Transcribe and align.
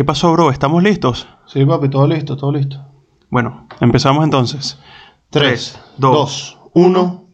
¿Qué 0.00 0.04
pasó, 0.06 0.32
bro? 0.32 0.50
¿Estamos 0.50 0.82
listos? 0.82 1.28
Sí, 1.44 1.62
papi, 1.66 1.90
todo 1.90 2.06
listo, 2.06 2.34
todo 2.34 2.52
listo. 2.52 2.82
Bueno, 3.28 3.68
empezamos 3.82 4.24
entonces. 4.24 4.78
3, 5.28 5.78
dos, 5.98 6.56
2, 6.72 6.88
1. 6.96 7.24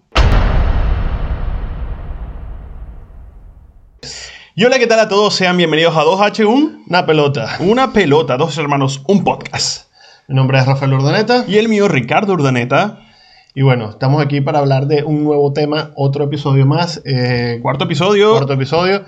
Y 4.57 4.65
hola, 4.65 4.81
¿qué 4.81 4.89
tal 4.89 4.99
a 4.99 5.09
todos? 5.09 5.35
Sean 5.35 5.57
bienvenidos 5.57 5.97
a 5.97 6.01
2H1, 6.03 6.81
Una 6.89 7.07
pelota. 7.07 7.57
una 7.61 7.93
pelota, 7.93 8.37
dos 8.37 8.59
hermanos, 8.59 9.01
un 9.07 9.23
podcast. 9.23 9.89
Mi 10.27 10.35
nombre 10.35 10.59
es 10.59 10.67
Rafael 10.67 10.93
Urdaneta. 10.93 11.45
Y 11.47 11.59
el 11.59 11.69
mío, 11.69 11.87
Ricardo 11.87 12.33
Urdaneta. 12.33 12.99
Y 13.55 13.63
bueno, 13.63 13.91
estamos 13.91 14.21
aquí 14.21 14.41
para 14.41 14.59
hablar 14.59 14.89
de 14.89 15.05
un 15.05 15.23
nuevo 15.23 15.53
tema, 15.53 15.93
otro 15.95 16.25
episodio 16.25 16.67
más. 16.67 17.01
eh, 17.05 17.61
Cuarto 17.63 17.85
episodio. 17.85 18.33
cuarto 18.33 18.55
episodio. 18.55 19.05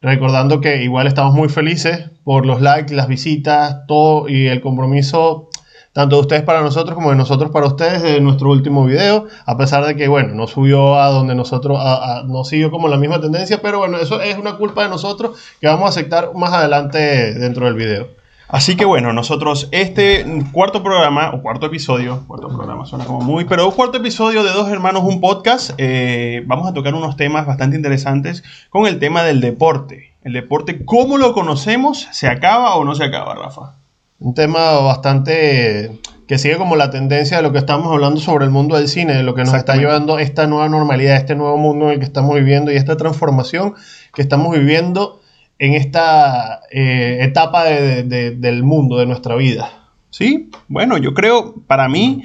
Recordando 0.00 0.60
que 0.60 0.82
igual 0.82 1.06
estamos 1.06 1.34
muy 1.34 1.48
felices 1.48 2.10
por 2.24 2.46
los 2.46 2.60
likes, 2.60 2.94
las 2.94 3.08
visitas, 3.08 3.86
todo 3.86 4.28
y 4.28 4.46
el 4.46 4.60
compromiso 4.60 5.48
tanto 5.92 6.14
de 6.14 6.22
ustedes 6.22 6.42
para 6.42 6.60
nosotros 6.60 6.94
como 6.94 7.10
de 7.10 7.16
nosotros 7.16 7.50
para 7.50 7.66
ustedes 7.66 8.02
de 8.02 8.20
nuestro 8.20 8.50
último 8.50 8.84
video, 8.84 9.26
a 9.46 9.56
pesar 9.56 9.84
de 9.84 9.96
que, 9.96 10.06
bueno, 10.06 10.32
no 10.34 10.46
subió 10.46 11.00
a 11.00 11.08
donde 11.08 11.34
nosotros, 11.34 11.80
no 12.26 12.44
siguió 12.44 12.70
como 12.70 12.86
la 12.86 12.96
misma 12.96 13.20
tendencia, 13.20 13.60
pero 13.60 13.78
bueno, 13.78 13.98
eso 13.98 14.20
es 14.20 14.38
una 14.38 14.56
culpa 14.56 14.84
de 14.84 14.90
nosotros 14.90 15.36
que 15.60 15.66
vamos 15.66 15.86
a 15.86 15.88
aceptar 15.88 16.34
más 16.36 16.52
adelante 16.52 17.34
dentro 17.34 17.66
del 17.66 17.74
video. 17.74 18.17
Así 18.48 18.76
que 18.76 18.86
bueno, 18.86 19.12
nosotros 19.12 19.68
este 19.72 20.24
cuarto 20.52 20.82
programa, 20.82 21.32
o 21.34 21.42
cuarto 21.42 21.66
episodio, 21.66 22.24
cuarto 22.26 22.48
programa 22.48 22.86
suena 22.86 23.04
como 23.04 23.20
muy, 23.20 23.44
pero 23.44 23.70
cuarto 23.72 23.98
episodio 23.98 24.42
de 24.42 24.52
Dos 24.52 24.70
Hermanos, 24.70 25.02
un 25.04 25.20
podcast, 25.20 25.72
eh, 25.76 26.42
vamos 26.46 26.66
a 26.66 26.72
tocar 26.72 26.94
unos 26.94 27.18
temas 27.18 27.46
bastante 27.46 27.76
interesantes 27.76 28.42
con 28.70 28.86
el 28.86 28.98
tema 28.98 29.22
del 29.22 29.42
deporte. 29.42 30.14
El 30.22 30.32
deporte, 30.32 30.86
¿cómo 30.86 31.18
lo 31.18 31.34
conocemos? 31.34 32.08
¿Se 32.10 32.26
acaba 32.26 32.74
o 32.76 32.84
no 32.86 32.94
se 32.94 33.04
acaba, 33.04 33.34
Rafa? 33.34 33.74
Un 34.18 34.32
tema 34.32 34.78
bastante 34.80 36.00
que 36.26 36.38
sigue 36.38 36.56
como 36.56 36.74
la 36.74 36.90
tendencia 36.90 37.36
de 37.36 37.42
lo 37.42 37.52
que 37.52 37.58
estamos 37.58 37.92
hablando 37.92 38.18
sobre 38.18 38.46
el 38.46 38.50
mundo 38.50 38.76
del 38.76 38.88
cine, 38.88 39.14
de 39.14 39.24
lo 39.24 39.34
que 39.34 39.44
nos 39.44 39.54
está 39.54 39.76
llevando 39.76 40.18
esta 40.18 40.46
nueva 40.46 40.70
normalidad, 40.70 41.16
este 41.16 41.34
nuevo 41.34 41.58
mundo 41.58 41.86
en 41.86 41.92
el 41.92 41.98
que 41.98 42.06
estamos 42.06 42.34
viviendo 42.34 42.72
y 42.72 42.76
esta 42.76 42.96
transformación 42.96 43.74
que 44.14 44.22
estamos 44.22 44.52
viviendo 44.52 45.20
en 45.58 45.74
esta 45.74 46.60
eh, 46.70 47.18
etapa 47.22 47.64
de- 47.64 48.02
de- 48.04 48.30
del 48.32 48.62
mundo, 48.62 48.98
de 48.98 49.06
nuestra 49.06 49.34
vida. 49.36 49.70
Sí, 50.10 50.50
bueno, 50.68 50.96
yo 50.98 51.14
creo, 51.14 51.54
para 51.66 51.88
mí, 51.88 52.22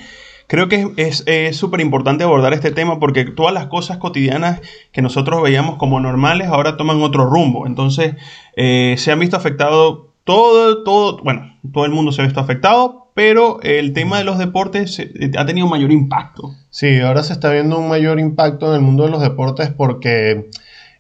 creo 0.48 0.70
que 0.70 0.88
es 0.98 1.24
súper 1.58 1.82
importante 1.82 2.24
abordar 2.24 2.54
este 2.54 2.72
tema 2.72 3.00
porque 3.00 3.26
todas 3.26 3.54
las 3.54 3.68
cosas 3.68 3.98
cotidianas 3.98 4.62
que 4.92 5.02
nosotros 5.02 5.42
veíamos 5.42 5.76
como 5.78 6.00
normales 6.00 6.48
ahora 6.48 6.78
toman 6.78 7.02
otro 7.02 7.26
rumbo. 7.26 7.68
Entonces, 7.68 8.16
eh, 8.56 8.96
se 8.98 9.12
han 9.12 9.20
visto 9.20 9.36
afectados 9.36 10.08
todo, 10.24 10.84
todo, 10.84 11.18
bueno, 11.24 11.58
todo 11.74 11.86
el 11.86 11.92
mundo 11.92 12.12
se 12.12 12.22
ha 12.22 12.26
visto 12.26 12.40
afectado, 12.40 13.12
pero 13.14 13.60
el 13.62 13.94
tema 13.94 14.18
de 14.18 14.24
los 14.24 14.38
deportes 14.38 14.98
eh, 15.00 15.32
ha 15.38 15.46
tenido 15.46 15.68
mayor 15.68 15.92
impacto. 15.92 16.52
Sí, 16.70 17.00
ahora 17.00 17.24
se 17.24 17.34
está 17.34 17.52
viendo 17.52 17.78
un 17.78 17.90
mayor 17.90 18.20
impacto 18.20 18.70
en 18.70 18.76
el 18.76 18.82
mundo 18.82 19.04
de 19.04 19.10
los 19.12 19.22
deportes 19.22 19.70
porque 19.70 20.50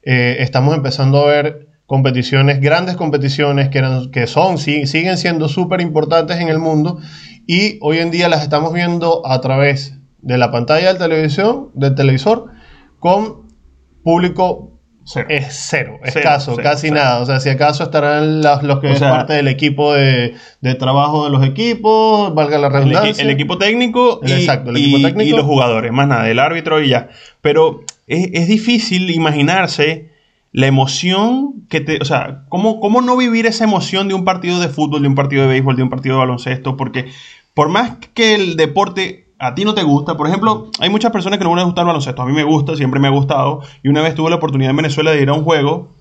eh, 0.03 0.35
estamos 0.39 0.75
empezando 0.75 1.19
a 1.23 1.27
ver 1.27 1.62
competiciones, 1.85 2.59
grandes 2.61 2.95
competiciones 2.95 3.69
que, 3.69 3.77
eran, 3.79 4.09
que 4.11 4.27
son, 4.27 4.57
sí, 4.57 4.87
siguen 4.87 5.17
siendo 5.17 5.49
súper 5.49 5.81
importantes 5.81 6.37
en 6.39 6.47
el 6.49 6.59
mundo 6.59 6.99
y 7.45 7.77
hoy 7.81 7.99
en 7.99 8.09
día 8.11 8.29
las 8.29 8.41
estamos 8.43 8.73
viendo 8.73 9.25
a 9.27 9.41
través 9.41 9.97
de 10.21 10.37
la 10.37 10.49
pantalla 10.51 10.87
del 10.87 10.97
televisión, 10.97 11.69
del 11.73 11.93
televisor, 11.95 12.47
con 12.99 13.43
público 14.03 14.69
Cero. 15.05 15.27
es 15.29 15.47
cero, 15.69 15.97
Cero, 16.05 16.19
escaso, 16.19 16.51
cero, 16.55 16.63
casi 16.71 16.89
nada. 16.89 17.19
O 17.19 17.25
sea, 17.25 17.41
si 17.41 17.49
acaso 17.49 17.83
estarán 17.83 18.41
las- 18.41 18.63
los 18.63 18.79
que 18.79 18.87
O 18.87 18.91
es 18.91 18.99
parte 19.01 19.33
del 19.33 19.49
equipo 19.49 19.93
de, 19.93 20.35
de 20.61 20.75
trabajo 20.75 21.25
de 21.25 21.29
los 21.31 21.45
equipos, 21.45 22.33
valga 22.33 22.57
la 22.57 22.69
redundancia. 22.69 23.21
el 23.21 23.29
equipo 23.29 23.57
técnico 23.57 24.21
y, 24.23 24.31
Exacto, 24.31 24.69
el 24.69 24.77
equipo 24.77 24.97
y- 24.99 25.03
técnico. 25.03 25.29
y 25.29 25.31
los 25.37 25.45
jugadores, 25.45 25.91
más 25.91 26.07
nada, 26.07 26.29
el 26.29 26.39
árbitro 26.39 26.81
y 26.81 26.87
ya. 26.87 27.09
Pero 27.41 27.81
es, 28.07 28.29
es 28.31 28.47
difícil 28.47 29.09
imaginarse 29.09 30.12
la 30.53 30.67
emoción 30.67 31.65
que 31.67 31.81
te. 31.81 31.97
O 32.01 32.05
sea, 32.05 32.45
¿cómo, 32.47 32.79
¿cómo 32.79 33.01
no 33.01 33.17
vivir 33.17 33.45
esa 33.47 33.65
emoción 33.65 34.07
de 34.07 34.13
un 34.13 34.23
partido 34.23 34.59
de 34.59 34.69
fútbol, 34.69 35.01
de 35.01 35.07
un 35.09 35.15
partido 35.15 35.41
de 35.41 35.49
béisbol, 35.49 35.75
de 35.75 35.83
un 35.83 35.89
partido 35.89 36.15
de 36.15 36.19
baloncesto? 36.19 36.77
Porque 36.77 37.11
por 37.53 37.69
más 37.69 37.97
que 38.13 38.35
el 38.35 38.55
deporte 38.55 39.33
a 39.39 39.55
ti 39.55 39.65
no 39.65 39.73
te 39.73 39.83
gusta, 39.83 40.15
por 40.15 40.27
ejemplo, 40.27 40.69
hay 40.79 40.89
muchas 40.89 41.11
personas 41.11 41.37
que 41.37 41.43
no 41.43 41.55
les 41.55 41.65
gusta 41.65 41.81
el 41.81 41.87
baloncesto. 41.87 42.21
A 42.21 42.25
mí 42.25 42.33
me 42.33 42.43
gusta, 42.43 42.75
siempre 42.75 42.99
me 42.99 43.07
ha 43.07 43.11
gustado. 43.11 43.61
Y 43.83 43.89
una 43.89 44.01
vez 44.01 44.15
tuve 44.15 44.29
la 44.29 44.37
oportunidad 44.37 44.69
en 44.69 44.77
Venezuela 44.77 45.11
de 45.11 45.21
ir 45.21 45.29
a 45.29 45.33
un 45.33 45.43
juego. 45.43 45.91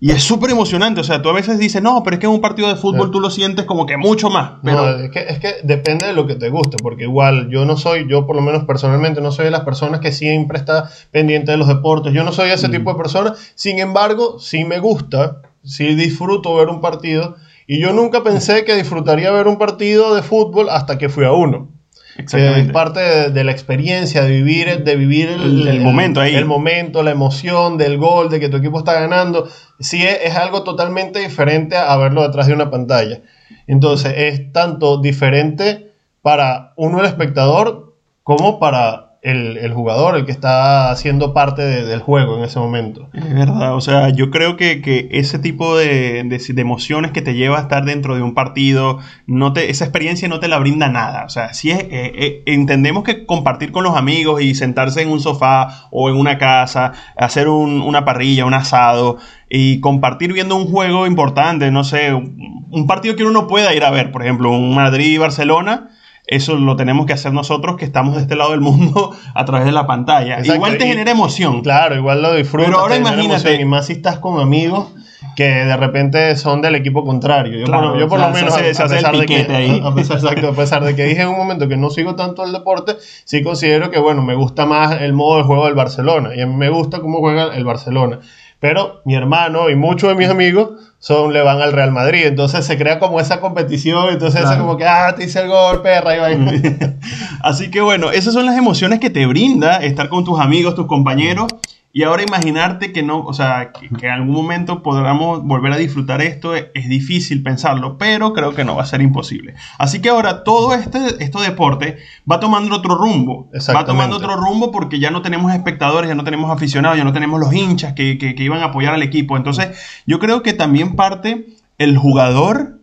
Y 0.00 0.12
es 0.12 0.22
súper 0.22 0.50
emocionante. 0.50 1.00
O 1.00 1.04
sea, 1.04 1.20
tú 1.22 1.28
a 1.28 1.32
veces 1.32 1.58
dices, 1.58 1.82
no, 1.82 2.02
pero 2.04 2.14
es 2.14 2.20
que 2.20 2.26
en 2.26 2.32
un 2.32 2.40
partido 2.40 2.68
de 2.68 2.76
fútbol 2.76 3.06
Sí. 3.08 3.12
tú 3.12 3.20
lo 3.20 3.30
sientes 3.30 3.64
como 3.64 3.84
que 3.84 3.96
mucho 3.96 4.30
más. 4.30 4.52
Pero, 4.62 4.76
No, 4.76 4.88
es 5.04 5.10
que, 5.10 5.20
es 5.28 5.38
que 5.40 5.54
depende 5.64 6.06
de 6.06 6.12
lo 6.12 6.26
que 6.26 6.36
te 6.36 6.50
guste, 6.50 6.76
porque 6.80 7.02
igual 7.04 7.48
yo 7.50 7.64
no 7.64 7.76
soy, 7.76 8.06
yo 8.08 8.24
por 8.26 8.36
lo 8.36 8.42
menos 8.42 8.64
personalmente 8.64 9.20
no 9.20 9.32
soy 9.32 9.46
de 9.46 9.50
las 9.50 9.62
personas 9.62 9.98
que 10.00 10.12
siempre 10.12 10.56
está 10.56 10.88
pendiente 11.10 11.50
de 11.50 11.56
los 11.58 11.66
deportes, 11.66 12.12
yo 12.12 12.22
no 12.22 12.32
soy 12.32 12.50
ese 12.50 12.68
tipo 12.68 12.92
de 12.92 12.96
persona, 12.98 13.34
sin 13.56 13.80
embargo, 13.80 14.38
sí 14.38 14.64
me 14.64 14.78
gusta, 14.78 15.42
sí 15.64 15.94
disfruto 15.96 16.54
ver 16.54 16.68
un 16.68 16.80
partido, 16.80 17.34
y 17.66 17.80
yo 17.80 17.92
nunca 17.92 18.22
pensé 18.22 18.64
que 18.64 18.76
disfrutaría 18.76 19.32
ver 19.32 19.48
un 19.48 19.58
partido 19.58 20.14
de 20.14 20.22
fútbol 20.22 20.68
hasta 20.70 20.96
que 20.96 21.08
fui 21.08 21.24
a 21.24 21.32
uno. 21.32 21.68
Es 22.16 22.24
Exactamente. 22.24 22.72
parte 22.72 22.98
de, 23.00 23.30
de 23.30 23.44
la 23.44 23.52
experiencia, 23.52 24.22
de 24.22 24.30
vivir, 24.30 24.82
de 24.82 24.96
vivir 24.96 25.28
El- 25.28 25.68
el 25.68 25.80
momento 25.80 26.20
ahí. 26.20 26.34
El 26.34 26.46
momento, 26.46 27.04
la 27.04 27.12
emoción 27.12 27.78
del 27.78 27.96
gol, 27.96 28.28
de 28.28 28.40
que 28.40 28.48
tu 28.48 28.56
equipo 28.56 28.78
está 28.80 28.94
ganando. 28.94 29.48
Sí, 29.80 30.04
es, 30.04 30.34
algo 30.34 30.64
totalmente 30.64 31.20
diferente 31.20 31.76
a 31.76 31.96
verlo 31.96 32.22
detrás 32.22 32.48
de 32.48 32.54
una 32.54 32.70
pantalla. 32.70 33.22
Entonces, 33.66 34.12
es 34.16 34.52
tanto 34.52 35.00
diferente 35.00 35.92
para 36.20 36.72
uno, 36.76 37.00
el 37.00 37.06
espectador, 37.06 37.94
como 38.24 38.58
para 38.58 39.07
el, 39.28 39.72
jugador, 39.74 40.16
el 40.16 40.24
que 40.24 40.32
está 40.32 40.90
haciendo 40.90 41.32
parte 41.34 41.62
de- 41.62 41.84
del 41.84 42.00
juego 42.00 42.36
en 42.38 42.44
ese 42.44 42.58
momento. 42.58 43.08
Es 43.12 43.34
verdad, 43.34 43.74
o 43.74 43.80
sea, 43.80 44.08
yo 44.10 44.30
creo 44.30 44.56
que, 44.56 44.80
que 44.82 45.08
ese 45.12 45.38
tipo 45.38 45.76
de, 45.76 46.22
de- 46.24 46.38
emociones 46.60 47.12
que 47.12 47.22
te 47.22 47.34
lleva 47.34 47.58
a 47.58 47.62
estar 47.62 47.84
dentro 47.84 48.14
de 48.16 48.22
un 48.22 48.34
partido, 48.34 48.98
no 49.26 49.52
te, 49.52 49.70
esa 49.70 49.84
experiencia 49.84 50.28
no 50.28 50.40
te 50.40 50.48
la 50.48 50.58
brinda 50.58 50.88
nada. 50.88 51.24
O 51.24 51.28
sea, 51.28 51.52
sí 51.54 51.70
es, 51.70 51.78
eh, 51.80 51.88
eh, 51.90 52.42
entendemos 52.46 53.04
que 53.04 53.26
compartir 53.26 53.70
con 53.72 53.84
los 53.84 53.96
amigos 53.96 54.40
y 54.42 54.54
sentarse 54.54 55.02
en 55.02 55.10
un 55.10 55.20
sofá 55.20 55.88
o 55.90 56.08
en 56.10 56.16
una 56.16 56.38
casa, 56.38 56.92
hacer 57.16 57.48
un- 57.48 57.80
una 57.82 58.04
parrilla, 58.04 58.44
un 58.46 58.54
asado 58.54 59.18
y 59.50 59.80
compartir 59.80 60.32
viendo 60.32 60.56
un 60.56 60.66
juego 60.66 61.06
importante, 61.06 61.70
no 61.70 61.84
sé, 61.84 62.12
un 62.12 62.86
partido 62.86 63.16
que 63.16 63.22
uno 63.22 63.32
no 63.32 63.46
pueda 63.46 63.74
ir 63.74 63.84
a 63.84 63.90
ver, 63.90 64.10
por 64.12 64.22
ejemplo, 64.22 64.50
un 64.50 64.74
Madrid-Barcelona. 64.74 65.88
Eso 66.30 66.56
lo 66.56 66.76
tenemos 66.76 67.06
que 67.06 67.14
hacer 67.14 67.32
nosotros 67.32 67.76
que 67.78 67.86
estamos 67.86 68.14
de 68.16 68.20
este 68.20 68.36
lado 68.36 68.50
del 68.50 68.60
mundo 68.60 69.12
a 69.34 69.44
través 69.46 69.64
de 69.66 69.72
la 69.72 69.86
pantalla. 69.86 70.34
Exacto, 70.34 70.54
Igual 70.54 70.76
te 70.78 70.84
y- 70.84 70.88
genera 70.90 71.10
emoción. 71.10 71.62
Claro, 71.62 71.96
igual 71.96 72.20
lo 72.22 72.34
disfrutas. 72.34 72.68
Pero 72.68 72.80
ahora 72.80 72.96
imagínate- 72.96 73.60
Y 73.60 73.64
más 73.64 73.86
si 73.86 73.94
estás 73.94 74.18
con 74.18 74.38
amigos 74.38 74.88
que 75.34 75.44
de 75.44 75.76
repente 75.76 76.36
son 76.36 76.60
del 76.60 76.74
equipo 76.74 77.04
contrario. 77.04 77.58
Yo 77.58 77.64
Claro, 77.64 77.90
por, 77.92 77.98
yo 78.00 78.08
por 78.08 78.18
o 78.18 78.20
sea, 78.20 78.28
lo 78.28 78.34
menos, 78.34 78.54
a- 78.54 78.58
se 78.58 78.64
pesar 78.94 79.16
de 79.16 79.20
que- 79.20 79.26
piquete 79.36 79.56
ahí. 79.56 79.80
a 79.84 79.94
pesar- 79.94 80.18
exacto, 80.18 80.48
a 80.48 80.52
pesar 80.52 80.84
de 80.84 80.94
que 80.94 81.04
dije 81.04 81.22
en 81.22 81.28
un 81.28 81.38
momento 81.38 81.66
que 81.66 81.76
no 81.78 81.88
sigo 81.88 82.14
tanto 82.14 82.44
el 82.44 82.52
deporte, 82.52 82.96
sí 83.24 83.42
considero 83.42 83.90
que, 83.90 83.98
bueno, 83.98 84.20
me 84.22 84.34
gusta 84.34 84.66
más 84.66 85.00
el 85.00 85.14
modo 85.14 85.38
de 85.38 85.44
juego 85.44 85.64
del 85.64 85.74
Barcelona. 85.74 86.34
Y 86.36 86.42
a 86.42 86.46
mí 86.46 86.54
me 86.54 86.68
gusta 86.68 87.00
cómo 87.00 87.20
juega 87.20 87.56
el 87.56 87.64
Barcelona. 87.64 88.18
Pero 88.60 89.00
mi 89.06 89.14
hermano 89.14 89.70
y 89.70 89.76
muchos 89.76 90.10
de 90.10 90.16
mis 90.16 90.28
amigos 90.28 90.70
son, 91.00 91.32
le 91.32 91.42
van 91.42 91.60
al 91.60 91.72
Real 91.72 91.92
Madrid. 91.92 92.26
Entonces 92.26 92.64
se 92.66 92.76
crea 92.76 92.98
como 92.98 93.20
esa 93.20 93.40
competición. 93.40 94.08
Entonces 94.10 94.40
Claro. 94.40 94.56
es 94.56 94.60
como 94.60 94.76
que, 94.76 94.84
ah, 94.86 95.14
te 95.16 95.24
hice 95.24 95.40
el 95.40 95.48
gol, 95.48 95.82
perra. 95.82 96.14
Y 96.16 96.18
va. 96.18 96.28
Así 97.42 97.70
que 97.70 97.80
bueno, 97.80 98.10
esas 98.10 98.34
son 98.34 98.46
las 98.46 98.56
emociones 98.56 98.98
que 99.00 99.10
te 99.10 99.26
brinda 99.26 99.76
estar 99.78 100.08
con 100.08 100.24
tus 100.24 100.40
amigos, 100.40 100.74
tus 100.74 100.86
compañeros. 100.86 101.46
Y 101.90 102.02
ahora 102.02 102.22
imaginarte 102.22 102.92
que 102.92 103.02
no, 103.02 103.20
o 103.20 103.32
sea, 103.32 103.72
que, 103.72 103.88
que 103.88 104.06
en 104.06 104.12
algún 104.12 104.34
momento 104.34 104.82
podamos 104.82 105.42
volver 105.42 105.72
a 105.72 105.76
disfrutar 105.78 106.20
esto, 106.20 106.54
es, 106.54 106.66
es 106.74 106.88
difícil 106.88 107.42
pensarlo, 107.42 107.96
pero 107.98 108.34
creo 108.34 108.54
que 108.54 108.62
no 108.62 108.76
va 108.76 108.82
a 108.82 108.86
ser 108.86 109.00
imposible. 109.00 109.54
Así 109.78 110.00
que 110.00 110.10
ahora 110.10 110.44
todo 110.44 110.74
este, 110.74 110.98
este 111.24 111.40
deporte 111.40 111.98
va 112.30 112.38
tomando 112.40 112.76
otro 112.76 112.94
rumbo. 112.94 113.48
Va 113.74 113.86
tomando 113.86 114.16
otro 114.16 114.36
rumbo 114.36 114.70
porque 114.70 115.00
ya 115.00 115.10
no 115.10 115.22
tenemos 115.22 115.52
espectadores, 115.52 116.08
ya 116.08 116.14
no 116.14 116.24
tenemos 116.24 116.50
aficionados, 116.50 116.98
ya 116.98 117.04
no 117.04 117.12
tenemos 117.14 117.40
los 117.40 117.52
hinchas 117.54 117.94
que, 117.94 118.18
que- 118.18 118.34
que 118.34 118.42
iban 118.44 118.60
a 118.60 118.66
apoyar 118.66 118.92
al 118.94 119.02
equipo. 119.02 119.36
Entonces, 119.36 120.02
yo 120.06 120.18
creo 120.18 120.42
que 120.42 120.52
también 120.52 120.94
parte 120.94 121.46
el 121.78 121.96
jugador 121.96 122.80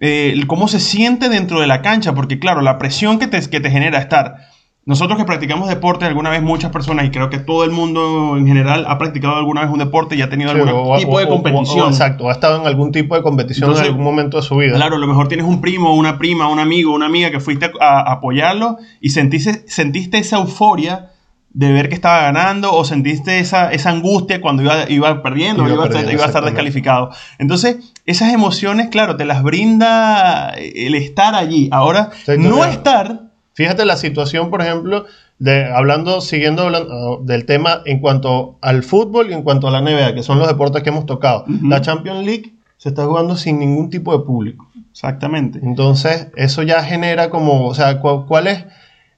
eh, 0.00 0.34
cómo 0.46 0.68
se 0.68 0.80
siente 0.80 1.28
dentro 1.28 1.60
de 1.60 1.66
la 1.66 1.80
cancha, 1.80 2.14
porque 2.14 2.38
claro, 2.38 2.60
la 2.60 2.78
presión 2.78 3.18
que 3.18 3.28
te, 3.28 3.40
que 3.48 3.60
te 3.60 3.70
genera 3.70 3.98
estar. 3.98 4.36
Nosotros 4.84 5.16
que 5.16 5.24
practicamos 5.24 5.68
deporte, 5.68 6.06
alguna 6.06 6.28
vez 6.30 6.42
muchas 6.42 6.72
personas, 6.72 7.06
y 7.06 7.10
creo 7.10 7.30
que 7.30 7.38
todo 7.38 7.62
el 7.62 7.70
mundo 7.70 8.36
en 8.36 8.48
general 8.48 8.84
ha 8.88 8.98
practicado 8.98 9.36
alguna 9.36 9.60
vez 9.60 9.70
un 9.70 9.78
deporte 9.78 10.16
y 10.16 10.22
ha 10.22 10.28
tenido 10.28 10.50
Sí, 10.52 10.58
algún 10.58 10.98
tipo 10.98 11.12
o- 11.12 11.18
de 11.20 11.28
competición. 11.28 11.86
o- 11.86 11.88
exacto, 11.90 12.28
ha 12.28 12.32
estado 12.32 12.60
en 12.60 12.66
algún 12.66 12.90
tipo 12.90 13.14
de 13.14 13.22
competición 13.22 13.66
Entonces, 13.70 13.86
en 13.86 13.92
algún 13.92 14.04
momento 14.04 14.38
de 14.38 14.42
su 14.42 14.56
vida. 14.56 14.74
Claro, 14.74 14.96
a 14.96 14.98
lo 14.98 15.06
mejor 15.06 15.28
tienes 15.28 15.46
un 15.46 15.60
primo, 15.60 15.94
una 15.94 16.18
prima, 16.18 16.48
un 16.48 16.58
amigo, 16.58 16.92
una 16.92 17.06
amiga 17.06 17.30
que 17.30 17.38
fuiste 17.38 17.70
a, 17.80 18.00
a 18.00 18.12
apoyarlo 18.14 18.78
y 19.00 19.10
sentiste, 19.10 19.62
sentiste 19.68 20.18
esa 20.18 20.38
euforia 20.38 21.10
de 21.54 21.70
ver 21.70 21.88
que 21.88 21.94
estaba 21.94 22.22
ganando 22.22 22.74
o 22.74 22.84
sentiste 22.84 23.38
esa, 23.38 23.70
esa 23.72 23.90
angustia 23.90 24.40
cuando 24.40 24.62
iba, 24.64 24.90
iba 24.90 25.22
perdiendo, 25.22 25.62
Iba 25.64 25.74
iba, 25.74 25.82
a 25.84 25.86
estar- 25.86 25.92
perdiendo, 26.00 26.12
iba 26.12 26.24
a 26.24 26.26
estar 26.26 26.44
descalificado. 26.44 27.10
Entonces, 27.38 27.92
esas 28.06 28.32
emociones, 28.32 28.88
claro, 28.88 29.14
te 29.16 29.26
las 29.26 29.44
brinda 29.44 30.54
el 30.56 30.94
estar 30.96 31.34
allí. 31.36 31.68
Ahora, 31.70 32.10
Sí, 32.24 32.32
no 32.38 32.64
estar, 32.64 33.30
Fíjate 33.54 33.84
la 33.84 33.96
situación, 33.96 34.50
por 34.50 34.62
ejemplo, 34.62 35.04
de 35.38 35.64
hablando, 35.66 36.20
siguiendo 36.20 36.62
hablando, 36.62 37.18
uh, 37.20 37.24
del 37.24 37.44
tema 37.46 37.82
en 37.84 38.00
cuanto 38.00 38.56
al 38.60 38.82
fútbol 38.82 39.30
y 39.30 39.34
en 39.34 39.42
cuanto 39.42 39.68
a 39.68 39.70
la 39.70 39.80
NBA, 39.80 40.14
que 40.14 40.22
son 40.22 40.38
los 40.38 40.48
deportes 40.48 40.82
que 40.82 40.90
hemos 40.90 41.04
tocado. 41.06 41.44
La 41.62 41.80
Champions 41.80 42.24
League 42.24 42.54
se 42.78 42.88
está 42.90 43.04
jugando 43.06 43.36
sin 43.36 43.58
ningún 43.58 43.90
tipo 43.90 44.16
de 44.16 44.24
público. 44.24 44.66
exactamente. 44.90 45.60
Entonces, 45.62 46.28
eso 46.36 46.62
ya 46.62 46.82
genera 46.82 47.28
como, 47.30 47.66
o 47.66 47.74
sea, 47.74 48.00
cu- 48.00 48.26
¿cuál 48.26 48.46
es 48.46 48.64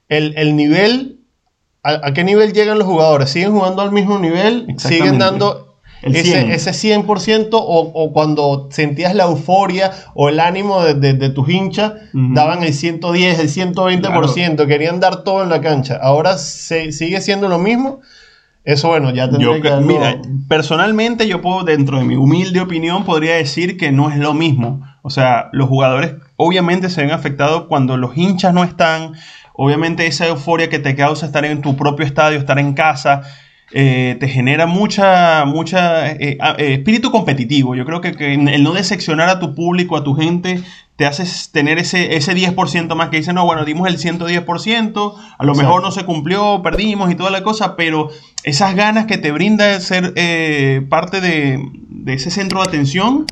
el, 0.09 0.33
el 0.37 0.55
nivel? 0.55 1.19
A, 1.83 2.07
a 2.07 2.13
qué 2.13 2.23
nivel 2.23 2.53
llegan 2.53 2.77
los 2.79 2.87
jugadores? 2.87 3.29
¿Siguen 3.29 3.51
jugando 3.53 3.81
al 3.81 3.91
mismo 3.91 4.17
nivel? 4.19 4.65
¿Siguen 4.79 5.19
dando 5.19 5.51
El 5.51 5.57
100. 5.57 5.74
Ese, 6.01 6.53
ese 6.53 6.71
100% 6.71 7.49
o, 7.53 7.59
o 7.93 8.13
cuando 8.13 8.67
sentías 8.71 9.15
la 9.15 9.23
euforia 9.25 9.91
o 10.13 10.29
el 10.29 10.39
ánimo 10.39 10.83
de, 10.83 10.93
de- 10.93 11.13
de 11.13 11.29
tus 11.29 11.49
hinchas, 11.49 11.93
daban 12.13 12.63
el 12.63 12.73
110, 12.73 13.39
el 13.39 13.49
120%, 13.49 14.67
querían 14.67 14.99
dar 14.99 15.23
todo 15.23 15.43
en 15.43 15.49
la 15.49 15.61
cancha. 15.61 15.97
Ahora 16.01 16.37
se, 16.37 16.91
sigue 16.91 17.21
siendo 17.21 17.47
lo 17.49 17.57
mismo. 17.59 18.01
Eso, 18.63 18.87
bueno, 18.87 19.11
ya 19.11 19.29
tendría 19.29 19.57
Yo, 19.57 19.61
que 19.61 19.69
mira, 19.85 20.19
personalmente 20.47 21.27
yo 21.27 21.41
puedo, 21.41 21.63
dentro 21.63 21.99
de 21.99 22.03
mi 22.03 22.15
humilde 22.15 22.61
opinión, 22.61 23.03
podría 23.05 23.35
decir 23.35 23.77
que 23.77 23.91
no 23.91 24.09
es 24.09 24.17
lo 24.17 24.33
mismo. 24.33 24.81
O 25.03 25.09
sea, 25.11 25.49
los 25.51 25.69
jugadores 25.69 26.13
obviamente 26.35 26.89
se 26.89 27.01
ven 27.01 27.11
afectados 27.11 27.65
cuando 27.67 27.95
los 27.97 28.17
hinchas 28.17 28.53
no 28.55 28.63
están. 28.63 29.13
Obviamente 29.53 30.07
esa 30.07 30.27
euforia 30.27 30.67
que 30.69 30.79
te 30.79 30.95
causa 30.95 31.27
estar 31.27 31.45
en 31.45 31.61
tu 31.61 31.75
propio 31.77 32.05
estadio, 32.05 32.39
estar 32.39 32.57
en 32.59 32.73
casa, 32.73 33.21
eh, 33.71 34.17
te 34.19 34.27
genera 34.27 34.67
mucha, 34.67 35.45
mucha 35.45 36.11
eh, 36.11 36.37
eh, 36.39 36.73
espíritu 36.73 37.11
competitivo. 37.11 37.75
Yo 37.75 37.85
creo 37.85 38.01
que, 38.01 38.13
que 38.13 38.33
el 38.33 38.63
no 38.63 38.73
decepcionar 38.73 39.29
a 39.29 39.39
tu 39.39 39.55
público, 39.55 39.97
a 39.97 40.03
tu 40.03 40.15
gente, 40.15 40.63
te 40.95 41.05
hace 41.05 41.25
tener 41.51 41.77
ese, 41.77 42.15
ese 42.15 42.33
10% 42.33 42.95
más 42.95 43.09
que 43.09 43.17
dicen, 43.17 43.35
no, 43.35 43.45
bueno, 43.45 43.65
dimos 43.65 43.87
el 43.87 43.97
110%, 43.97 45.13
a 45.37 45.45
lo 45.45 45.55
mejor 45.55 45.81
no 45.81 45.91
se 45.91 46.05
cumplió, 46.05 46.61
perdimos 46.63 47.11
y 47.11 47.15
toda 47.15 47.31
la 47.31 47.43
cosa, 47.43 47.75
pero 47.75 48.09
esas 48.43 48.75
ganas 48.75 49.05
que 49.05 49.17
te 49.17 49.31
brinda 49.31 49.79
ser 49.81 50.13
eh, 50.15 50.85
parte 50.89 51.19
de, 51.19 51.59
de 51.89 52.13
ese 52.13 52.31
centro 52.31 52.61
de 52.61 52.69
atención, 52.69 53.25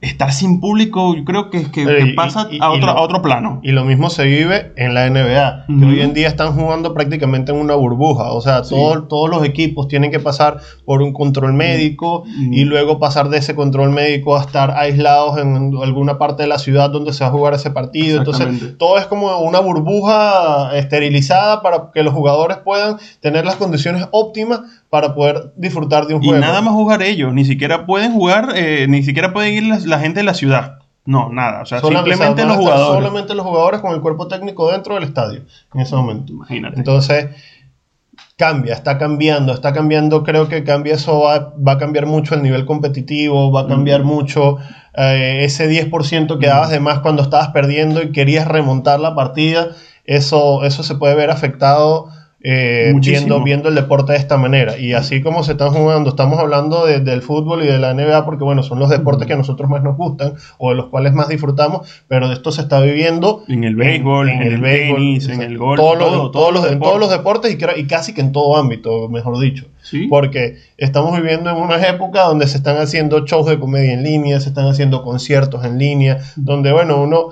estar 0.00 0.32
sin 0.32 0.60
público, 0.60 1.14
yo 1.14 1.24
creo 1.24 1.50
que, 1.50 1.70
que, 1.70 1.84
que 1.84 2.00
y- 2.08 2.12
pasa 2.14 2.48
y- 2.50 2.58
a, 2.62 2.70
otro, 2.70 2.86
lo- 2.86 2.92
a 2.92 3.00
otro 3.02 3.20
plano. 3.20 3.60
Y 3.62 3.72
lo 3.72 3.84
mismo 3.84 4.08
se 4.08 4.24
vive 4.24 4.72
en 4.76 4.94
la 4.94 5.06
NBA, 5.10 5.66
que 5.66 5.84
hoy 5.84 6.00
en 6.00 6.14
día 6.14 6.26
están 6.28 6.54
jugando 6.54 6.94
prácticamente 6.94 7.52
en 7.52 7.58
una 7.58 7.74
burbuja. 7.74 8.32
O 8.32 8.40
sea, 8.40 8.64
Sí. 8.64 8.74
todo- 8.74 9.04
todos 9.04 9.28
los 9.28 9.44
equipos 9.44 9.88
tienen 9.88 10.10
que 10.10 10.18
pasar 10.18 10.58
por 10.86 11.02
un 11.02 11.12
control 11.12 11.52
médico 11.52 12.24
y 12.50 12.64
luego 12.64 12.98
pasar 12.98 13.28
de 13.28 13.38
ese 13.38 13.54
control 13.54 13.90
médico 13.90 14.36
a 14.36 14.40
estar 14.40 14.70
aislados 14.70 15.36
en 15.38 15.72
alguna 15.82 16.16
parte 16.16 16.44
de 16.44 16.48
la 16.48 16.58
ciudad 16.58 16.88
donde 16.90 17.12
se 17.12 17.22
va 17.24 17.28
a 17.28 17.32
jugar 17.32 17.52
ese 17.54 17.70
partido. 17.70 18.18
Entonces, 18.18 18.78
todo 18.78 18.96
es 18.96 19.04
como 19.06 19.38
una 19.40 19.60
burbuja 19.60 20.70
esterilizada 20.78 21.62
para 21.62 21.90
que 21.92 22.02
los 22.02 22.14
jugadores 22.14 22.56
puedan 22.58 22.96
tener 23.20 23.44
las 23.44 23.56
condiciones 23.56 24.06
óptimas 24.12 24.60
para 24.90 25.14
poder 25.14 25.52
disfrutar 25.56 26.06
de 26.06 26.14
un 26.14 26.22
Y 26.22 26.26
juego. 26.28 26.40
nada 26.44 26.60
más 26.60 26.74
jugar 26.74 27.00
ellos, 27.02 27.32
ni 27.32 27.44
siquiera 27.44 27.86
pueden 27.86 28.12
jugar, 28.12 28.50
eh, 28.56 28.86
ni 28.88 29.02
siquiera 29.04 29.32
pueden 29.32 29.54
ir 29.54 29.62
la, 29.64 29.78
la 29.78 29.98
gente 30.00 30.20
de 30.20 30.24
la 30.24 30.34
ciudad. 30.34 30.78
No, 31.06 31.30
nada, 31.32 31.62
o 31.62 31.66
sea, 31.66 31.80
Sola- 31.80 32.00
simplemente 32.04 32.42
o 32.42 32.44
sea, 32.44 32.46
los 32.46 32.56
jugadores. 32.56 32.96
Solamente 33.04 33.34
los 33.34 33.46
jugadores 33.46 33.80
con 33.80 33.94
el 33.94 34.00
cuerpo 34.00 34.28
técnico 34.28 34.70
dentro 34.70 34.94
del 34.96 35.04
estadio 35.04 35.42
en 35.74 35.80
ese 35.80 35.96
momento. 35.96 36.32
Imagínate. 36.32 36.76
Entonces, 36.76 37.28
cambia, 38.36 38.74
está 38.74 38.98
cambiando, 38.98 39.52
está 39.52 39.72
cambiando, 39.72 40.22
creo 40.24 40.48
que 40.48 40.64
cambia 40.64 40.94
eso, 40.94 41.20
va, 41.20 41.52
va 41.56 41.72
a 41.72 41.78
cambiar 41.78 42.06
mucho 42.06 42.34
el 42.34 42.42
nivel 42.42 42.64
competitivo, 42.66 43.52
va 43.52 43.62
a 43.62 43.66
cambiar 43.66 44.02
mucho 44.04 44.58
eh, 44.94 45.40
ese 45.44 45.68
10% 45.68 46.38
que 46.38 46.46
dabas 46.46 46.70
de 46.70 46.80
más 46.80 47.00
cuando 47.00 47.22
estabas 47.22 47.48
perdiendo 47.48 48.02
y 48.02 48.12
querías 48.12 48.48
remontar 48.48 48.98
la 49.00 49.14
partida, 49.14 49.68
eso, 50.04 50.64
eso 50.64 50.82
se 50.82 50.94
puede 50.96 51.14
ver 51.14 51.30
afectado. 51.30 52.08
Eh, 52.42 52.92
viendo, 53.10 53.42
viendo 53.44 53.68
el 53.68 53.74
deporte 53.74 54.12
de 54.12 54.18
esta 54.18 54.38
manera 54.38 54.78
y 54.78 54.94
así 54.94 55.20
como 55.20 55.42
se 55.42 55.52
están 55.52 55.70
jugando 55.74 56.08
estamos 56.08 56.38
hablando 56.38 56.86
de- 56.86 57.00
del 57.00 57.20
fútbol 57.20 57.62
y 57.62 57.66
de 57.66 57.78
la 57.78 57.92
NBA 57.92 58.24
porque 58.24 58.44
bueno 58.44 58.62
son 58.62 58.78
los 58.78 58.88
deportes 58.88 59.26
que 59.26 59.34
a 59.34 59.36
nosotros 59.36 59.68
más 59.68 59.82
nos 59.82 59.96
gustan 59.98 60.32
o 60.56 60.70
de 60.70 60.76
los 60.76 60.86
cuales 60.86 61.12
más 61.12 61.28
disfrutamos 61.28 61.86
pero 62.08 62.28
de 62.28 62.34
esto 62.34 62.50
se 62.50 62.62
está 62.62 62.80
viviendo 62.80 63.42
En 63.46 63.64
el 63.64 63.76
béisbol, 63.76 64.30
en, 64.30 64.40
el, 64.42 64.62
tenis, 64.62 65.28
en 65.28 65.42
el 65.42 65.58
golf, 65.58 65.78
todos 65.78 65.98
los, 65.98 66.08
todo, 66.08 66.30
todos 66.30 66.52
los- 66.54 66.62
los 66.64 66.72
en 66.72 66.78
todos 66.80 66.98
los 66.98 67.10
deportes. 67.10 67.52
y, 67.52 67.58
creo- 67.58 67.76
y 67.76 67.86
casi 67.86 68.14
que 68.14 68.22
en 68.22 68.32
todo 68.32 68.56
ámbito, 68.56 69.08
mejor 69.10 69.38
dicho. 69.38 69.66
Sí. 69.82 70.06
Porque 70.08 70.56
estamos 70.78 71.14
viviendo 71.16 71.50
en 71.50 71.56
una 71.56 71.76
época 71.88 72.22
donde 72.22 72.46
se 72.46 72.56
están 72.56 72.76
haciendo 72.78 73.26
shows 73.26 73.46
de 73.46 73.58
comedia 73.58 73.92
en 73.92 74.02
línea, 74.02 74.40
se 74.40 74.48
están 74.48 74.66
haciendo 74.66 75.02
conciertos 75.02 75.64
en 75.64 75.78
línea, 75.78 76.18
donde, 76.36 76.72
bueno, 76.72 77.02
uno 77.02 77.28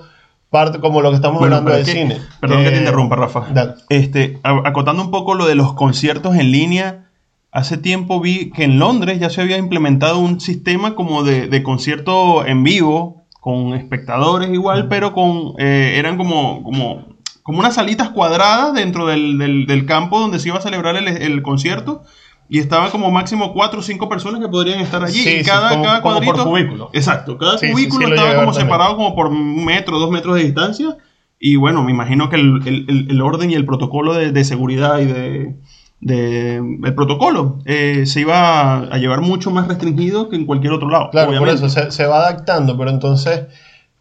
parte 0.50 0.80
como 0.80 1.00
lo 1.02 1.10
que 1.10 1.16
estamos 1.16 1.38
Bueno, 1.40 1.56
hablando 1.56 1.72
del 1.78 1.86
es 1.88 1.94
que- 1.94 2.00
cine. 2.02 2.18
Perdón 2.40 2.62
que 2.62 2.68
Eh, 2.68 2.72
te 2.72 2.78
interrumpa, 2.78 3.16
Rafa. 3.16 3.46
dale. 3.52 3.74
Este, 3.88 4.38
acotando 4.42 5.02
un 5.02 5.10
poco 5.10 5.34
lo 5.34 5.46
de 5.46 5.54
los 5.54 5.74
conciertos 5.74 6.36
en 6.36 6.50
línea, 6.52 7.04
hace 7.52 7.76
tiempo 7.78 8.20
vi 8.20 8.50
que 8.50 8.64
en 8.64 8.78
Londres 8.78 9.18
ya 9.20 9.30
se 9.30 9.40
había 9.40 9.58
implementado 9.58 10.18
un 10.18 10.40
sistema 10.40 10.94
como 10.94 11.22
de, 11.22 11.48
de 11.48 11.62
concierto 11.62 12.46
en 12.46 12.62
vivo, 12.64 13.24
con 13.40 13.74
espectadores 13.74 14.50
igual, 14.50 14.88
pero 14.88 15.12
con 15.12 15.54
eh, 15.58 15.94
eran 15.96 16.16
como, 16.16 16.62
como, 16.62 17.06
como 17.42 17.58
unas 17.60 17.74
salitas 17.76 18.10
cuadradas 18.10 18.74
dentro 18.74 19.06
del, 19.06 19.38
del- 19.38 19.66
del 19.66 19.86
campo 19.86 20.18
donde 20.18 20.38
se 20.38 20.48
iba 20.48 20.58
a 20.58 20.62
celebrar 20.62 20.96
el, 20.96 21.08
el 21.08 21.42
concierto. 21.42 22.02
Y 22.50 22.58
estaban 22.58 22.90
como 22.90 23.10
máximo 23.10 23.52
cuatro 23.52 23.80
o 23.80 23.82
cinco 23.82 24.08
personas 24.08 24.40
que 24.40 24.48
podrían 24.48 24.80
estar 24.80 25.02
allí. 25.04 25.18
Sí, 25.22 25.28
y 25.28 25.38
sí, 25.40 25.44
cada, 25.44 25.70
como- 25.70 25.84
cada 25.84 26.00
como 26.02 26.14
por 26.16 26.24
cuadrito. 26.24 26.50
cubículo. 26.50 26.90
Exacto. 26.94 27.36
Cada 27.36 27.58
Sí, 27.58 27.66
sí, 27.66 27.72
cubículo 27.72 28.06
sí 28.06 28.10
lo 28.10 28.14
estaba 28.16 28.34
como 28.36 28.52
también. 28.52 28.66
separado 28.66 28.96
como 28.96 29.14
por 29.14 29.26
un 29.26 29.64
metro, 29.64 29.98
dos 29.98 30.10
metros 30.10 30.36
de 30.36 30.44
distancia. 30.44 30.96
Y 31.38 31.56
bueno, 31.56 31.82
me 31.84 31.92
imagino 31.92 32.28
que 32.30 32.36
el, 32.36 32.62
el- 32.66 33.06
el- 33.10 33.20
orden 33.22 33.50
y 33.50 33.54
el 33.54 33.64
protocolo 33.66 34.14
de, 34.14 34.32
de 34.32 34.44
seguridad 34.44 34.98
y 34.98 35.04
de, 35.06 35.54
de- 36.00 36.56
el 36.84 36.94
protocolo 36.94 37.58
eh, 37.64 38.04
se 38.06 38.20
iba 38.22 38.36
a, 38.38 38.78
a 38.80 38.98
llevar 38.98 39.20
mucho 39.20 39.50
más 39.50 39.68
restringido 39.68 40.28
que 40.28 40.36
en 40.36 40.46
cualquier 40.46 40.72
otro 40.72 40.88
lado. 40.88 41.10
Claro, 41.10 41.30
obviamente. 41.30 41.60
por 41.60 41.68
eso 41.68 41.80
se, 41.82 41.90
se 41.90 42.06
va 42.06 42.18
adaptando, 42.26 42.76
pero 42.78 42.90
entonces 42.90 43.42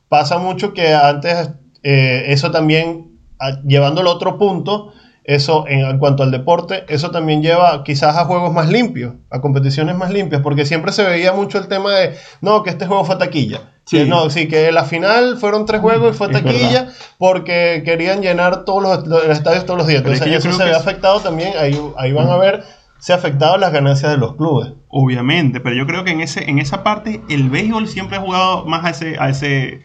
pasa 0.10 0.38
mucho 0.38 0.74
que 0.74 0.94
antes 0.94 1.50
eh, 1.84 2.26
eso 2.28 2.50
también, 2.52 3.12
a- 3.40 3.62
llevándolo 3.64 4.10
a 4.12 4.14
otro 4.16 4.38
punto, 4.38 4.94
eso 5.28 5.66
en, 5.68 6.00
cuanto 6.00 6.24
al 6.24 6.32
deporte, 6.32 6.86
eso 6.88 7.12
también 7.12 7.42
lleva 7.44 7.84
quizás 7.84 8.16
a 8.18 8.26
juegos 8.26 8.52
más 8.54 8.70
limpios, 8.70 9.14
a 9.30 9.42
competiciones 9.42 9.96
más 9.96 10.10
limpias, 10.10 10.42
porque 10.42 10.66
siempre 10.66 10.92
se 10.94 11.04
veía 11.04 11.34
mucho 11.34 11.60
el 11.60 11.68
tema 11.68 11.92
de, 11.94 12.16
no, 12.42 12.64
que 12.64 12.70
este 12.72 12.88
juego 12.88 13.04
fue 13.06 13.18
taquilla. 13.18 13.74
Sí. 13.84 14.00
Que 14.00 14.06
no, 14.06 14.30
sí, 14.30 14.48
que 14.48 14.72
la 14.72 14.84
final 14.84 15.38
fueron 15.38 15.66
tres 15.66 15.82
juegos 15.82 16.16
y 16.16 16.18
fue 16.18 16.30
taquilla 16.30 16.88
porque 17.18 17.84
querían 17.86 18.22
llenar 18.22 18.66
todos 18.66 18.82
los, 18.82 19.08
los 19.08 19.24
estadios 19.26 19.66
todos 19.66 19.78
los 19.78 19.88
días. 19.88 20.02
Pero 20.02 20.14
es 20.16 20.22
Entonces 20.22 20.44
que 20.44 20.50
eso 20.50 20.58
se 20.58 20.64
ve 20.66 20.72
es- 20.72 20.78
afectado 20.78 21.20
también, 21.20 21.54
ahí, 21.60 21.80
ahí 21.98 22.12
van 22.12 22.30
a 22.30 22.38
ver, 22.38 22.64
se 23.00 23.14
ha 23.14 23.18
afectado 23.18 23.58
las 23.58 23.72
ganancias 23.72 24.12
de 24.12 24.18
los 24.18 24.36
clubes. 24.36 24.74
Obviamente, 24.90 25.60
pero 25.60 25.76
yo 25.76 25.86
creo 25.86 26.04
que 26.04 26.12
en 26.12 26.22
ese 26.22 26.50
en 26.50 26.60
esa 26.60 26.84
parte 26.84 27.22
el 27.30 27.50
béisbol 27.50 27.88
siempre 27.88 28.18
ha 28.18 28.22
jugado 28.22 28.66
más 28.66 28.86
a 28.86 28.90
ese 28.90 29.16
a 29.20 29.30
ese 29.30 29.82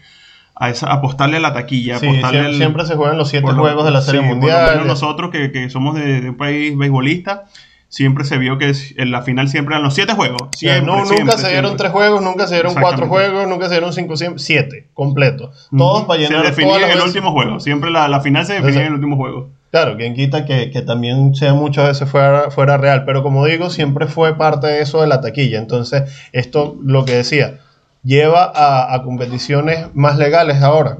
a 0.54 0.71
esa 0.71 0.92
apostarle 0.92 1.38
a 1.38 1.40
la 1.40 1.52
taquilla, 1.52 1.99
Sí, 1.99 2.06
apostarle 2.06 2.38
siempre, 2.40 2.56
siempre 2.56 2.87
se 2.87 2.94
juegan 2.97 3.18
los 3.18 3.28
siete 3.28 3.47
juegos 3.52 3.85
de 3.85 3.90
la 3.90 4.02
Serie 4.02 4.21
sí, 4.21 4.26
por 4.26 4.37
lo 4.37 4.40
Mundial. 4.42 4.71
menos 4.73 4.87
nosotros 4.87 5.30
que, 5.30 5.50
que 5.50 5.71
somos 5.71 5.94
de, 5.97 6.21
de 6.21 6.28
un 6.30 6.37
país 6.37 6.76
beisbolista, 6.76 7.44
siempre 7.88 8.25
se 8.25 8.38
vio 8.38 8.59
que 8.59 8.73
en 8.97 9.11
la 9.11 9.23
final 9.23 9.49
siempre 9.49 9.75
eran 9.75 9.82
los 9.82 9.94
siete 9.94 10.14
juegos. 10.14 10.56
Siempre, 10.56 10.82
no- 10.87 10.97
nunca 11.04 11.14
siempre, 11.14 11.37
se 11.38 11.49
dieron 11.50 11.76
tres 11.76 11.90
juegos, 11.92 12.23
nunca 12.23 12.47
se 12.47 12.54
dieron 12.54 12.75
cuatro 12.75 13.06
juegos, 13.09 13.49
nunca 13.49 13.66
se 13.66 13.73
dieron 13.73 13.92
cinco, 13.92 14.16
siempre, 14.16 14.38
siete 14.42 14.88
completos. 14.94 15.68
Todos 15.76 15.99
Ujú. 16.00 16.06
para 16.06 16.21
llenar 16.21 16.42
Se 16.42 16.50
definía 16.50 16.76
en 16.76 16.82
el 16.85 16.88
veces. 16.90 17.04
último 17.06 17.32
juego. 17.32 17.61
Siempre 17.61 17.90
la, 17.90 18.09
la 18.09 18.21
final 18.21 18.47
se 18.47 18.54
definía 18.54 18.80
en 18.82 18.87
el 18.88 18.94
último 18.94 19.16
juego. 19.16 19.50
Claro, 19.71 19.97
quien 19.97 20.14
quita 20.14 20.44
que, 20.44 20.71
que 20.71 20.82
también 20.82 21.35
sea 21.35 21.54
muchas 21.54 21.88
veces 21.88 22.09
fuera, 22.11 22.50
fuera 22.50 22.76
real, 22.76 23.04
pero 23.06 23.23
como 23.23 23.47
digo, 23.47 23.71
siempre 23.71 24.06
fue 24.06 24.37
parte 24.37 24.66
de 24.66 24.82
eso 24.82 25.00
de 25.00 25.06
la 25.06 25.23
taquilla. 25.23 25.59
Entonces, 25.59 26.02
esto, 26.32 26.76
lo 26.85 27.06
que 27.06 27.12
decía, 27.14 27.59
lleva 28.02 28.44
a, 28.54 28.94
a 28.94 29.02
competiciones 29.02 29.87
más 29.94 30.18
legales 30.18 30.62
ahora. 30.62 30.99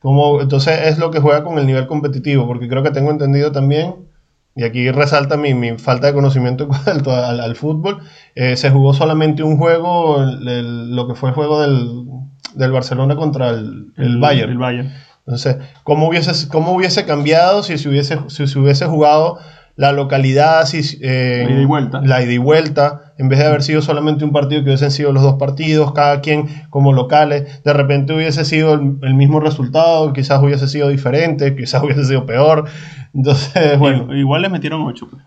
Como, 0.00 0.40
entonces 0.40 0.80
es 0.86 0.98
lo 0.98 1.10
que 1.10 1.20
juega 1.20 1.44
con 1.44 1.58
el 1.58 1.66
nivel 1.66 1.86
competitivo, 1.86 2.46
porque 2.46 2.68
creo 2.68 2.82
que 2.82 2.90
tengo 2.90 3.10
entendido 3.10 3.52
también, 3.52 3.96
y 4.56 4.64
aquí 4.64 4.90
resalta 4.90 5.36
mi, 5.36 5.52
mi 5.54 5.76
falta 5.78 6.06
de 6.08 6.14
conocimiento 6.14 6.64
en 6.70 6.70
cuanto 6.70 7.12
al, 7.14 7.40
al 7.40 7.54
fútbol, 7.56 7.98
eh, 8.34 8.56
se 8.56 8.70
jugó 8.70 8.94
solamente 8.94 9.42
un 9.42 9.58
juego, 9.58 10.22
el- 10.22 10.48
el- 10.48 10.96
lo 10.96 11.06
que 11.06 11.14
fue 11.14 11.28
el 11.30 11.34
juego 11.34 11.60
del, 11.60 12.06
del 12.54 12.72
Barcelona 12.72 13.14
contra 13.16 13.50
el, 13.50 13.92
el 13.96 14.18
Bayern. 14.18 14.50
El 14.52 14.58
Bayern. 14.58 14.90
Entonces, 15.26 15.58
¿cómo 15.84 16.08
hubiese, 16.08 16.48
cómo 16.48 16.72
hubiese 16.72 17.04
cambiado 17.04 17.62
si 17.62 17.76
se 17.78 17.88
hubiese, 17.88 18.18
si 18.28 18.46
se 18.46 18.58
hubiese 18.58 18.86
jugado 18.86 19.38
la 19.80 19.92
localidad, 19.92 20.66
si, 20.66 20.98
eh, 21.00 21.44
La 21.48 21.52
ida 21.54 21.62
y 21.62 21.64
vuelta. 21.64 22.00
la 22.04 22.22
ida 22.22 22.32
y 22.32 22.38
vuelta, 22.38 23.14
en 23.16 23.30
vez 23.30 23.38
de 23.38 23.46
haber 23.46 23.62
sido 23.62 23.80
solamente 23.80 24.24
un 24.26 24.30
partido, 24.32 24.62
que 24.62 24.68
hubiesen 24.68 24.90
sido 24.90 25.10
los 25.12 25.22
dos 25.22 25.36
partidos, 25.38 25.92
cada 25.92 26.20
quien 26.20 26.48
como 26.68 26.92
locales, 26.92 27.62
de 27.64 27.72
repente 27.72 28.12
hubiese 28.12 28.44
sido 28.44 28.74
el, 28.74 28.96
el 29.02 29.14
mismo 29.14 29.40
resultado, 29.40 30.12
quizás 30.12 30.42
hubiese 30.42 30.68
sido 30.68 30.88
diferente, 30.88 31.56
quizás 31.56 31.82
hubiese 31.84 32.04
sido 32.04 32.26
peor. 32.26 32.66
Entonces, 33.14 33.78
bueno, 33.78 34.14
Igual 34.14 34.42
les 34.42 34.50
metieron 34.50 34.82
ocho. 34.82 35.08
pues. 35.10 35.22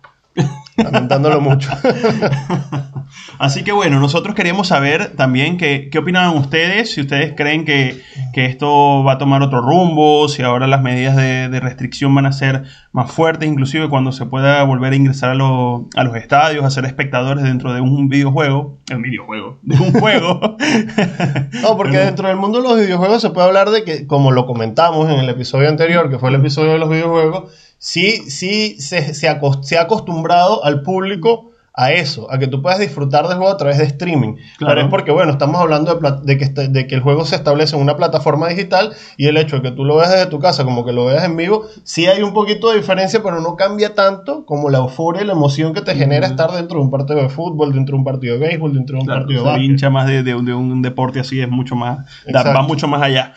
Lamentándolo 0.77 1.41
mucho. 1.41 1.69
Así 3.39 3.63
que 3.63 3.71
bueno, 3.71 3.99
nosotros 3.99 4.35
queríamos 4.35 4.67
saber 4.67 5.15
también 5.15 5.57
qué, 5.57 5.89
qué 5.91 5.99
opinaban 5.99 6.37
ustedes, 6.37 6.91
si 6.91 7.01
ustedes 7.01 7.33
creen 7.35 7.65
que, 7.65 8.01
que, 8.31 8.45
esto 8.45 9.03
va 9.03 9.13
a 9.13 9.17
tomar 9.17 9.41
otro 9.41 9.61
rumbo, 9.61 10.27
si 10.27 10.43
ahora 10.43 10.67
las 10.67 10.81
medidas 10.81 11.15
de, 11.15 11.49
de, 11.49 11.59
restricción 11.59 12.13
van 12.15 12.25
a 12.25 12.31
ser 12.31 12.63
más 12.91 13.11
fuertes, 13.11 13.49
inclusive 13.49 13.89
cuando 13.89 14.11
se 14.11 14.25
pueda 14.25 14.63
volver 14.63 14.93
a 14.93 14.95
ingresar 14.95 15.31
a, 15.31 15.35
lo, 15.35 15.87
a 15.95 16.03
los 16.03 16.15
estadios, 16.15 16.63
a 16.63 16.69
ser 16.69 16.85
espectadores 16.85 17.43
dentro 17.43 17.73
de 17.73 17.81
un 17.81 18.07
videojuego, 18.07 18.77
el 18.89 19.01
videojuego, 19.01 19.59
de 19.61 19.77
un 19.77 19.93
juego. 19.93 20.39
no, 21.61 21.77
porque 21.77 21.97
dentro 21.97 22.27
del 22.27 22.37
mundo 22.37 22.61
de 22.61 22.69
los 22.69 22.79
videojuegos 22.79 23.21
se 23.21 23.29
puede 23.31 23.47
hablar 23.47 23.69
de 23.69 23.83
que, 23.83 24.07
como 24.07 24.31
lo 24.31 24.45
comentamos 24.45 25.09
en 25.09 25.19
el 25.19 25.29
episodio 25.29 25.69
anterior, 25.69 26.09
que 26.09 26.19
fue 26.19 26.29
el 26.29 26.35
episodio 26.35 26.73
de 26.73 26.79
los 26.79 26.89
videojuegos, 26.89 27.51
sí, 27.83 28.29
sí 28.29 28.77
se, 28.79 29.13
se, 29.13 29.27
ha 29.27 29.81
acostumbrado 29.81 30.63
al 30.63 30.83
público 30.83 31.51
a 31.73 31.91
eso, 31.91 32.31
a 32.31 32.37
que 32.37 32.47
tú 32.47 32.61
puedas 32.61 32.79
disfrutar 32.79 33.27
del 33.27 33.37
juego 33.37 33.51
a 33.51 33.57
través 33.57 33.79
de 33.79 33.83
streaming. 33.85 34.35
Claro. 34.57 34.73
Pero 34.73 34.81
es 34.81 34.87
porque, 34.87 35.11
bueno, 35.11 35.33
estamos 35.33 35.59
hablando 35.59 35.95
de, 35.95 36.11
de, 36.23 36.37
que, 36.37 36.45
de, 36.45 36.87
que, 36.87 36.95
el 36.95 37.01
juego 37.01 37.25
se 37.25 37.35
establece 37.35 37.75
en 37.75 37.81
una 37.81 37.97
plataforma 37.97 38.47
digital 38.47 38.93
y 39.17 39.25
el 39.25 39.35
hecho 39.35 39.57
de 39.57 39.63
que 39.63 39.71
tú 39.71 39.83
lo 39.83 39.97
veas 39.97 40.11
desde 40.11 40.27
tu 40.27 40.39
casa 40.39 40.63
como 40.63 40.85
que 40.85 40.93
lo 40.93 41.07
veas 41.07 41.25
en 41.25 41.35
vivo, 41.35 41.65
sí 41.83 42.05
hay 42.05 42.21
un 42.21 42.31
poquito 42.31 42.69
de 42.69 42.77
diferencia, 42.77 43.21
pero 43.21 43.41
no 43.41 43.57
cambia 43.57 43.95
tanto 43.95 44.45
como 44.45 44.69
la 44.69 44.77
euforia 44.77 45.23
y 45.23 45.25
la 45.25 45.33
emoción 45.33 45.73
que 45.73 45.81
te 45.81 45.93
genera 45.93 46.27
estar 46.27 46.51
dentro 46.51 46.77
de 46.77 46.85
un 46.85 46.91
partido 46.91 47.21
de 47.21 47.27
fútbol, 47.27 47.73
dentro 47.73 47.95
de 47.95 47.99
un 47.99 48.05
partido 48.05 48.35
de 48.35 48.47
béisbol, 48.47 48.73
dentro 48.73 48.95
de 48.95 49.01
un 49.01 49.07
claro, 49.07 49.21
partido 49.21 49.41
de 49.41 49.49
básquet. 49.49 49.65
hincha 49.65 49.89
más 49.89 50.07
de, 50.07 50.23
de, 50.23 50.35
un 50.35 50.81
deporte 50.81 51.19
así 51.19 51.41
es 51.41 51.49
mucho 51.49 51.75
más, 51.75 52.05
da, 52.27 52.43
va 52.43 52.61
mucho 52.61 52.87
más 52.87 53.01
allá. 53.01 53.33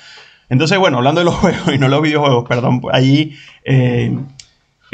Entonces, 0.49 0.79
bueno, 0.79 0.99
hablando 0.99 1.21
de 1.21 1.25
los 1.25 1.35
juegos 1.37 1.75
y 1.75 1.79
no 1.79 1.89
los 1.89 2.01
videojuegos, 2.01 2.45
perdón, 2.47 2.81
allí... 2.93 3.35
Eh, 3.65 4.17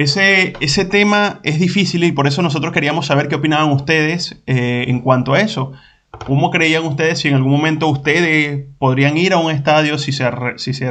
ese, 0.02 0.54
ese, 0.61 0.85
tema 0.85 1.40
es 1.42 1.59
difícil 1.59 2.04
y 2.04 2.12
por 2.12 2.26
eso 2.26 2.42
nosotros 2.42 2.73
queríamos 2.73 3.06
saber 3.06 3.28
qué 3.28 3.37
opinaban 3.37 3.71
ustedes 3.71 4.42
eh, 4.47 4.85
en 4.88 5.00
cuanto 5.00 5.35
a 5.35 5.40
eso. 5.40 5.73
¿Cómo 6.26 6.50
creían 6.50 6.85
ustedes 6.85 7.21
si 7.21 7.28
en 7.28 7.35
algún 7.35 7.52
momento 7.52 7.88
ustedes 7.88 8.66
podrían 8.78 9.16
ir 9.16 9.32
a 9.32 9.38
un 9.38 9.50
estadio 9.50 9.99
si 9.99 10.12
se, 10.12 10.30
re, 10.30 10.59
si 10.59 10.75
se 10.75 10.90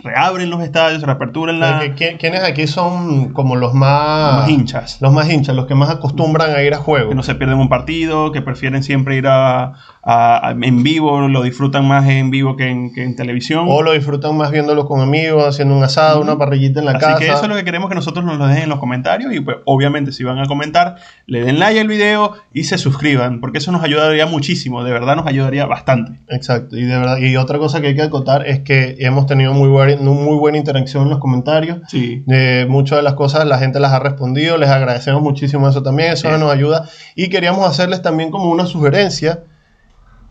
reabren 0.00 0.48
los 0.48 0.62
estadios, 0.62 1.02
reaperturan 1.02 1.58
la... 1.58 1.94
¿Quiénes 1.96 2.42
aquí 2.44 2.66
son 2.66 3.32
como 3.32 3.56
los 3.56 3.74
más... 3.74 4.32
Los 4.32 4.40
más 4.40 4.48
hinchas. 4.50 4.98
Los 5.00 5.12
más 5.12 5.28
hinchas, 5.28 5.56
los 5.56 5.66
que 5.66 5.74
más 5.74 5.90
acostumbran 5.90 6.52
a 6.54 6.62
ir 6.62 6.72
a 6.72 6.78
juego. 6.78 7.08
Que 7.08 7.14
no 7.16 7.22
se 7.24 7.34
pierden 7.34 7.58
un 7.58 7.68
partido, 7.68 8.30
que 8.30 8.40
prefieren 8.40 8.84
siempre 8.84 9.16
ir 9.16 9.26
a, 9.26 9.72
a, 10.04 10.48
a 10.48 10.50
en 10.52 10.82
vivo, 10.84 11.26
lo 11.26 11.42
disfrutan 11.42 11.88
más 11.88 12.08
en 12.08 12.30
vivo 12.30 12.56
que 12.56 12.68
en, 12.68 12.94
que 12.94 13.02
en, 13.02 13.16
televisión. 13.16 13.66
O 13.68 13.82
lo 13.82 13.92
disfrutan 13.92 14.36
más 14.36 14.52
viéndolo 14.52 14.86
con 14.86 15.00
amigos, 15.00 15.44
haciendo 15.44 15.76
un 15.76 15.82
asado, 15.82 16.18
uh 16.18 16.20
-huh. 16.20 16.24
una 16.26 16.38
parrillita 16.38 16.78
en 16.78 16.86
la 16.86 16.92
Así 16.92 17.00
casa. 17.00 17.14
Así 17.16 17.24
que 17.24 17.30
eso 17.32 17.42
es 17.42 17.48
lo 17.48 17.56
que 17.56 17.64
queremos 17.64 17.88
que 17.88 17.96
nosotros 17.96 18.24
nos 18.24 18.38
lo 18.38 18.46
dejen 18.46 18.64
en 18.64 18.68
los 18.68 18.78
comentarios 18.78 19.34
y 19.34 19.40
pues 19.40 19.56
obviamente 19.64 20.12
si 20.12 20.22
van 20.22 20.38
a 20.38 20.46
comentar, 20.46 20.96
le 21.26 21.42
den 21.42 21.58
like 21.58 21.80
al 21.80 21.88
video 21.88 22.34
y 22.54 22.64
se 22.64 22.78
suscriban, 22.78 23.40
porque 23.40 23.58
eso 23.58 23.72
nos 23.72 23.82
ayudaría 23.82 24.26
muchísimo, 24.26 24.84
de 24.84 24.92
verdad 24.92 25.16
nos 25.16 25.26
ayudaría 25.26 25.66
bastante. 25.66 26.20
Exacto, 26.28 26.76
y 26.76 26.84
de 26.84 26.96
verdad, 26.96 27.16
y 27.18 27.36
otra 27.36 27.58
cosa 27.58 27.80
que 27.80 27.88
hay 27.88 27.96
que 27.96 28.02
acotar 28.02 28.46
es 28.46 28.60
que 28.60 28.96
hemos 29.00 29.26
tenido 29.26 29.52
muy 29.54 29.68
buena, 29.68 29.87
muy 29.96 30.36
buena 30.36 30.58
interacción 30.58 31.04
en 31.04 31.10
los 31.10 31.18
comentarios. 31.18 31.78
Sí. 31.88 32.24
Eh, 32.28 32.66
muchas 32.68 32.98
de 32.98 33.02
las 33.02 33.14
cosas 33.14 33.46
la 33.46 33.58
gente 33.58 33.80
las 33.80 33.92
ha 33.92 33.98
respondido, 33.98 34.58
les 34.58 34.68
agradecemos 34.68 35.22
muchísimo 35.22 35.68
eso 35.68 35.82
también, 35.82 36.12
eso 36.12 36.32
sí. 36.32 36.40
nos 36.40 36.52
ayuda. 36.52 36.88
Y 37.14 37.28
queríamos 37.28 37.68
hacerles 37.68 38.02
también 38.02 38.30
como 38.30 38.50
una 38.50 38.66
sugerencia 38.66 39.44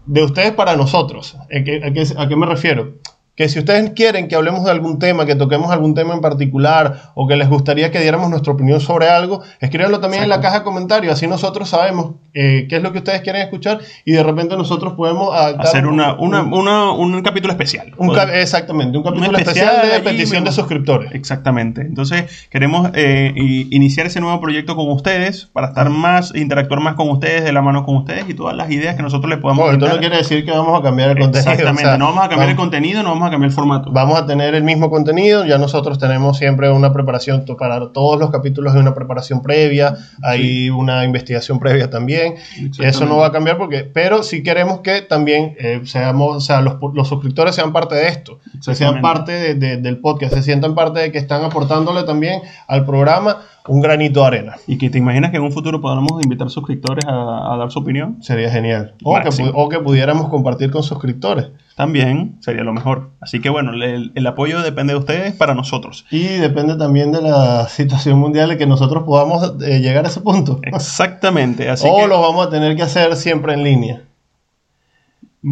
de 0.05 0.23
ustedes 0.23 0.51
para 0.51 0.75
nosotros. 0.75 1.35
¿A 1.35 1.63
qué, 1.63 1.81
a 1.83 1.91
qué, 1.91 2.05
a 2.17 2.27
qué 2.27 2.35
me 2.35 2.45
refiero? 2.45 2.93
Que 3.37 3.47
si 3.49 3.59
ustedes 3.59 3.91
quieren 3.91 4.27
que 4.27 4.35
hablemos 4.35 4.65
de 4.65 4.71
algún 4.71 4.97
tema, 4.97 5.27
que 5.27 5.35
toquemos 5.35 5.71
algún 5.71 5.93
tema 5.93 6.15
en 6.15 6.21
particular 6.21 7.11
o 7.13 7.27
que 7.27 7.35
les 7.35 7.47
gustaría 7.47 7.91
que 7.91 7.99
diéramos 7.99 8.31
nuestra 8.31 8.51
opinión 8.51 8.81
sobre 8.81 9.07
algo, 9.07 9.43
escríbanlo 9.61 9.99
también 9.99 10.23
Exacto. 10.23 10.35
en 10.35 10.41
la 10.41 10.47
caja 10.47 10.59
de 10.59 10.63
comentarios, 10.65 11.13
así 11.13 11.27
nosotros 11.27 11.69
sabemos 11.69 12.15
eh, 12.33 12.65
qué 12.67 12.77
es 12.77 12.83
lo 12.83 12.91
que 12.91 12.97
ustedes 12.97 13.21
quieren 13.21 13.43
escuchar 13.43 13.79
y 14.05 14.13
de 14.13 14.23
repente 14.23 14.57
nosotros 14.57 14.93
podemos 14.93 15.35
hacer 15.35 15.85
una, 15.85 16.13
una, 16.15 16.41
una, 16.41 16.91
un 16.91 17.21
capítulo 17.21 17.53
especial. 17.53 17.93
Un 17.97 18.17
exactamente, 18.33 18.97
un 18.97 19.03
capítulo 19.03 19.37
especial, 19.37 19.75
especial, 19.75 20.03
de 20.03 20.09
petición 20.09 20.43
de 20.43 20.51
suscriptores. 20.51 21.13
Exactamente. 21.13 21.81
Entonces 21.81 22.47
queremos 22.49 22.89
eh, 22.95 23.33
iniciar 23.35 24.07
ese 24.07 24.19
nuevo 24.19 24.39
proyecto 24.41 24.75
con 24.75 24.89
ustedes 24.89 25.47
para 25.53 25.67
estar 25.67 25.89
más, 25.89 26.33
interactuar 26.35 26.79
más 26.79 26.95
con 26.95 27.09
ustedes, 27.09 27.43
de 27.43 27.51
la 27.51 27.61
mano 27.61 27.85
con 27.85 27.97
ustedes 27.97 28.27
y 28.27 28.33
todas 28.33 28.55
las 28.55 28.71
ideas 28.71 28.95
que 28.95 29.03
nosotros 29.03 29.29
les 29.29 29.39
podamos 29.39 29.65
dar. 29.65 29.75
Esto 29.75 29.87
no 29.87 29.99
quiere 29.99 30.17
decir 30.17 30.43
que 30.43 30.51
vamos 30.51 30.79
a 30.79 30.83
cambiar 30.83 31.11
el 31.11 31.19
contenido. 31.19 31.51
Exactamente, 31.51 31.83
o 31.83 31.89
sea, 31.89 31.97
no 31.97 32.05
vamos 32.05 32.25
a 32.25 32.29
cambiar 32.29 32.47
vamos, 32.47 32.51
el 32.51 32.57
contenido, 32.57 33.03
no 33.03 33.09
vamos 33.09 33.26
a 33.26 33.26
cambiar 33.31 33.49
el 33.49 33.55
formato. 33.55 33.91
Vamos 33.91 34.19
a 34.19 34.25
tener 34.25 34.55
el 34.55 34.63
mismo 34.63 34.89
contenido, 34.89 35.45
ya 35.45 35.57
nosotros 35.57 35.99
tenemos 35.99 36.37
siempre 36.37 36.71
una 36.71 36.93
preparación 36.93 37.45
para 37.57 37.91
todos 37.91 38.19
los 38.19 38.31
capítulos 38.31 38.73
de 38.73 38.79
una 38.79 38.93
preparación 38.93 39.41
previa, 39.41 39.95
hay 40.21 40.41
sí. 40.41 40.69
una 40.69 41.05
investigación 41.05 41.59
previa 41.59 41.89
también. 41.89 42.35
Eso 42.79 43.05
no 43.05 43.17
va 43.17 43.27
a 43.27 43.31
cambiar 43.31 43.57
porque, 43.57 43.83
pero 43.83 44.23
sí 44.23 44.43
queremos 44.43 44.79
que 44.79 45.01
también 45.01 45.55
eh, 45.59 45.81
seamos, 45.85 46.37
o 46.37 46.41
sea, 46.41 46.61
los, 46.61 46.75
los, 46.93 47.07
suscriptores 47.07 47.55
sean 47.55 47.73
parte 47.73 47.95
de 47.95 48.07
esto, 48.07 48.39
que 48.65 48.75
sean 48.75 49.01
parte 49.01 49.31
de, 49.31 49.55
de, 49.55 49.77
del 49.77 49.97
podcast, 49.97 50.33
se 50.33 50.43
sientan 50.43 50.75
parte 50.75 50.99
de 50.99 51.11
que 51.11 51.17
están 51.17 51.43
aportándole 51.43 52.03
también 52.03 52.41
al 52.67 52.85
programa 52.85 53.37
un 53.67 53.81
granito 53.81 54.21
de 54.21 54.27
arena. 54.27 54.55
¿Y 54.65 54.77
que 54.77 54.89
te 54.89 54.97
imaginas 54.97 55.31
que 55.31 55.37
en 55.37 55.43
un 55.43 55.51
futuro 55.51 55.81
podamos 55.81 56.23
invitar 56.23 56.49
suscriptores 56.49 57.05
a, 57.05 57.53
a 57.53 57.57
dar 57.57 57.71
su 57.71 57.79
opinión? 57.79 58.17
Sería 58.21 58.49
genial. 58.49 58.93
O 59.03 59.19
que, 59.19 59.51
o 59.53 59.69
que, 59.69 59.79
pudiéramos 59.79 60.29
compartir 60.29 60.71
con 60.71 60.83
suscriptores. 60.83 61.47
También 61.77 62.37
sería 62.39 62.63
lo 62.63 62.73
mejor. 62.73 63.11
Así 63.21 63.39
que 63.39 63.49
bueno, 63.49 63.71
el, 63.71 64.11
el, 64.15 64.27
apoyo 64.27 64.63
depende 64.63 64.93
de 64.93 64.99
ustedes 64.99 65.35
para 65.35 65.53
nosotros. 65.53 66.07
Y 66.09 66.23
depende 66.23 66.75
también 66.75 67.11
de 67.11 67.21
la 67.21 67.67
situación 67.69 68.17
mundial 68.17 68.49
de 68.49 68.57
que 68.57 68.65
nosotros 68.65 69.03
podamos 69.03 69.53
eh, 69.61 69.79
llegar 69.79 70.03
a 70.05 70.07
ese 70.07 70.21
punto. 70.21 70.59
Exactamente. 70.63 71.69
Así 71.69 71.87
o 71.87 71.97
que... 71.97 72.07
lo 72.07 72.19
vamos 72.19 72.47
a 72.47 72.49
tener 72.49 72.75
que 72.75 72.81
hacer 72.81 73.15
siempre 73.15 73.53
en 73.53 73.63
línea. 73.63 74.01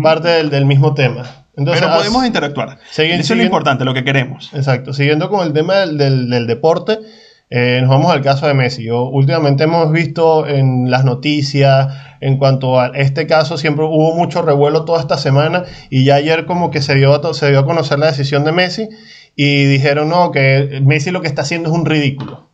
Parte 0.02 0.30
del, 0.30 0.50
del 0.50 0.66
mismo 0.66 0.96
tema. 0.96 1.46
Entonces, 1.56 1.84
Pero 1.84 1.96
podemos 1.96 2.26
interactuar. 2.26 2.80
Eso 2.90 3.04
es 3.04 3.30
lo 3.30 3.44
importante, 3.44 3.86
lo 3.86 3.94
que 3.94 4.04
queremos. 4.04 4.52
Exacto. 4.56 4.94
Siguiendo 4.94 5.30
con 5.30 5.46
el 5.46 5.54
tema 5.54 5.76
del, 5.76 5.96
del, 6.00 6.28
del 6.32 6.48
deporte, 6.48 7.02
eh, 7.50 7.80
nos 7.82 7.90
vamos 7.90 8.12
al 8.12 8.22
caso 8.22 8.48
de 8.48 8.54
Messi. 8.54 8.84
Yo, 8.84 9.04
últimamente 9.04 9.66
hemos 9.66 9.92
visto 9.92 10.48
en 10.48 10.90
las 10.90 11.06
noticias, 11.06 11.94
en 12.22 12.38
cuanto 12.38 12.80
a 12.80 12.88
este 12.88 13.28
caso, 13.28 13.58
siempre 13.58 13.86
hubo 13.86 14.16
mucho 14.16 14.42
revuelo 14.42 14.86
toda 14.86 15.00
esta 15.00 15.18
semana 15.18 15.64
y 15.90 16.06
ya 16.06 16.16
ayer 16.16 16.46
como 16.46 16.72
que 16.72 16.82
se 16.82 16.96
dio, 16.96 17.14
a, 17.14 17.34
se 17.34 17.50
dio 17.50 17.60
a 17.60 17.66
conocer 17.66 18.00
la 18.00 18.08
decisión 18.08 18.44
de 18.44 18.52
Messi 18.52 18.90
y 19.36 19.66
dijeron, 19.66 20.10
no, 20.10 20.32
que 20.32 20.82
Messi 20.84 21.12
lo 21.12 21.22
que 21.22 21.28
está 21.28 21.44
haciendo 21.44 21.70
es 21.70 21.76
un 21.76 21.86
ridículo. 21.86 22.50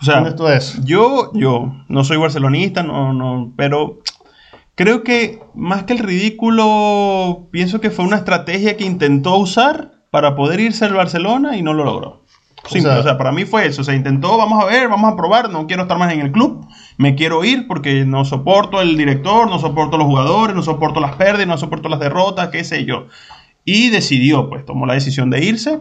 O 0.00 0.04
sea, 0.04 0.20
esto 0.26 0.52
es? 0.52 0.84
yo, 0.84 1.30
yo 1.32 1.72
no 1.88 2.02
soy 2.02 2.16
barcelonista, 2.16 2.82
no, 2.82 3.12
no, 3.12 3.52
pero 3.56 4.00
creo 4.74 5.04
que 5.04 5.38
más 5.54 5.84
que 5.84 5.92
el 5.92 6.00
ridículo, 6.00 7.46
pienso 7.52 7.80
que 7.80 7.90
fue 7.90 8.04
una 8.04 8.16
estrategia 8.16 8.76
que 8.76 8.84
intentó 8.84 9.36
usar 9.36 9.92
para 10.10 10.34
poder 10.34 10.58
irse 10.58 10.84
al 10.84 10.94
Barcelona 10.94 11.56
y 11.56 11.62
no 11.62 11.72
lo 11.72 11.84
logró. 11.84 12.21
Simple, 12.66 12.90
o 12.90 12.92
sea, 12.92 13.00
o 13.00 13.02
sea, 13.02 13.18
para 13.18 13.32
mí 13.32 13.44
fue 13.44 13.66
eso. 13.66 13.82
O 13.82 13.84
sea, 13.84 13.94
intentó, 13.94 14.36
vamos 14.36 14.62
a 14.62 14.66
ver, 14.66 14.88
vamos 14.88 15.12
a 15.12 15.16
probar, 15.16 15.50
no 15.50 15.66
quiero 15.66 15.82
estar 15.82 15.98
más 15.98 16.12
en 16.12 16.20
el 16.20 16.32
club, 16.32 16.66
me 16.96 17.14
quiero 17.14 17.44
ir 17.44 17.66
porque 17.66 18.04
no 18.04 18.24
soporto 18.24 18.80
el 18.80 18.96
director, 18.96 19.48
no 19.48 19.58
soporto 19.58 19.98
los 19.98 20.06
jugadores, 20.06 20.54
no 20.54 20.62
soporto 20.62 21.00
las 21.00 21.16
pérdidas, 21.16 21.48
no 21.48 21.58
soporto 21.58 21.88
las 21.88 22.00
derrotas, 22.00 22.48
qué 22.48 22.64
sé 22.64 22.84
yo. 22.84 23.06
Y 23.64 23.90
decidió, 23.90 24.48
pues, 24.48 24.64
tomó 24.64 24.86
la 24.86 24.94
decisión 24.94 25.30
de 25.30 25.44
irse 25.44 25.80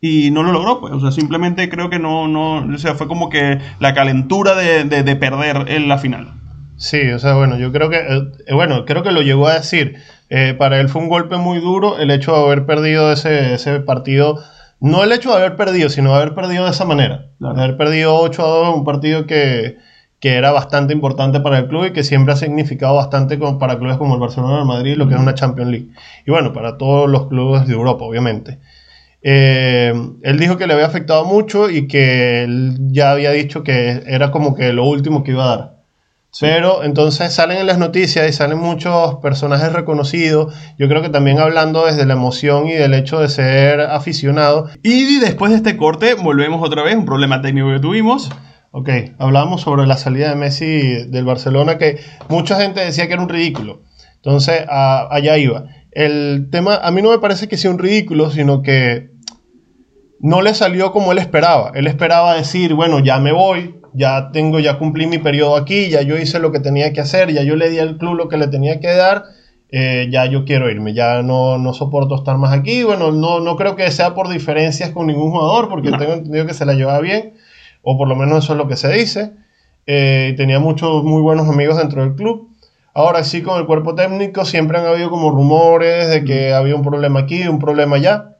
y 0.00 0.30
no 0.30 0.42
lo 0.42 0.52
logró, 0.52 0.80
pues. 0.80 0.92
O 0.92 1.00
sea, 1.00 1.12
simplemente 1.12 1.68
creo 1.68 1.90
que 1.90 1.98
no, 1.98 2.28
no, 2.28 2.74
o 2.74 2.78
sea, 2.78 2.94
fue 2.94 3.06
como 3.06 3.30
que 3.30 3.58
la 3.78 3.94
calentura 3.94 4.54
de, 4.54 4.84
de, 4.84 5.02
de 5.02 5.16
perder 5.16 5.66
en 5.68 5.88
la 5.88 5.98
final. 5.98 6.32
Sí, 6.76 7.08
o 7.10 7.18
sea, 7.18 7.34
bueno, 7.34 7.56
yo 7.56 7.72
creo 7.72 7.88
que, 7.88 7.98
eh, 7.98 8.52
bueno, 8.52 8.84
creo 8.84 9.02
que 9.02 9.12
lo 9.12 9.22
llegó 9.22 9.46
a 9.46 9.54
decir. 9.54 9.96
Eh, 10.30 10.54
para 10.58 10.80
él 10.80 10.88
fue 10.88 11.02
un 11.02 11.08
golpe 11.08 11.36
muy 11.36 11.60
duro 11.60 11.98
el 11.98 12.10
hecho 12.10 12.32
de 12.32 12.42
haber 12.42 12.66
perdido 12.66 13.12
ese, 13.12 13.54
ese 13.54 13.78
partido 13.80 14.42
no 14.84 15.02
el 15.02 15.12
hecho 15.12 15.30
de 15.30 15.36
haber 15.36 15.56
perdido, 15.56 15.88
sino 15.88 16.10
de 16.10 16.16
haber 16.16 16.34
perdido 16.34 16.64
de 16.66 16.70
esa 16.70 16.84
manera. 16.84 17.30
Claro. 17.38 17.54
De 17.54 17.62
haber 17.62 17.76
perdido 17.78 18.14
8 18.16 18.42
a 18.42 18.48
2 18.66 18.76
un 18.76 18.84
partido 18.84 19.26
que, 19.26 19.78
que, 20.20 20.34
era 20.34 20.52
bastante 20.52 20.92
importante 20.92 21.40
para 21.40 21.58
el 21.58 21.68
club 21.68 21.86
y 21.86 21.92
que 21.92 22.04
siempre 22.04 22.34
ha 22.34 22.36
significado 22.36 22.94
bastante 22.94 23.38
para 23.38 23.78
clubes 23.78 23.96
como 23.96 24.14
el 24.14 24.20
Barcelona 24.20 24.58
el 24.58 24.66
Madrid, 24.66 24.96
lo 24.96 25.08
que 25.08 25.14
uh 25.14 25.16
-huh. 25.16 25.20
es 25.20 25.22
una 25.22 25.34
Champions 25.34 25.70
League. 25.70 25.88
Y 26.26 26.30
bueno, 26.30 26.52
para 26.52 26.76
todos 26.76 27.08
los 27.08 27.28
clubes 27.28 27.66
de 27.66 27.72
Europa, 27.72 28.04
obviamente. 28.04 28.58
Eh, 29.22 29.94
él 30.22 30.38
dijo 30.38 30.58
que 30.58 30.66
le 30.66 30.74
había 30.74 30.84
afectado 30.84 31.24
mucho 31.24 31.70
y 31.70 31.88
que 31.88 32.42
él 32.42 32.76
ya 32.90 33.12
había 33.12 33.30
dicho 33.30 33.62
que 33.62 34.02
era 34.06 34.30
como 34.30 34.54
que 34.54 34.74
lo 34.74 34.84
último 34.84 35.24
que 35.24 35.30
iba 35.30 35.44
a 35.44 35.56
dar. 35.56 35.73
Pero 36.40 36.82
entonces 36.82 37.32
salen 37.32 37.58
en 37.58 37.66
las 37.66 37.78
noticias 37.78 38.28
y 38.28 38.32
salen 38.32 38.58
muchos 38.58 39.16
personajes 39.16 39.72
reconocidos. 39.72 40.52
Yo 40.78 40.88
creo 40.88 41.00
que 41.00 41.08
también 41.08 41.38
hablando 41.38 41.86
desde 41.86 42.06
la 42.06 42.14
emoción 42.14 42.68
y 42.68 42.72
del 42.72 42.94
hecho 42.94 43.20
de 43.20 43.28
ser 43.28 43.80
aficionado. 43.80 44.68
Y 44.82 45.20
después 45.20 45.52
de 45.52 45.58
este 45.58 45.76
corte, 45.76 46.14
volvemos 46.14 46.66
otra 46.66 46.82
vez, 46.82 46.96
un 46.96 47.04
problema 47.04 47.40
técnico 47.40 47.68
que 47.72 47.80
tuvimos. 47.80 48.30
Ok, 48.72 48.88
hablábamos 49.18 49.60
sobre 49.60 49.86
la 49.86 49.96
salida 49.96 50.30
de 50.30 50.34
Messi 50.34 51.06
del 51.06 51.24
Barcelona, 51.24 51.78
que 51.78 52.00
mucha 52.28 52.60
gente 52.60 52.80
decía 52.80 53.06
que 53.06 53.12
era 53.12 53.22
un 53.22 53.28
ridículo. 53.28 53.82
Entonces, 54.16 54.64
allá 54.68 55.38
iba. 55.38 55.66
El 55.92 56.48
tema, 56.50 56.76
a 56.76 56.90
mí 56.90 57.00
no 57.00 57.10
me 57.10 57.18
parece 57.20 57.46
que 57.46 57.56
sea 57.56 57.70
un 57.70 57.78
ridículo, 57.78 58.30
sino 58.30 58.62
que 58.62 59.10
no 60.18 60.42
le 60.42 60.54
salió 60.54 60.90
como 60.90 61.12
él 61.12 61.18
esperaba. 61.18 61.70
Él 61.74 61.86
esperaba 61.86 62.34
decir, 62.34 62.74
bueno, 62.74 62.98
ya 62.98 63.20
me 63.20 63.30
voy, 63.30 63.76
ya 63.94 64.30
tengo, 64.32 64.58
ya 64.58 64.78
cumplí 64.78 65.06
mi 65.06 65.18
periodo 65.18 65.56
aquí, 65.56 65.88
ya 65.88 66.02
yo 66.02 66.18
hice 66.18 66.40
lo 66.40 66.52
que 66.52 66.60
tenía 66.60 66.92
que 66.92 67.00
hacer, 67.00 67.32
ya 67.32 67.42
yo 67.42 67.56
le 67.56 67.70
di 67.70 67.78
al 67.78 67.96
club 67.96 68.14
lo 68.14 68.28
que 68.28 68.36
le 68.36 68.48
tenía 68.48 68.80
que 68.80 68.88
dar, 68.88 69.24
eh, 69.70 70.08
ya 70.10 70.26
yo 70.26 70.44
quiero 70.44 70.70
irme, 70.70 70.94
ya 70.94 71.22
no, 71.22 71.58
no 71.58 71.72
soporto 71.72 72.16
estar 72.16 72.36
más 72.36 72.52
aquí. 72.52 72.82
Bueno, 72.82 73.12
no, 73.12 73.40
no 73.40 73.56
creo 73.56 73.76
que 73.76 73.90
sea 73.90 74.14
por 74.14 74.28
diferencias 74.28 74.90
con 74.90 75.06
ningún 75.06 75.30
jugador, 75.30 75.68
porque 75.68 75.90
tengo 75.92 76.12
entendido 76.12 76.46
que 76.46 76.54
se 76.54 76.66
la 76.66 76.74
llevaba 76.74 77.00
bien, 77.00 77.34
o 77.82 77.96
por 77.96 78.08
lo 78.08 78.16
menos 78.16 78.44
eso 78.44 78.52
es 78.54 78.58
lo 78.58 78.68
que 78.68 78.76
se 78.76 78.92
dice. 78.92 79.32
Eh, 79.86 80.34
tenía 80.36 80.58
muchos 80.58 81.04
muy 81.04 81.22
buenos 81.22 81.48
amigos 81.48 81.78
dentro 81.78 82.02
del 82.02 82.14
club. 82.14 82.50
Ahora 82.94 83.24
sí, 83.24 83.42
con 83.42 83.58
el 83.60 83.66
cuerpo 83.66 83.94
técnico 83.94 84.44
siempre 84.44 84.78
han 84.78 84.86
habido 84.86 85.10
como 85.10 85.30
rumores 85.30 86.08
de 86.08 86.24
que 86.24 86.52
había 86.52 86.76
un 86.76 86.82
problema 86.82 87.20
aquí, 87.20 87.46
un 87.46 87.58
problema 87.58 87.96
allá. 87.96 88.33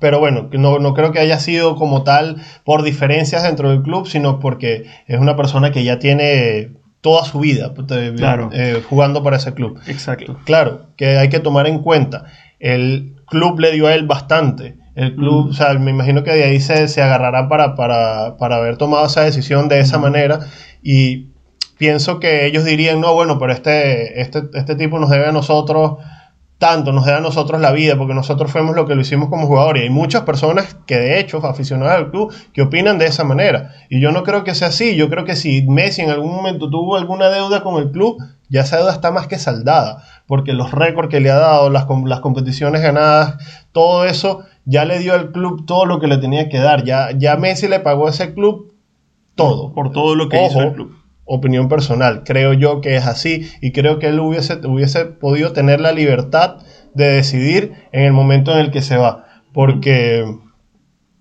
Pero 0.00 0.20
bueno, 0.20 0.48
no, 0.52 0.78
no 0.78 0.94
creo 0.94 1.12
que 1.12 1.18
haya 1.18 1.38
sido 1.38 1.76
como 1.76 2.04
tal 2.04 2.36
por 2.64 2.82
diferencias 2.82 3.42
dentro 3.42 3.70
del 3.70 3.82
club, 3.82 4.06
sino 4.06 4.38
porque 4.38 4.86
es 5.06 5.20
una 5.20 5.36
persona 5.36 5.70
que 5.70 5.84
ya 5.84 5.98
tiene 5.98 6.72
toda 7.00 7.24
su 7.24 7.38
vida 7.40 7.74
pues, 7.74 7.86
eh, 7.90 8.82
jugando 8.88 9.22
para 9.22 9.36
ese 9.36 9.54
club. 9.54 9.78
Exacto. 9.86 10.38
Claro, 10.44 10.88
que 10.96 11.18
hay 11.18 11.28
que 11.28 11.40
tomar 11.40 11.66
en 11.66 11.80
cuenta. 11.80 12.24
El 12.58 13.14
club 13.26 13.60
le 13.60 13.72
dio 13.72 13.86
a 13.86 13.94
él 13.94 14.06
bastante. 14.06 14.76
El 14.94 15.14
club, 15.14 15.46
mm. 15.46 15.50
o 15.50 15.52
sea, 15.52 15.74
me 15.74 15.90
imagino 15.90 16.24
que 16.24 16.32
de 16.32 16.44
ahí 16.44 16.60
se, 16.60 16.88
se 16.88 17.02
agarrará 17.02 17.48
para, 17.48 17.76
para, 17.76 18.36
para, 18.36 18.56
haber 18.56 18.76
tomado 18.76 19.06
esa 19.06 19.22
decisión 19.22 19.68
de 19.68 19.80
esa 19.80 19.98
manera. 19.98 20.40
Y 20.82 21.28
pienso 21.78 22.18
que 22.18 22.46
ellos 22.46 22.64
dirían, 22.64 23.00
no, 23.00 23.14
bueno, 23.14 23.38
pero 23.38 23.52
este, 23.52 24.20
este, 24.20 24.42
este 24.54 24.74
tipo 24.74 24.98
nos 24.98 25.10
debe 25.10 25.26
a 25.26 25.32
nosotros 25.32 25.98
tanto, 26.58 26.92
nos 26.92 27.06
debe 27.06 27.18
a 27.18 27.20
nosotros 27.20 27.60
la 27.60 27.70
vida, 27.70 27.96
porque 27.96 28.14
nosotros 28.14 28.50
fuimos 28.50 28.74
lo 28.74 28.84
que 28.84 28.96
lo 28.96 29.00
hicimos 29.00 29.28
como 29.28 29.46
jugador. 29.46 29.78
Y 29.78 29.82
hay 29.82 29.90
muchas 29.90 30.22
personas 30.22 30.76
que 30.86 30.98
de 30.98 31.20
hecho, 31.20 31.38
aficionados 31.46 31.94
al 31.94 32.10
club, 32.10 32.34
que 32.52 32.62
opinan 32.62 32.98
de 32.98 33.06
esa 33.06 33.22
manera. 33.22 33.74
Y 33.88 34.00
yo 34.00 34.10
no 34.10 34.24
creo 34.24 34.42
que 34.42 34.56
sea 34.56 34.68
así. 34.68 34.96
Yo 34.96 35.08
creo 35.08 35.24
que 35.24 35.36
si 35.36 35.62
Messi 35.62 36.02
en 36.02 36.10
algún 36.10 36.34
momento 36.34 36.68
tuvo 36.68 36.96
alguna 36.96 37.30
deuda 37.30 37.62
con 37.62 37.80
el 37.80 37.92
club, 37.92 38.18
ya 38.48 38.62
esa 38.62 38.78
deuda 38.78 38.92
está 38.92 39.12
más 39.12 39.28
que 39.28 39.38
saldada, 39.38 40.02
porque 40.26 40.52
los 40.52 40.72
récords 40.72 41.10
que 41.10 41.20
le 41.20 41.30
ha 41.30 41.36
dado, 41.36 41.70
las, 41.70 41.86
las 42.06 42.20
competiciones 42.20 42.82
ganadas, 42.82 43.36
todo 43.72 44.04
eso 44.04 44.42
ya 44.64 44.84
le 44.84 44.98
dio 44.98 45.14
al 45.14 45.30
club 45.30 45.64
todo 45.64 45.86
lo 45.86 46.00
que 46.00 46.08
le 46.08 46.18
tenía 46.18 46.48
que 46.48 46.58
dar. 46.58 46.82
Ya, 46.84 47.12
ya 47.12 47.36
Messi 47.36 47.68
le 47.68 47.78
pagó 47.78 48.08
a 48.08 48.10
ese 48.10 48.34
club 48.34 48.74
todo. 49.36 49.72
Por 49.72 49.92
todo 49.92 50.16
lo 50.16 50.28
que 50.28 50.44
hizo 50.44 50.60
el 50.60 50.72
club 50.72 50.98
opinión 51.28 51.68
personal. 51.68 52.22
Creo 52.24 52.52
yo 52.54 52.80
que 52.80 52.96
es 52.96 53.06
así 53.06 53.48
y 53.60 53.72
creo 53.72 53.98
que 53.98 54.08
él 54.08 54.18
hubiese, 54.18 54.54
hubiese 54.66 55.04
podido 55.04 55.52
tener 55.52 55.80
la 55.80 55.92
libertad 55.92 56.56
de 56.94 57.06
decidir 57.06 57.74
en 57.92 58.04
el 58.04 58.12
momento 58.12 58.52
en 58.52 58.58
el 58.58 58.70
que 58.70 58.82
se 58.82 58.96
va. 58.96 59.26
Porque 59.52 60.24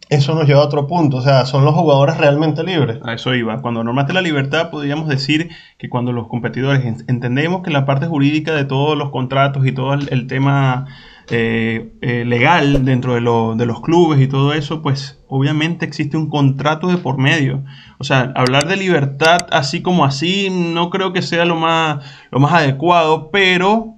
eso 0.10 0.36
nos 0.36 0.48
lleva 0.48 0.62
a 0.62 0.66
otro 0.66 0.88
punto. 0.88 1.18
O 1.18 1.22
sea, 1.22 1.46
son 1.46 1.66
los 1.66 1.76
jugadores 1.76 2.18
realmente 2.18 2.64
libres. 2.64 3.00
A 3.04 3.14
eso 3.14 3.36
iba. 3.36 3.62
Cuando 3.62 3.84
normaste 3.84 4.14
la 4.14 4.22
libertad, 4.22 4.70
podríamos 4.70 5.08
decir 5.08 5.50
que 5.78 5.90
cuando 5.90 6.12
los 6.12 6.28
competidores 6.28 6.84
entendemos 7.08 7.64
que 7.64 7.72
la 7.72 7.86
parte 7.86 8.08
jurídica 8.08 8.54
de 8.54 8.66
todos 8.66 8.98
los 8.98 9.10
contratos 9.12 9.66
y 9.66 9.72
todo 9.72 9.94
el 9.94 10.28
tema 10.28 10.88
eh, 11.30 11.92
eh, 12.00 12.24
legal 12.24 12.86
dentro 12.86 13.16
de, 13.16 13.20
de, 13.20 13.66
los 13.66 13.82
clubes 13.82 14.22
y 14.22 14.28
todo 14.28 14.54
eso, 14.54 14.82
pues 14.82 15.20
obviamente 15.28 15.86
existe 15.86 16.16
un 16.16 16.30
contrato 16.30 16.88
de 16.88 16.96
por 16.96 17.18
medio. 17.18 17.66
O 17.98 18.06
sea, 18.06 18.32
hablar 18.34 18.66
de 18.66 18.78
libertad 18.78 19.40
así 19.52 19.82
como 19.82 20.06
así 20.06 20.48
no 20.50 20.90
creo 20.90 21.12
que 21.12 21.22
sea 21.22 21.44
lo 21.44 21.58
más, 21.58 22.06
lo 22.32 22.40
más 22.40 22.54
adecuado, 22.54 23.30
pero 23.30 23.96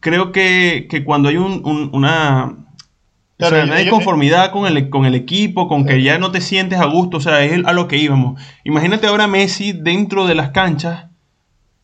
creo 0.00 0.30
que, 0.30 0.86
cuando 1.06 1.30
hay 1.30 1.38
un, 1.38 1.90
una... 1.94 2.58
hay 3.42 3.88
conformidad 3.88 4.50
con 4.50 4.66
el, 4.66 4.90
con 4.90 5.04
el 5.06 5.14
equipo, 5.14 5.68
con 5.68 5.84
que 5.84 6.02
ya 6.02 6.18
no 6.18 6.30
te 6.30 6.40
sientes 6.40 6.80
a 6.80 6.86
gusto, 6.86 7.18
o 7.18 7.20
sea, 7.20 7.44
es 7.44 7.64
a 7.64 7.72
lo 7.72 7.88
que 7.88 7.96
íbamos. 7.96 8.40
Imagínate 8.64 9.06
ahora 9.06 9.26
Messi 9.26 9.72
dentro 9.72 10.26
de 10.26 10.34
las 10.34 10.50
canchas, 10.50 11.06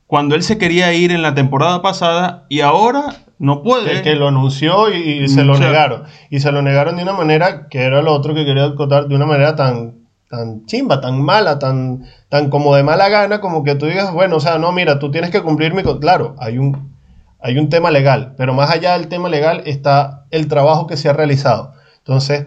cuando 0.06 0.34
él 0.34 0.42
se 0.42 0.58
quería 0.58 0.92
ir 0.94 1.12
en 1.12 1.22
la 1.22 1.34
temporada 1.34 1.82
pasada 1.82 2.46
y 2.48 2.60
ahora 2.60 3.16
no 3.38 3.62
puede. 3.62 4.02
Que, 4.02 4.14
lo 4.14 4.28
anunció 4.28 4.92
y, 4.92 5.28
se 5.28 5.44
lo 5.44 5.58
negaron. 5.58 6.04
Y 6.30 6.40
se 6.40 6.50
lo 6.50 6.62
negaron 6.62 6.96
de 6.96 7.02
una 7.02 7.12
manera 7.12 7.68
que 7.68 7.82
era 7.82 8.02
lo 8.02 8.12
otro 8.12 8.34
que 8.34 8.44
quería 8.44 8.74
contar, 8.74 9.06
de 9.06 9.14
una 9.14 9.26
manera 9.26 9.54
tan, 9.54 9.94
tan 10.28 10.66
chimba, 10.66 11.00
tan 11.00 11.22
mala, 11.22 11.58
tan, 11.58 12.04
tan 12.28 12.50
como 12.50 12.74
de 12.74 12.82
mala 12.82 13.08
gana, 13.08 13.40
como 13.40 13.62
que 13.64 13.74
tú 13.74 13.86
digas, 13.86 14.12
bueno, 14.12 14.36
o 14.36 14.40
sea, 14.40 14.58
no, 14.58 14.72
mira, 14.72 14.98
tú 14.98 15.10
tienes 15.10 15.30
que 15.30 15.42
cumplir 15.42 15.74
mi... 15.74 15.82
Claro, 15.82 16.34
hay 16.38 16.58
un, 16.58 16.97
hay 17.40 17.58
un 17.58 17.68
tema 17.68 17.90
legal, 17.90 18.34
pero 18.36 18.52
más 18.54 18.70
allá 18.70 18.98
del 18.98 19.08
tema 19.08 19.28
legal 19.28 19.62
está 19.66 20.26
el 20.30 20.48
trabajo 20.48 20.86
que 20.86 20.96
se 20.96 21.08
ha 21.08 21.12
realizado. 21.12 21.72
Entonces, 21.98 22.46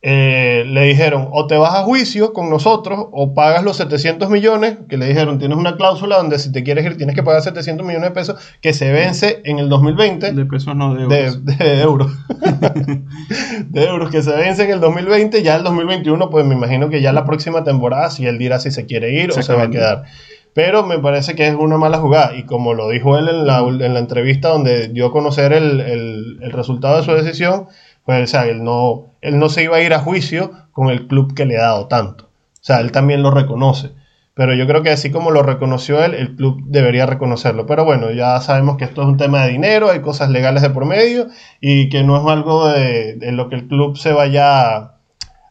eh, 0.00 0.62
le 0.68 0.84
dijeron 0.84 1.26
o 1.32 1.48
te 1.48 1.56
vas 1.56 1.74
a 1.74 1.82
juicio 1.82 2.32
con 2.32 2.48
nosotros 2.50 3.06
o 3.10 3.34
pagas 3.34 3.64
los 3.64 3.76
700 3.78 4.30
millones, 4.30 4.78
que 4.88 4.96
le 4.96 5.06
dijeron 5.06 5.40
tienes 5.40 5.58
una 5.58 5.76
cláusula 5.76 6.18
donde 6.18 6.38
si 6.38 6.52
te 6.52 6.62
quieres 6.62 6.86
ir 6.86 6.96
tienes 6.96 7.16
que 7.16 7.24
pagar 7.24 7.42
700 7.42 7.84
millones 7.84 8.10
de 8.10 8.14
pesos 8.14 8.36
que 8.62 8.72
se 8.72 8.92
vence 8.92 9.42
en 9.44 9.58
el 9.58 9.68
2020. 9.68 10.32
De 10.34 10.46
pesos 10.46 10.76
no, 10.76 10.94
de 10.94 11.02
euros. 11.02 11.44
De, 11.44 11.80
euros. 11.80 12.12
de 13.70 13.84
euros 13.84 14.10
que 14.10 14.22
se 14.22 14.30
vence 14.30 14.62
en 14.62 14.70
el 14.70 14.80
2020, 14.80 15.42
ya 15.42 15.56
el 15.56 15.64
2021 15.64 16.30
pues 16.30 16.46
me 16.46 16.54
imagino 16.54 16.88
que 16.90 17.02
ya 17.02 17.12
la 17.12 17.24
próxima 17.24 17.64
temporada 17.64 18.08
si 18.10 18.24
él 18.24 18.38
dirá 18.38 18.60
si 18.60 18.70
se 18.70 18.86
quiere 18.86 19.20
ir 19.20 19.32
o 19.32 19.42
se 19.42 19.52
va 19.52 19.64
a 19.64 19.70
quedar. 19.70 20.04
Pero 20.58 20.82
me 20.82 20.98
parece 20.98 21.36
que 21.36 21.46
es 21.46 21.54
una 21.54 21.78
mala 21.78 21.98
jugada 21.98 22.34
y 22.34 22.42
como 22.42 22.74
lo 22.74 22.88
dijo 22.88 23.16
él 23.16 23.28
en 23.28 23.46
la, 23.46 23.60
en 23.60 23.94
la 23.94 24.00
entrevista 24.00 24.48
donde 24.48 24.88
dio 24.88 25.06
a 25.06 25.12
conocer 25.12 25.52
el, 25.52 25.78
el, 25.78 26.40
el 26.42 26.50
resultado 26.50 26.96
de 26.96 27.04
su 27.04 27.12
decisión, 27.12 27.68
pues, 28.04 28.24
o 28.24 28.26
sea, 28.26 28.44
él 28.46 28.64
no, 28.64 29.14
él 29.20 29.38
no 29.38 29.50
se 29.50 29.62
iba 29.62 29.76
a 29.76 29.82
ir 29.82 29.94
a 29.94 30.00
juicio 30.00 30.50
con 30.72 30.88
el 30.88 31.06
club 31.06 31.32
que 31.32 31.46
le 31.46 31.58
ha 31.58 31.62
dado 31.62 31.86
tanto. 31.86 32.24
O 32.24 32.60
sea, 32.60 32.80
él 32.80 32.90
también 32.90 33.22
lo 33.22 33.30
reconoce. 33.30 33.92
Pero 34.34 34.52
yo 34.52 34.66
creo 34.66 34.82
que 34.82 34.90
así 34.90 35.12
como 35.12 35.30
lo 35.30 35.44
reconoció 35.44 36.04
él, 36.04 36.12
el 36.14 36.34
club 36.34 36.60
debería 36.64 37.06
reconocerlo. 37.06 37.64
Pero 37.64 37.84
bueno, 37.84 38.10
ya 38.10 38.40
sabemos 38.40 38.78
que 38.78 38.84
esto 38.84 39.02
es 39.02 39.06
un 39.06 39.16
tema 39.16 39.44
de 39.44 39.52
dinero, 39.52 39.90
hay 39.90 40.00
cosas 40.00 40.28
legales 40.28 40.62
de 40.62 40.70
por 40.70 40.86
medio 40.86 41.28
y 41.60 41.88
que 41.88 42.02
no 42.02 42.16
es 42.16 42.26
algo 42.26 42.66
de, 42.66 43.16
lo 43.30 43.48
que 43.48 43.54
el 43.54 43.68
club 43.68 43.96
se 43.96 44.12
vaya 44.12 44.94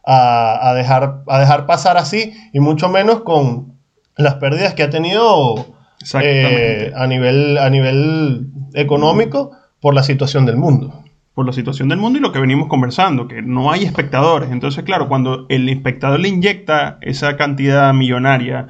a, 0.04 0.74
dejar, 0.76 1.22
a 1.26 1.40
dejar 1.40 1.64
pasar 1.64 1.96
así 1.96 2.34
y 2.52 2.60
mucho 2.60 2.90
menos 2.90 3.22
con 3.22 3.77
las 4.18 4.34
pérdidas 4.34 4.74
que 4.74 4.82
ha 4.82 4.90
tenido 4.90 5.74
eh, 6.20 6.92
a, 6.94 7.06
nivel, 7.06 7.56
a 7.56 7.70
nivel 7.70 8.48
económico 8.74 9.52
por 9.80 9.94
la 9.94 10.02
situación 10.02 10.44
del 10.44 10.56
mundo 10.56 11.04
por 11.38 11.46
la 11.46 11.52
situación 11.52 11.88
del 11.88 11.98
mundo 11.98 12.18
y 12.18 12.20
lo 12.20 12.32
que 12.32 12.40
venimos 12.40 12.66
conversando, 12.66 13.28
que 13.28 13.42
no 13.42 13.70
hay 13.70 13.84
espectadores. 13.84 14.50
Entonces, 14.50 14.82
claro, 14.82 15.08
cuando 15.08 15.46
el 15.48 15.68
espectador 15.68 16.18
le 16.18 16.30
inyecta 16.30 16.98
esa 17.00 17.36
cantidad 17.36 17.94
millonaria 17.94 18.66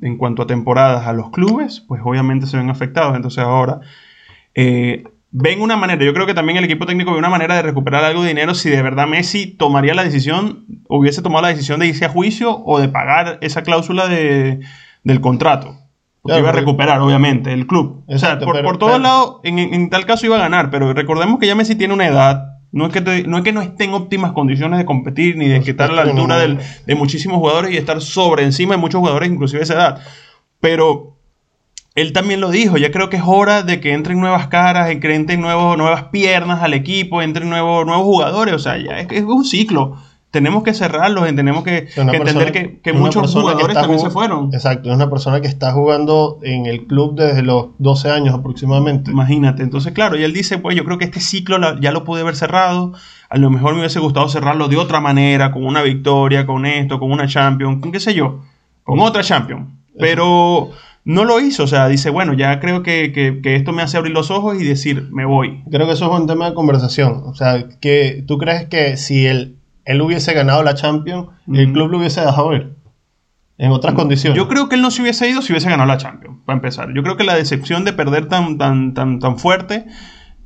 en 0.00 0.16
cuanto 0.16 0.40
a 0.40 0.46
temporadas 0.46 1.06
a 1.06 1.12
los 1.12 1.28
clubes, 1.30 1.84
pues 1.86 2.00
obviamente 2.02 2.46
se 2.46 2.56
ven 2.56 2.70
afectados. 2.70 3.16
Entonces 3.16 3.44
ahora 3.44 3.80
eh, 4.54 5.04
ven 5.38 5.60
una 5.60 5.76
manera, 5.76 6.02
yo 6.02 6.14
creo 6.14 6.26
que 6.26 6.32
también 6.32 6.56
el 6.56 6.64
equipo 6.64 6.86
técnico 6.86 7.12
ve 7.12 7.18
una 7.18 7.28
manera 7.28 7.56
de 7.56 7.62
recuperar 7.62 8.02
algo 8.04 8.22
de 8.22 8.28
dinero 8.28 8.54
si 8.54 8.70
de 8.70 8.80
verdad 8.80 9.06
Messi 9.06 9.46
tomaría 9.46 9.92
la 9.92 10.02
decisión, 10.02 10.64
hubiese 10.88 11.20
tomado 11.20 11.42
la 11.42 11.48
decisión 11.48 11.78
de 11.78 11.88
irse 11.88 12.06
a 12.06 12.08
juicio 12.08 12.62
o 12.64 12.80
de 12.80 12.88
pagar 12.88 13.38
esa 13.42 13.62
cláusula 13.62 14.08
de, 14.08 14.60
del 15.04 15.20
contrato 15.20 15.76
iba 16.24 16.48
a 16.48 16.52
recuperar, 16.52 17.00
obviamente, 17.00 17.52
el 17.52 17.66
club. 17.66 18.02
o 18.06 18.18
sea, 18.18 18.38
por, 18.38 18.60
por 18.62 18.78
todos 18.78 19.00
lados, 19.00 19.36
en, 19.44 19.90
tal 19.90 20.06
caso 20.06 20.26
iba 20.26 20.36
a 20.36 20.40
ganar, 20.40 20.70
pero 20.70 20.92
recordemos 20.92 21.38
que 21.38 21.46
ya 21.46 21.54
Messi 21.54 21.76
tiene 21.76 21.94
una 21.94 22.06
edad. 22.06 22.52
No 22.72 22.86
es, 22.86 22.92
que 22.92 23.00
no 23.26 23.38
es 23.38 23.44
que 23.44 23.52
no 23.52 23.62
esté 23.62 23.84
en 23.84 23.94
óptimas 23.94 24.32
condiciones 24.32 24.78
de 24.78 24.84
competir, 24.84 25.36
ni 25.36 25.48
de 25.48 25.58
estar 25.58 25.90
a 25.90 25.94
la 25.94 26.02
altura 26.02 26.36
de 26.38 26.94
muchísimos 26.94 27.38
jugadores 27.38 27.70
y 27.70 27.76
estar 27.76 28.00
sobre 28.00 28.42
encima 28.42 28.74
de 28.74 28.80
muchos 28.80 28.98
jugadores, 28.98 29.30
inclusive 29.30 29.62
esa 29.62 29.74
edad. 29.74 30.00
Pero 30.60 31.15
él 31.96 32.12
también 32.12 32.40
lo 32.40 32.50
dijo, 32.50 32.76
ya 32.76 32.92
creo 32.92 33.10
que 33.10 33.16
es 33.16 33.24
hora 33.26 33.62
de 33.64 33.80
que 33.80 33.92
entren 33.92 34.20
nuevas 34.20 34.46
caras, 34.46 34.94
que 34.94 35.14
entren 35.14 35.40
nuevos, 35.40 35.76
nuevas 35.76 36.04
piernas 36.04 36.62
al 36.62 36.74
equipo, 36.74 37.22
entren 37.22 37.50
nuevos, 37.50 37.84
nuevos 37.84 38.04
jugadores, 38.04 38.54
o 38.54 38.58
sea, 38.60 38.78
ya 38.78 39.00
es 39.00 39.22
un 39.24 39.44
ciclo 39.44 39.96
tenemos 40.36 40.62
que 40.62 40.74
cerrarlos, 40.74 41.24
tenemos 41.34 41.64
que, 41.64 41.88
entender 41.96 42.80
que, 42.82 42.92
muchos 42.92 43.32
jugadores 43.32 43.74
también 43.74 44.00
se 44.00 44.10
fueron. 44.10 44.50
Exacto, 44.52 44.90
es 44.90 44.94
una 44.94 45.08
persona 45.08 45.40
que 45.40 45.46
está 45.46 45.72
jugando 45.72 46.38
en 46.42 46.66
el 46.66 46.86
club 46.86 47.14
desde 47.16 47.42
los 47.42 47.68
12 47.78 48.10
años 48.10 48.34
aproximadamente. 48.34 49.10
Imagínate, 49.10 49.62
entonces 49.62 49.94
claro, 49.94 50.18
y 50.18 50.24
él 50.24 50.34
dice, 50.34 50.58
pues 50.58 50.76
yo 50.76 50.84
creo 50.84 50.98
que 50.98 51.06
este 51.06 51.20
ciclo 51.20 51.80
ya 51.80 51.90
lo 51.90 52.04
pude 52.04 52.20
haber 52.20 52.36
cerrado, 52.36 52.92
a 53.30 53.38
lo 53.38 53.48
mejor 53.48 53.72
me 53.72 53.80
hubiese 53.80 53.98
gustado 53.98 54.28
cerrarlo 54.28 54.68
de 54.68 54.76
otra 54.76 55.00
manera, 55.00 55.52
con 55.52 55.64
una 55.64 55.80
victoria, 55.80 56.44
con 56.44 56.66
esto, 56.66 56.98
con 56.98 57.10
una 57.12 57.26
Champion, 57.26 57.80
con 57.80 57.90
qué 57.90 58.00
sé 58.00 58.12
yo, 58.12 58.40
con 58.84 59.00
otra 59.00 59.22
Champion, 59.22 59.78
pero... 59.98 60.70
no 61.06 61.24
lo 61.24 61.40
hizo. 61.40 61.62
O 61.62 61.66
sea, 61.66 61.88
dice, 61.88 62.10
bueno, 62.10 62.34
ya 62.34 62.60
creo 62.60 62.82
que, 62.82 63.12
que, 63.12 63.56
esto 63.56 63.72
me 63.72 63.80
hace 63.80 63.96
abrir 63.96 64.12
los 64.12 64.30
ojos 64.30 64.60
y 64.60 64.64
decir, 64.64 65.08
me 65.10 65.24
voy. 65.24 65.62
Creo 65.70 65.86
que 65.86 65.94
eso 65.94 66.12
es 66.12 66.20
un 66.20 66.26
tema 66.26 66.50
de 66.50 66.54
conversación. 66.54 67.22
O 67.24 67.34
sea, 67.34 67.64
que 67.80 68.22
tú 68.26 68.36
crees 68.36 68.66
que 68.66 68.98
si 68.98 69.26
el 69.26 69.56
él 69.86 70.02
hubiese 70.02 70.34
ganado 70.34 70.62
la 70.64 70.74
Champions 70.74 71.28
el 71.46 71.72
club 71.72 71.90
lo 71.90 71.98
hubiese 71.98 72.20
dejado 72.20 72.52
ir. 72.54 72.76
En 73.56 73.70
otras 73.70 73.94
condiciones. 73.94 74.36
Yo 74.36 74.48
creo 74.48 74.68
que 74.68 74.74
él 74.74 74.82
no 74.82 74.90
se 74.90 75.00
hubiese 75.00 75.30
ido 75.30 75.40
si 75.40 75.52
hubiese 75.52 75.70
ganado 75.70 75.86
la 75.88 75.96
Champions, 75.96 76.40
para 76.44 76.56
empezar. 76.56 76.92
Yo 76.92 77.02
creo 77.02 77.16
que 77.16 77.24
la 77.24 77.36
decepción 77.36 77.86
de 77.86 77.94
perder 77.94 78.26
tan, 78.26 78.58
tan, 78.58 78.92
tan, 78.92 79.18
tan 79.18 79.38
fuerte 79.38 79.86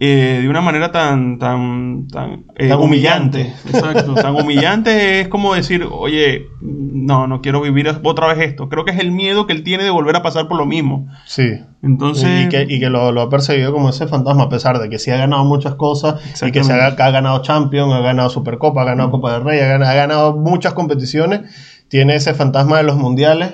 eh, 0.03 0.39
de 0.41 0.49
una 0.49 0.63
manera 0.63 0.91
tan, 0.91 1.39
tan, 1.39 2.09
tan, 2.09 2.45
eh, 2.57 2.69
Tan 2.69 2.81
humillante. 2.81 3.53
humillante. 3.53 3.55
Exacto, 3.69 4.15
tan 4.15 4.35
humillante 4.41 5.21
es 5.21 5.29
como 5.29 5.53
decir, 5.55 5.87
oye, 5.91 6.47
no, 6.63 7.27
no 7.27 7.43
quiero 7.43 7.61
vivir 7.61 7.87
otra 8.03 8.29
vez 8.29 8.39
esto. 8.39 8.71
Creo 8.71 8.87
que 8.87 8.93
es 8.93 8.99
el 8.99 9.13
miedo 9.13 9.47
que 9.47 9.53
él 9.53 9.63
tiene 9.63 9.85
de 9.85 9.91
volver 9.91 10.17
a 10.17 10.23
pasar 10.23 10.49
por 10.49 10.57
lo 10.57 10.65
mismo. 10.65 11.07
Sí. 11.27 11.51
Entonces, 11.83 12.47
y 12.47 12.49
que, 12.49 12.63
y 12.67 12.81
que 12.81 12.89
lo, 12.89 13.13
lo 13.13 13.21
ha 13.21 13.29
perseguido 13.29 13.73
como 13.75 13.91
ese 13.91 14.07
fantasma, 14.07 14.45
a 14.45 14.49
pesar 14.49 14.79
de 14.79 14.89
que 14.89 14.99
sí 14.99 15.11
ha 15.11 15.19
ganado 15.19 15.45
muchas 15.45 15.75
cosas 15.75 16.21
y 16.43 16.51
que, 16.51 16.65
se 16.65 16.73
ha, 16.73 16.87
ha 16.87 17.11
ganado 17.11 17.43
Champions, 17.43 17.93
ha 17.93 18.01
ganado 18.01 18.31
Supercopa, 18.31 18.81
ha 18.81 18.87
ganado 18.87 19.11
Copa 19.11 19.35
del 19.35 19.45
Rey, 19.45 19.61
ha 19.61 19.67
ganado, 19.67 19.91
ha 19.91 19.95
ganado 19.95 20.37
muchas 20.37 20.73
competiciones, 20.73 21.43
tiene 21.89 22.15
ese 22.15 22.33
fantasma 22.33 22.79
de 22.79 22.85
los 22.85 22.97
mundiales 22.97 23.53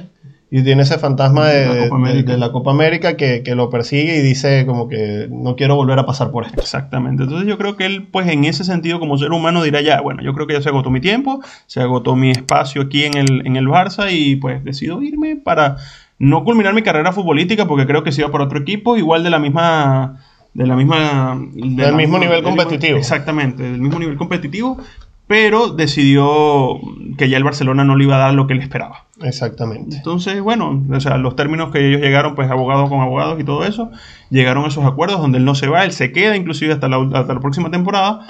y 0.50 0.62
tiene 0.62 0.82
ese 0.82 0.98
fantasma 0.98 1.46
de, 1.48 1.66
La 1.66 1.72
Copa 1.72 1.80
de- 1.82 1.90
América. 2.10 2.32
de 2.32 2.38
la 2.38 2.52
Copa 2.52 2.70
América 2.70 3.16
que, 3.16 3.42
que 3.42 3.54
lo 3.56 3.68
persigue 3.68 4.16
y 4.18 4.22
dice 4.22 4.64
como 4.64 4.88
que 4.88 5.26
no 5.30 5.56
quiero 5.56 5.74
volver 5.74 5.98
a 5.98 6.06
pasar 6.06 6.30
por 6.30 6.44
esto. 6.46 6.60
Exactamente. 6.60 7.24
Entonces 7.24 7.48
yo 7.48 7.58
creo 7.58 7.76
que 7.76 7.84
él, 7.86 8.06
pues 8.10 8.28
en 8.28 8.44
ese 8.44 8.62
sentido, 8.62 9.00
como 9.00 9.18
ser 9.18 9.32
humano, 9.32 9.62
dirá 9.64 9.80
ya, 9.80 10.00
bueno, 10.00 10.22
yo 10.22 10.32
creo 10.34 10.46
que 10.46 10.52
ya 10.54 10.62
se 10.62 10.68
agotó 10.68 10.90
mi 10.90 11.00
tiempo, 11.00 11.40
se 11.66 11.80
agotó 11.80 12.14
mi 12.14 12.30
espacio 12.30 12.82
aquí 12.82 13.04
en 13.04 13.16
el, 13.16 13.46
en 13.46 13.56
el 13.56 13.66
Barça 13.66 14.06
y 14.12 14.36
pues 14.36 14.62
decido 14.62 15.02
irme 15.02 15.34
para 15.36 15.78
no 16.18 16.44
culminar 16.44 16.72
mi 16.74 16.82
carrera 16.82 17.12
futbolística 17.12 17.66
porque 17.66 17.86
creo 17.86 18.04
que 18.04 18.12
se 18.12 18.20
iba 18.22 18.30
por 18.30 18.40
otro 18.40 18.58
equipo, 18.60 18.96
igual 18.96 19.24
de 19.24 19.30
la 19.30 19.38
misma... 19.38 20.22
De 20.54 20.66
la 20.66 20.74
misma... 20.76 21.38
de 21.52 21.84
Del 21.84 21.94
mismo 21.96 22.18
nivel 22.18 22.42
competitivo. 22.42 22.96
exactamente, 22.96 23.62
del 23.62 23.78
mismo 23.80 23.98
nivel 23.98 24.16
competitivo, 24.16 24.78
pero 25.26 25.68
decidió 25.70 26.78
que 27.18 27.28
ya 27.28 27.36
el 27.36 27.44
Barcelona 27.44 27.84
no 27.84 27.96
le 27.96 28.04
iba 28.04 28.16
a 28.16 28.18
dar 28.18 28.34
lo 28.34 28.46
que 28.46 28.52
él 28.54 28.60
esperaba. 28.60 29.04
Exactamente. 29.22 29.96
Entonces, 29.96 30.40
bueno, 30.40 30.84
o 30.92 31.00
sea, 31.00 31.16
los 31.16 31.34
términos 31.36 31.70
que 31.72 31.88
ellos 31.88 32.00
llegaron, 32.00 32.34
pues 32.34 32.50
abogados 32.50 32.88
con 32.88 33.00
abogados 33.00 33.40
y 33.40 33.44
todo 33.44 33.64
eso, 33.64 33.90
llegaron 34.30 34.64
a 34.64 34.68
esos 34.68 34.84
acuerdos 34.84 35.20
donde 35.20 35.38
él 35.38 35.44
no 35.44 35.54
se 35.54 35.68
va, 35.68 35.84
él 35.84 35.92
se 35.92 36.12
queda 36.12 36.36
inclusive 36.36 36.72
hasta 36.74 36.88
la, 36.88 36.98
hasta 37.14 37.34
la 37.34 37.40
próxima 37.40 37.70
temporada, 37.70 38.26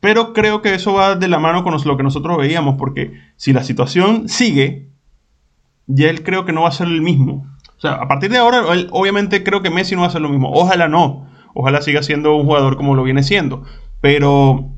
pero 0.00 0.32
creo 0.32 0.62
que 0.62 0.74
eso 0.74 0.94
va 0.94 1.16
de 1.16 1.28
la 1.28 1.38
mano 1.38 1.64
con 1.64 1.74
lo 1.84 1.96
que 1.96 2.02
nosotros 2.02 2.38
veíamos, 2.38 2.76
porque 2.78 3.12
si 3.36 3.52
la 3.52 3.64
situación 3.64 4.28
sigue, 4.28 4.88
ya 5.86 6.08
él 6.08 6.22
creo 6.22 6.44
que 6.44 6.52
no 6.52 6.62
va 6.62 6.68
a 6.68 6.72
ser 6.72 6.86
el 6.86 7.02
mismo. 7.02 7.46
O 7.76 7.80
sea, 7.80 7.92
a 7.94 8.08
partir 8.08 8.30
de 8.30 8.38
ahora, 8.38 8.72
él- 8.72 8.88
obviamente 8.92 9.42
creo 9.42 9.60
que 9.62 9.70
Messi 9.70 9.94
no 9.96 10.02
va 10.02 10.06
a 10.08 10.10
ser 10.10 10.20
lo 10.20 10.28
mismo. 10.28 10.50
Ojalá 10.52 10.88
no. 10.88 11.26
Ojalá 11.54 11.80
siga 11.80 12.02
siendo 12.02 12.34
un 12.36 12.44
jugador 12.44 12.76
como 12.76 12.94
lo 12.94 13.02
viene 13.02 13.22
siendo. 13.22 13.64
Pero 14.00 14.68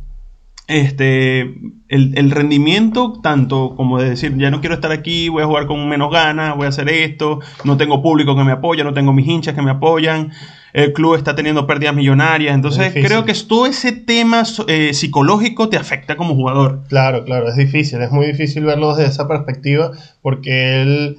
este, 0.70 1.40
el, 1.88 2.16
el 2.16 2.30
rendimiento, 2.30 3.20
tanto 3.22 3.74
como 3.76 4.00
de 4.00 4.10
decir, 4.10 4.36
ya 4.36 4.50
no 4.50 4.60
quiero 4.60 4.76
estar 4.76 4.92
aquí, 4.92 5.28
voy 5.28 5.42
a 5.42 5.46
jugar 5.46 5.66
con 5.66 5.88
menos 5.88 6.12
ganas, 6.12 6.56
voy 6.56 6.66
a 6.66 6.68
hacer 6.68 6.88
esto, 6.88 7.40
no 7.64 7.76
tengo 7.76 8.02
público 8.02 8.36
que 8.36 8.44
me 8.44 8.52
apoya, 8.52 8.84
no 8.84 8.94
tengo 8.94 9.12
mis 9.12 9.26
hinchas 9.26 9.54
que 9.54 9.62
me 9.62 9.72
apoyan, 9.72 10.30
el 10.72 10.92
club 10.92 11.16
está 11.16 11.34
teniendo 11.34 11.66
pérdidas 11.66 11.94
millonarias, 11.94 12.54
entonces 12.54 12.92
creo 12.94 13.24
que 13.24 13.34
todo 13.34 13.66
ese 13.66 13.92
tema 13.92 14.44
eh, 14.68 14.94
psicológico 14.94 15.68
te 15.68 15.76
afecta 15.76 16.16
como 16.16 16.34
jugador. 16.34 16.84
Claro, 16.88 17.24
claro, 17.24 17.48
es 17.48 17.56
difícil, 17.56 18.00
es 18.02 18.12
muy 18.12 18.26
difícil 18.26 18.64
verlo 18.64 18.94
desde 18.94 19.10
esa 19.10 19.26
perspectiva 19.26 19.90
porque 20.22 20.82
él 20.82 21.18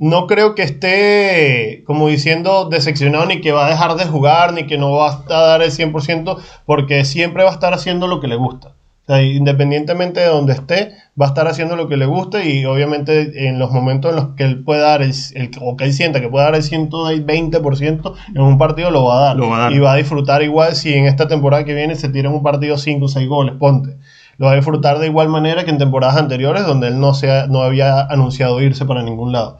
no 0.00 0.26
creo 0.26 0.54
que 0.54 0.62
esté 0.62 1.82
como 1.86 2.08
diciendo 2.08 2.68
decepcionado 2.70 3.26
ni 3.26 3.40
que 3.40 3.52
va 3.52 3.66
a 3.66 3.70
dejar 3.70 3.96
de 3.96 4.06
jugar 4.06 4.52
ni 4.54 4.66
que 4.66 4.78
no 4.78 4.92
va 4.92 5.24
a 5.28 5.40
dar 5.42 5.62
el 5.62 5.70
100% 5.70 6.38
porque 6.64 7.04
siempre 7.04 7.44
va 7.44 7.50
a 7.50 7.54
estar 7.54 7.74
haciendo 7.74 8.06
lo 8.06 8.20
que 8.20 8.28
le 8.28 8.36
gusta. 8.36 8.72
O 9.10 9.12
sea, 9.12 9.22
independientemente 9.22 10.20
de 10.20 10.26
donde 10.26 10.52
esté, 10.52 10.92
va 11.20 11.26
a 11.26 11.28
estar 11.30 11.48
haciendo 11.48 11.74
lo 11.74 11.88
que 11.88 11.96
le 11.96 12.06
gusta 12.06 12.44
y 12.44 12.64
obviamente 12.64 13.48
en 13.48 13.58
los 13.58 13.72
momentos 13.72 14.10
en 14.10 14.16
los 14.16 14.28
que 14.36 14.44
él 14.44 14.62
pueda 14.62 14.82
dar 14.90 15.02
el, 15.02 15.12
el- 15.34 15.50
o 15.60 15.76
que 15.76 15.84
él 15.84 15.92
sienta 15.92 16.20
que 16.20 16.28
puede 16.28 16.44
dar 16.44 16.54
el 16.54 16.62
120% 16.62 18.14
en 18.34 18.40
un 18.42 18.58
partido 18.58 18.90
lo 18.90 19.04
va 19.04 19.18
a 19.18 19.24
dar. 19.24 19.36
Lo 19.36 19.48
va 19.48 19.56
a 19.56 19.60
dar. 19.62 19.72
Y 19.72 19.78
va 19.78 19.92
a 19.92 19.96
disfrutar 19.96 20.42
igual 20.42 20.74
si 20.74 20.94
en 20.94 21.06
esta 21.06 21.28
temporada 21.28 21.64
que 21.64 21.74
viene 21.74 21.94
se 21.96 22.08
tira 22.08 22.28
en 22.28 22.34
un 22.34 22.42
partido 22.42 22.78
5 22.78 23.06
o 23.06 23.08
6 23.08 23.28
goles, 23.28 23.54
ponte. 23.58 23.96
Lo 24.38 24.46
va 24.46 24.52
a 24.52 24.56
disfrutar 24.56 24.98
de 24.98 25.06
igual 25.06 25.28
manera 25.28 25.64
que 25.64 25.70
en 25.70 25.78
temporadas 25.78 26.16
anteriores 26.16 26.64
donde 26.66 26.88
él 26.88 26.98
no, 27.00 27.12
se 27.14 27.30
ha- 27.30 27.46
no 27.46 27.62
había 27.62 28.00
anunciado 28.02 28.60
irse 28.62 28.84
para 28.84 29.02
ningún 29.02 29.32
lado. 29.32 29.58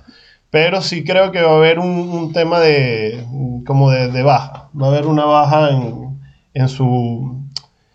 Pero 0.51 0.81
sí 0.81 1.05
creo 1.05 1.31
que 1.33 1.43
va 1.43 1.53
a 1.53 1.57
haber 1.57 1.79
un, 1.79 1.89
un 1.91 2.33
tema 2.33 2.59
de 2.61 3.25
como 3.67 3.91
de, 3.91 4.09
de 4.11 4.23
baja. 4.23 4.69
Va 4.81 4.87
a 4.87 4.91
haber 4.91 5.07
una 5.07 5.25
baja 5.25 5.71
en, 5.71 6.19
en 6.55 6.69
su 6.69 7.40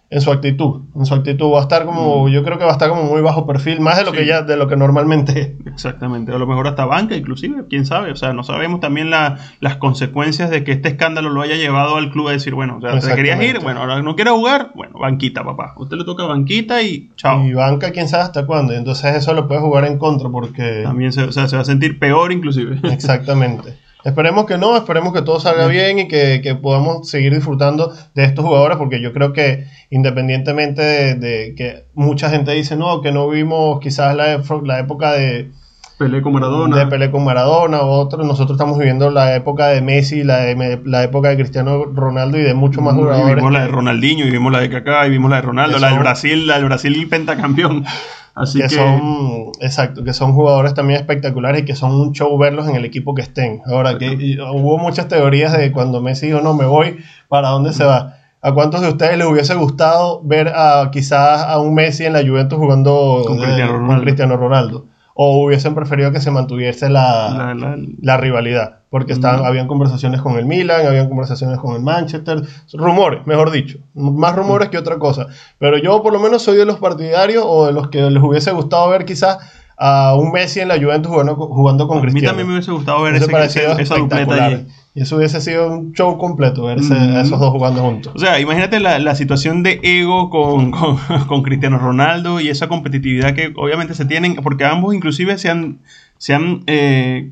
en 0.09 0.21
su 0.21 0.31
actitud. 0.31 0.81
En 0.95 1.05
su 1.05 1.13
actitud 1.15 1.51
va 1.51 1.59
a 1.59 1.61
estar 1.63 1.83
como, 1.85 2.29
yo 2.29 2.43
creo 2.43 2.57
que 2.57 2.63
va 2.63 2.69
a 2.69 2.73
estar 2.73 2.89
como 2.89 3.03
muy 3.03 3.21
bajo 3.21 3.45
perfil, 3.47 3.81
más 3.81 3.97
de 3.97 4.03
lo 4.05 4.11
Sí. 4.11 4.17
que 4.17 4.25
ya, 4.27 4.43
de 4.43 4.55
lo 4.55 4.67
que 4.67 4.75
normalmente 4.77 5.41
es. 5.41 5.67
Exactamente, 5.73 6.31
a 6.31 6.37
lo 6.37 6.45
mejor 6.47 6.67
hasta 6.67 6.85
banca 6.85 7.15
inclusive, 7.15 7.63
quién 7.69 7.85
sabe, 7.85 8.11
o 8.11 8.15
sea, 8.15 8.31
no 8.31 8.43
sabemos 8.43 8.79
también 8.79 9.09
la- 9.09 9.37
las 9.59 9.75
consecuencias 9.77 10.49
de 10.51 10.63
que 10.63 10.71
este 10.73 10.89
escándalo 10.89 11.29
lo 11.29 11.41
haya 11.41 11.55
llevado 11.55 11.97
al 11.97 12.11
club 12.11 12.27
a 12.29 12.31
decir, 12.31 12.53
bueno, 12.53 12.77
o 12.77 12.81
sea, 12.81 12.97
te 12.99 13.15
querías 13.15 13.41
ir, 13.43 13.59
bueno, 13.61 13.81
ahora 13.81 14.01
no 14.01 14.15
quieres 14.15 14.33
jugar, 14.33 14.71
bueno, 14.75 14.99
banquita, 14.99 15.43
papá, 15.43 15.73
usted 15.77 15.97
le 15.97 16.05
toca 16.05 16.23
banquita 16.25 16.81
y 16.83 17.09
chao. 17.15 17.43
Y 17.45 17.53
banca, 17.53 17.91
quién 17.91 18.07
sabe 18.07 18.23
hasta 18.23 18.45
cuándo. 18.45 18.73
Entonces 18.73 19.15
eso 19.15 19.33
lo 19.33 19.47
puede 19.47 19.59
jugar 19.61 19.85
en 19.85 19.97
contra 19.97 20.29
porque... 20.29 20.81
También 20.83 21.11
se, 21.13 21.23
o 21.23 21.31
sea, 21.31 21.47
se 21.47 21.55
va 21.55 21.63
a 21.63 21.65
sentir 21.65 21.99
peor 21.99 22.31
inclusive. 22.31 22.79
Exactamente. 22.83 23.77
Esperemos 24.05 24.45
que 24.45 24.57
no, 24.57 24.77
esperemos 24.77 25.13
que 25.13 25.21
todo 25.23 25.39
salga 25.39 25.65
bien 25.67 25.99
y 25.99 26.07
que, 26.07 26.39
que 26.43 26.55
podamos 26.55 27.09
seguir 27.09 27.33
disfrutando 27.33 27.91
de 28.13 28.23
estos 28.23 28.45
jugadores, 28.45 28.77
porque 28.77 29.01
yo 29.01 29.11
creo 29.11 29.33
que 29.33 29.65
independientemente 29.89 30.81
de, 30.83 31.15
de 31.15 31.55
que 31.55 31.85
mucha 31.95 32.29
gente 32.29 32.51
dice, 32.51 32.75
no, 32.77 33.01
que 33.01 33.11
no 33.11 33.27
vimos 33.27 33.79
quizás 33.79 34.15
la, 34.15 34.41
la 34.63 34.79
época 34.79 35.11
de, 35.13 35.49
Pelé 35.97 36.21
con 36.21 36.33
Maradona. 36.33 36.77
de 36.77 36.87
Pelé 36.87 37.09
con 37.09 37.23
Maradona 37.23 37.79
o 37.81 37.89
otros, 37.99 38.27
nosotros 38.27 38.57
estamos 38.57 38.77
viviendo 38.77 39.09
la 39.11 39.33
época 39.35 39.67
de 39.69 39.81
Messi, 39.81 40.23
la, 40.23 40.39
de- 40.41 40.81
la 40.85 41.03
época 41.03 41.29
de 41.29 41.37
Cristiano 41.37 41.85
Ronaldo 41.85 42.37
y 42.37 42.41
de 42.43 42.53
muchos 42.53 42.83
más 42.83 42.93
Y 42.95 42.97
jugadores. 42.97 43.35
vimos 43.37 43.51
la 43.53 43.61
de 43.61 43.67
Ronaldinho, 43.69 44.25
y 44.27 44.29
vimos 44.29 44.51
la 44.51 44.59
de 44.59 44.69
Kaká, 44.69 45.07
y 45.07 45.09
vimos 45.09 45.29
la 45.31 45.37
de 45.37 45.41
Ronaldo, 45.43 45.79
la 45.79 45.89
del 45.91 45.99
Brasil, 45.99 46.45
la 46.47 46.55
del 46.55 46.65
Brasil 46.65 47.07
pentacampeón. 47.09 47.85
Así 48.35 48.59
que, 48.59 48.67
que, 48.67 48.75
son 48.75 49.51
exacto 49.61 50.03
que 50.03 50.13
son 50.13 50.33
jugadores 50.33 50.73
también 50.73 50.99
espectaculares 50.99 51.61
y 51.61 51.65
que 51.65 51.75
son 51.75 51.91
un 51.91 52.11
show 52.11 52.37
verlos 52.37 52.67
en 52.67 52.75
el 52.75 52.83
equipo 52.83 53.15
que 53.15 53.21
estén. 53.21 53.61
Ahora 53.65 53.97
que 53.97 54.07
y 54.07 54.37
hubo 54.39 54.77
muchas 54.77 55.07
teorías 55.07 55.57
de 55.57 55.71
cuando 55.71 56.01
Messi 56.01 56.27
dijo 56.27 56.41
no 56.41 56.53
me 56.53 56.65
voy 56.65 56.97
para 57.29 57.49
dónde 57.49 57.71
se 57.71 57.85
va 57.85 58.17
a 58.41 58.53
cuántos 58.53 58.81
de 58.81 58.89
ustedes 58.89 59.17
les 59.17 59.25
hubiese 59.25 59.55
gustado 59.55 60.21
ver 60.23 60.49
a 60.49 60.89
quizás 60.91 61.43
a 61.43 61.59
un 61.59 61.73
Messi 61.73 62.05
en 62.05 62.13
la 62.13 62.21
Juventus 62.27 62.59
jugando 62.59 63.23
Con 63.25 63.39
Ronaldo. 63.39 64.01
Cristiano 64.03 64.37
Ronaldo 64.37 64.85
o 65.17 65.45
hubiesen 65.45 65.73
preferido 65.73 66.11
que 66.11 66.19
se 66.19 66.29
mantuviese 66.29 66.89
la, 66.89 67.55
la- 68.01 68.17
rivalidad 68.17 68.79
porque 68.89 69.13
estaban, 69.13 69.41
Mm. 69.41 69.45
habían 69.45 69.67
conversaciones 69.67 70.21
con 70.21 70.37
el 70.37 70.45
Milan, 70.45 70.85
habían 70.85 71.07
conversaciones 71.07 71.57
con 71.59 71.73
el 71.75 71.81
Manchester, 71.81 72.41
rumores, 72.73 73.25
mejor 73.25 73.49
dicho, 73.51 73.77
más 73.93 74.35
rumores 74.35 74.69
que 74.69 74.77
otra 74.77 74.99
cosa. 74.99 75.27
Pero 75.57 75.77
yo 75.77 76.01
por 76.03 76.11
lo 76.13 76.19
menos 76.19 76.41
soy 76.43 76.57
de 76.57 76.65
los 76.65 76.79
partidarios 76.79 77.43
o 77.47 77.65
de 77.65 77.71
los 77.73 77.87
que 77.89 78.01
les 78.09 78.21
hubiese 78.21 78.51
gustado 78.51 78.89
ver 78.89 79.05
quizás 79.05 79.37
a 79.77 80.15
un 80.15 80.31
Messi 80.31 80.59
en 80.61 80.67
la 80.69 80.77
Juventus 80.79 81.11
jugando, 81.11 81.35
con- 81.35 81.47
jugando 81.49 81.87
con 81.87 81.97
a 81.97 82.01
mí 82.01 82.07
Cristiano. 82.07 82.29
también 82.31 82.47
me 82.47 82.53
hubiese 82.53 82.71
gustado 82.71 83.01
ver 83.03 83.15
Eso 83.15 83.25
ese, 83.29 83.43
ese- 83.45 83.81
esa 83.81 83.95
dupleta 83.95 84.21
espectacular. 84.21 84.53
allí. 84.53 84.65
Y 84.97 85.01
eso 85.01 85.17
hubiese 85.17 85.41
sido 85.41 85.67
un 85.69 85.91
show 85.93 86.17
completo 86.17 86.63
ver 86.63 86.77
ese- 86.79 86.93
Mm. 86.93 87.17
esos 87.17 87.37
dos 87.39 87.51
jugando 87.51 87.81
juntos. 87.81 88.13
O 88.15 88.19
sea, 88.19 88.39
imagínate 88.39 88.79
la, 88.79 88.97
la 88.99 89.15
situación 89.15 89.61
de 89.63 89.81
ego 89.83 90.29
con, 90.29 90.71
con, 90.71 90.97
con 91.27 91.43
Cristiano 91.43 91.77
Ronaldo 91.77 92.39
y 92.39 92.47
esa 92.47 92.67
competitividad 92.69 93.33
que 93.33 93.51
obviamente 93.57 93.93
se 93.93 94.05
tienen, 94.05 94.35
porque 94.37 94.63
ambos 94.63 94.95
inclusive 94.95 95.37
se 95.37 95.49
han, 95.49 95.79
se 96.17 96.33
han, 96.33 96.63
eh, 96.67 97.31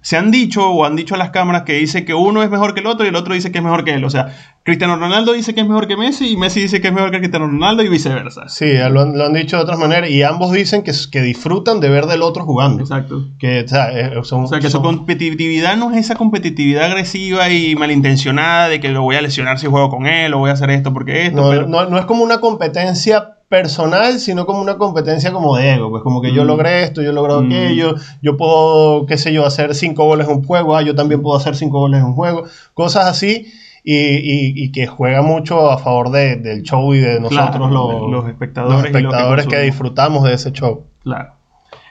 se 0.00 0.16
han 0.16 0.30
dicho 0.30 0.68
o 0.70 0.84
han 0.84 0.96
dicho 0.96 1.14
a 1.14 1.18
las 1.18 1.30
cámaras 1.30 1.62
que 1.62 1.74
dice 1.74 2.04
que 2.04 2.14
uno 2.14 2.42
es 2.42 2.50
mejor 2.50 2.72
que 2.74 2.80
el 2.80 2.86
otro 2.86 3.04
y 3.04 3.08
el 3.08 3.16
otro 3.16 3.34
dice 3.34 3.50
que 3.52 3.58
es 3.58 3.64
mejor 3.64 3.84
que 3.84 3.94
él. 3.94 4.04
O 4.04 4.10
sea, 4.10 4.28
Cristiano 4.62 4.96
Ronaldo 4.96 5.32
dice 5.32 5.54
que 5.54 5.60
es 5.62 5.66
mejor 5.66 5.86
que 5.88 5.96
Messi 5.96 6.28
y 6.32 6.36
Messi 6.36 6.60
dice 6.60 6.80
que 6.80 6.88
es 6.88 6.94
mejor 6.94 7.10
que 7.10 7.18
Cristiano 7.18 7.46
Ronaldo 7.46 7.82
y 7.82 7.88
viceversa. 7.88 8.48
Sí, 8.48 8.66
lo 8.90 9.00
han, 9.00 9.18
lo 9.18 9.26
han 9.26 9.32
dicho 9.32 9.56
de 9.56 9.62
otras 9.62 9.78
maneras 9.78 10.08
y 10.10 10.22
ambos 10.22 10.52
dicen 10.52 10.82
que, 10.82 10.92
que 11.10 11.22
disfrutan 11.22 11.80
de 11.80 11.88
ver 11.88 12.06
del 12.06 12.22
otro 12.22 12.44
jugando. 12.44 12.82
Exacto. 12.82 13.24
Que, 13.38 13.60
o 13.62 13.68
sea, 13.68 13.90
eh, 13.92 14.12
son, 14.22 14.44
O 14.44 14.46
sea, 14.46 14.60
que 14.60 14.70
su 14.70 14.80
competitividad 14.80 15.76
no 15.76 15.90
es 15.90 15.98
esa 15.98 16.14
competitividad 16.14 16.84
agresiva 16.84 17.50
y 17.50 17.74
malintencionada 17.76 18.68
de 18.68 18.80
que 18.80 18.90
lo 18.90 19.02
voy 19.02 19.16
a 19.16 19.22
lesionar 19.22 19.58
si 19.58 19.66
juego 19.66 19.90
con 19.90 20.06
él 20.06 20.32
o 20.34 20.38
voy 20.38 20.50
a 20.50 20.54
hacer 20.54 20.70
esto 20.70 20.92
porque 20.92 21.26
esto. 21.26 21.42
No, 21.42 21.50
pero- 21.50 21.66
no, 21.66 21.88
no 21.88 21.98
es 21.98 22.04
como 22.04 22.22
una 22.22 22.38
competencia 22.40 23.37
personal, 23.48 24.18
sino 24.20 24.44
como 24.46 24.60
una 24.60 24.76
competencia 24.76 25.32
como 25.32 25.56
de 25.56 25.72
ego, 25.74 25.90
pues 25.90 26.02
como 26.02 26.20
que 26.20 26.32
yo 26.32 26.44
Mm. 26.44 26.46
logré 26.46 26.82
esto, 26.82 27.02
yo 27.02 27.12
logré 27.12 27.34
Mm. 27.34 27.46
aquello, 27.46 27.94
yo 28.22 28.36
puedo, 28.36 29.06
qué 29.06 29.16
sé 29.16 29.32
yo, 29.32 29.46
hacer 29.46 29.74
cinco 29.74 30.04
goles 30.04 30.28
en 30.28 30.36
un 30.36 30.44
juego, 30.44 30.76
ah, 30.76 30.82
yo 30.82 30.94
también 30.94 31.22
puedo 31.22 31.36
hacer 31.36 31.56
cinco 31.56 31.80
goles 31.80 32.00
en 32.00 32.06
un 32.06 32.14
juego, 32.14 32.44
cosas 32.74 33.06
así, 33.06 33.46
y, 33.84 33.94
y- 33.96 34.52
y 34.64 34.70
que 34.72 34.86
juega 34.86 35.22
mucho 35.22 35.70
a 35.70 35.78
favor 35.78 36.10
de- 36.10 36.36
del 36.36 36.62
show 36.62 36.92
y 36.94 36.98
de 36.98 37.20
nosotros 37.20 37.50
Claro, 37.56 37.68
los, 37.68 38.10
los 38.10 38.28
espectadores 38.28 38.74
los 38.74 38.82
los 38.82 38.90
que 38.92 38.98
espectadores 38.98 39.44
que, 39.44 39.50
consumimos. 39.50 39.64
disfrutamos 39.72 40.24
de 40.24 40.34
ese 40.34 40.52
show. 40.52 40.84
Claro. 41.02 41.32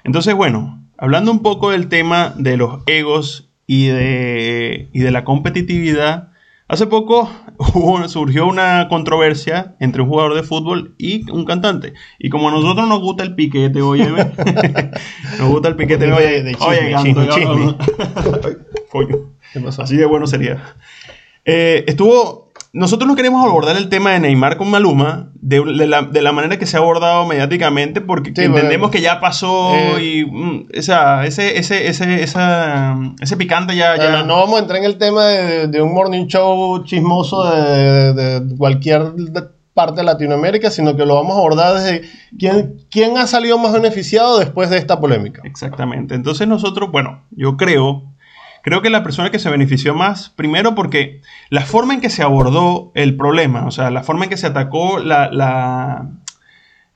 Entonces, 0.04 0.36
bueno, 0.36 0.84
hablando 0.98 1.32
un 1.32 1.39
poco 1.39 1.72
del 1.72 1.88
tema 1.89 2.34
de 2.38 2.56
los 2.58 2.82
egos 2.86 3.50
y 3.65 3.88
de, 3.88 4.89
y 4.93 5.00
de 5.00 5.12
la 5.12 5.24
competitividad, 5.24 6.30
hace 6.68 6.88
poco 6.88 7.30
hubo- 7.74 8.08
surgió 8.08 8.46
una 8.48 8.88
controversia 8.90 9.76
entre 9.80 10.02
un 10.02 10.10
jugador 10.10 10.36
de 10.36 10.44
fútbol 10.44 10.96
y 10.98 11.30
un 11.32 11.46
cantante. 11.46 11.94
Y 12.20 12.30
como 12.30 12.50
a 12.50 12.52
nosotros 12.52 12.88
nos 12.88 13.00
gusta 13.00 13.24
el 13.24 13.36
piquete, 13.36 13.82
oye, 13.82 14.08
nos 15.40 15.50
gusta 15.50 15.70
el 15.70 15.76
piquete, 15.76 16.12
oye, 16.12 16.44
de 16.44 16.56
chisme, 16.56 16.68
oye, 16.68 16.96
chisme, 17.04 17.28
canto, 17.28 17.78
Coño. 18.92 19.18
¿Qué 19.54 19.60
pasó? 19.60 19.82
Así 19.84 19.96
de 19.98 20.06
bueno 20.06 20.28
sería. 20.28 20.76
Eh, 21.46 21.86
estuvo 21.88 22.47
nosotros 22.74 23.08
no 23.08 23.16
queremos 23.16 23.44
abordar 23.46 23.78
el 23.78 23.90
tema 23.90 24.12
de 24.12 24.20
Neymar 24.20 24.58
con 24.58 24.70
Maluma 24.70 25.32
de, 25.36 25.64
de 25.64 25.88
la, 25.88 26.04
de 26.04 26.22
la 26.22 26.32
manera 26.32 26.60
que 26.60 26.66
se 26.66 26.78
ha 26.78 26.80
abordado 26.80 27.26
mediáticamente 27.26 28.02
porque 28.02 28.34
Sí, 28.36 28.44
entendemos 28.44 28.90
bueno, 28.90 28.92
que 28.92 29.02
ya 29.02 29.20
pasó 29.20 29.74
eh, 29.74 30.04
y 30.04 30.26
mm, 30.26 30.68
esa, 30.72 31.26
ese, 31.26 31.58
ese, 31.58 31.88
ese, 31.88 32.24
esa, 32.24 32.98
ese 33.20 33.38
picante 33.38 33.76
ya... 33.76 33.96
ya 33.98 34.12
No, 34.12 34.26
no 34.26 34.36
vamos 34.38 34.58
a 34.58 34.62
entrar 34.62 34.80
en 34.80 34.86
el 34.86 34.98
tema 34.98 35.26
de, 35.26 35.68
de 35.68 35.82
un 35.82 35.94
morning 35.94 36.28
show 36.28 36.84
chismoso 36.84 37.44
de 37.44 38.56
cualquier 38.58 39.14
parte 39.78 40.02
de 40.02 40.06
Latinoamérica, 40.06 40.72
sino 40.72 40.96
que 40.98 41.06
lo 41.06 41.14
vamos 41.14 41.36
a 41.36 41.40
abordar 41.40 41.76
desde 41.76 42.02
quién, 42.40 42.78
quién 42.90 43.16
ha 43.20 43.28
salido 43.28 43.60
más 43.60 43.72
beneficiado 43.74 44.40
después 44.40 44.72
de 44.72 44.78
esta 44.78 45.00
polémica. 45.00 45.44
Exactamente. 45.46 46.16
Entonces 46.16 46.48
nosotros, 46.48 46.92
bueno, 46.92 47.22
yo 47.30 47.58
creo, 47.58 48.04
creo 48.68 48.82
que 48.82 48.90
la 48.90 49.02
persona 49.02 49.32
que 49.32 49.40
se 49.40 49.50
benefició 49.50 49.96
más, 49.96 50.28
primero 50.28 50.76
porque 50.76 51.22
la 51.50 51.62
forma 51.62 51.94
en 51.94 52.02
que 52.02 52.10
se 52.10 52.22
abordó 52.22 52.92
el 52.96 53.16
problema, 53.16 53.66
o 53.66 53.72
sea, 53.72 53.92
la 53.92 54.04
forma 54.04 54.26
en 54.26 54.30
que 54.30 54.36
se 54.36 54.46
atacó 54.46 54.98
el 55.00 55.08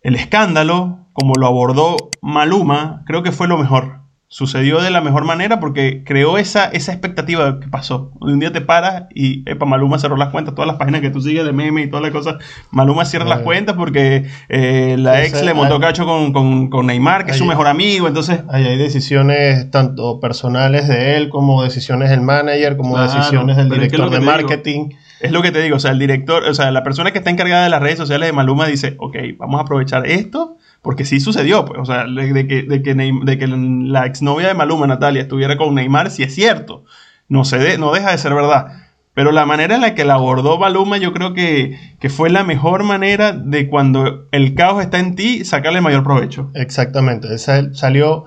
escándalo, 0.04 1.08
como 1.14 1.36
lo 1.36 1.48
abordó 1.48 1.96
Maluma, 2.22 3.04
creo 3.06 3.24
que 3.24 3.32
fue 3.32 3.48
lo 3.48 3.58
mejor. 3.58 4.01
Sucedió 4.34 4.80
de 4.82 4.92
la 4.92 5.02
mejor 5.02 5.26
manera 5.26 5.60
porque 5.60 6.06
creó 6.06 6.38
esa, 6.38 6.64
esa 6.70 6.94
expectativa 6.94 7.60
que 7.60 7.68
pasó. 7.68 8.14
Un 8.22 8.40
día 8.40 8.54
te 8.54 8.62
paras 8.62 9.04
y, 9.14 9.44
epa, 9.46 9.66
Maluma 9.66 10.00
cerró 10.00 10.16
las 10.16 10.30
cuentas, 10.30 10.56
todas 10.56 10.68
las 10.70 10.78
páginas 10.78 11.02
que 11.02 11.10
tú 11.10 11.20
sigues 11.20 11.44
de 11.44 11.52
meme 11.52 11.82
y 11.82 11.90
todas 11.90 12.02
las 12.02 12.12
cosas, 12.14 12.36
Maluma 12.72 13.04
cierra 13.04 13.26
las 13.26 13.40
cuentas 13.42 13.76
porque 13.76 14.28
eh, 14.48 14.96
la 14.98 15.22
ex 15.26 15.44
le 15.44 15.54
montó 15.54 15.82
cacho 15.82 16.06
con, 16.06 16.32
con- 16.32 16.70
con 16.70 16.88
Neymar, 16.88 17.26
que 17.26 17.32
es 17.32 17.38
su 17.38 17.46
mejor 17.46 17.68
amigo, 17.68 18.08
entonces... 18.08 18.40
Ahí 18.50 18.64
hay 18.66 18.78
decisiones 18.78 19.70
tanto 19.70 20.22
personales 20.22 20.88
de 20.88 21.18
él 21.18 21.28
como 21.28 21.62
decisiones 21.62 22.10
del 22.10 22.22
manager, 22.22 22.78
como 22.78 22.94
Claro, 22.94 23.12
decisiones 23.12 23.58
del 23.58 23.70
director 23.70 24.10
de 24.12 24.20
digo. 24.20 24.32
marketing. 24.32 24.90
Es 25.20 25.34
lo 25.34 25.42
que 25.42 25.52
te 25.52 25.62
digo, 25.62 25.76
o 25.76 25.80
sea, 25.80 25.92
el 25.92 26.00
director, 26.00 26.44
o 26.46 26.54
sea, 26.54 26.72
la 26.72 26.84
persona 26.84 27.12
que 27.12 27.18
está 27.18 27.32
encargada 27.32 27.66
de 27.66 27.70
las 27.70 27.82
redes 27.82 27.98
sociales 27.98 28.30
de 28.30 28.34
Maluma 28.34 28.66
dice, 28.66 28.96
ok, 28.98 29.18
vamos 29.38 29.60
a 29.60 29.64
aprovechar 29.64 30.08
esto, 30.08 30.56
porque 30.82 31.06
sí 31.06 31.20
sucedió, 31.20 31.66
pues, 31.66 31.80
o 31.80 31.86
sea, 31.86 32.06
de, 32.06 32.48
que, 32.48 32.64
de, 32.64 32.82
que 32.84 32.96
de 32.96 33.38
que 33.38 33.48
la 33.48 34.06
exnovia 34.06 34.48
de 34.48 34.54
Maluma, 34.56 34.88
Natalia, 34.88 35.22
estuviera 35.22 35.58
con 35.58 35.76
Neymar, 35.76 36.10
sí 36.12 36.24
es 36.24 36.34
cierto, 36.34 36.86
no, 37.28 37.46
se 37.46 37.58
de- 37.60 37.78
no 37.78 37.94
deja 37.94 38.12
de 38.12 38.18
ser 38.18 38.34
verdad. 38.34 38.68
Pero 39.14 39.34
la 39.34 39.46
manera 39.46 39.76
en 39.76 39.82
la 39.82 39.94
que 39.94 40.06
la 40.06 40.14
abordó 40.16 40.58
Maluma, 40.58 40.98
yo 40.98 41.12
creo 41.12 41.34
que, 41.34 41.78
que 42.00 42.10
fue 42.10 42.30
la 42.30 42.44
mejor 42.46 42.84
manera 42.84 43.34
de 43.34 43.68
cuando 43.68 44.26
el 44.32 44.56
caos 44.56 44.82
está 44.82 45.00
en 45.00 45.16
ti, 45.16 45.44
sacarle 45.44 45.82
mayor 45.82 46.04
provecho. 46.04 46.50
Exactamente, 46.56 47.34
ese 47.36 47.74
salió, 47.74 48.24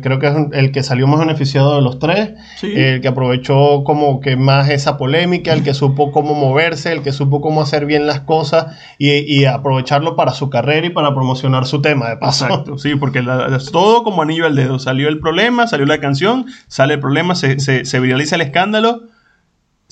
creo 0.00 0.18
que 0.18 0.28
es 0.28 0.34
el 0.52 0.72
que 0.72 0.82
salió 0.82 1.06
más 1.06 1.20
beneficiado 1.20 1.74
de 1.76 1.82
los 1.82 1.98
tres, 1.98 2.30
Sí. 2.56 2.72
el 2.74 3.00
que 3.00 3.08
aprovechó 3.08 3.82
como 3.84 4.20
que 4.20 4.36
más 4.36 4.68
esa 4.68 4.96
polémica, 4.96 5.52
el 5.52 5.62
que 5.62 5.74
supo 5.74 6.12
cómo 6.12 6.34
moverse, 6.34 6.92
el 6.92 7.02
que 7.02 7.12
supo 7.12 7.40
cómo 7.40 7.62
hacer 7.62 7.86
bien 7.86 8.06
las 8.06 8.20
cosas 8.20 8.76
y, 8.98 9.10
y 9.10 9.44
aprovecharlo 9.44 10.16
para 10.16 10.32
su 10.32 10.50
carrera 10.50 10.86
y 10.86 10.90
para 10.90 11.14
promocionar 11.14 11.66
su 11.66 11.80
tema, 11.82 12.08
de 12.10 12.16
paso. 12.16 12.46
Exacto, 12.46 12.78
sí, 12.78 12.94
porque 12.96 13.22
la- 13.22 13.56
es 13.56 13.70
todo 13.72 14.04
como 14.04 14.22
anillo 14.22 14.46
al 14.46 14.54
dedo. 14.56 14.78
Salió 14.78 15.08
el 15.08 15.18
problema, 15.18 15.66
salió 15.66 15.86
la 15.86 15.98
canción, 15.98 16.46
sale 16.68 16.94
el 16.94 17.00
problema, 17.00 17.34
se, 17.34 17.58
se, 17.60 17.84
se 17.84 18.00
viraliza 18.00 18.36
el 18.36 18.42
escándalo, 18.42 19.02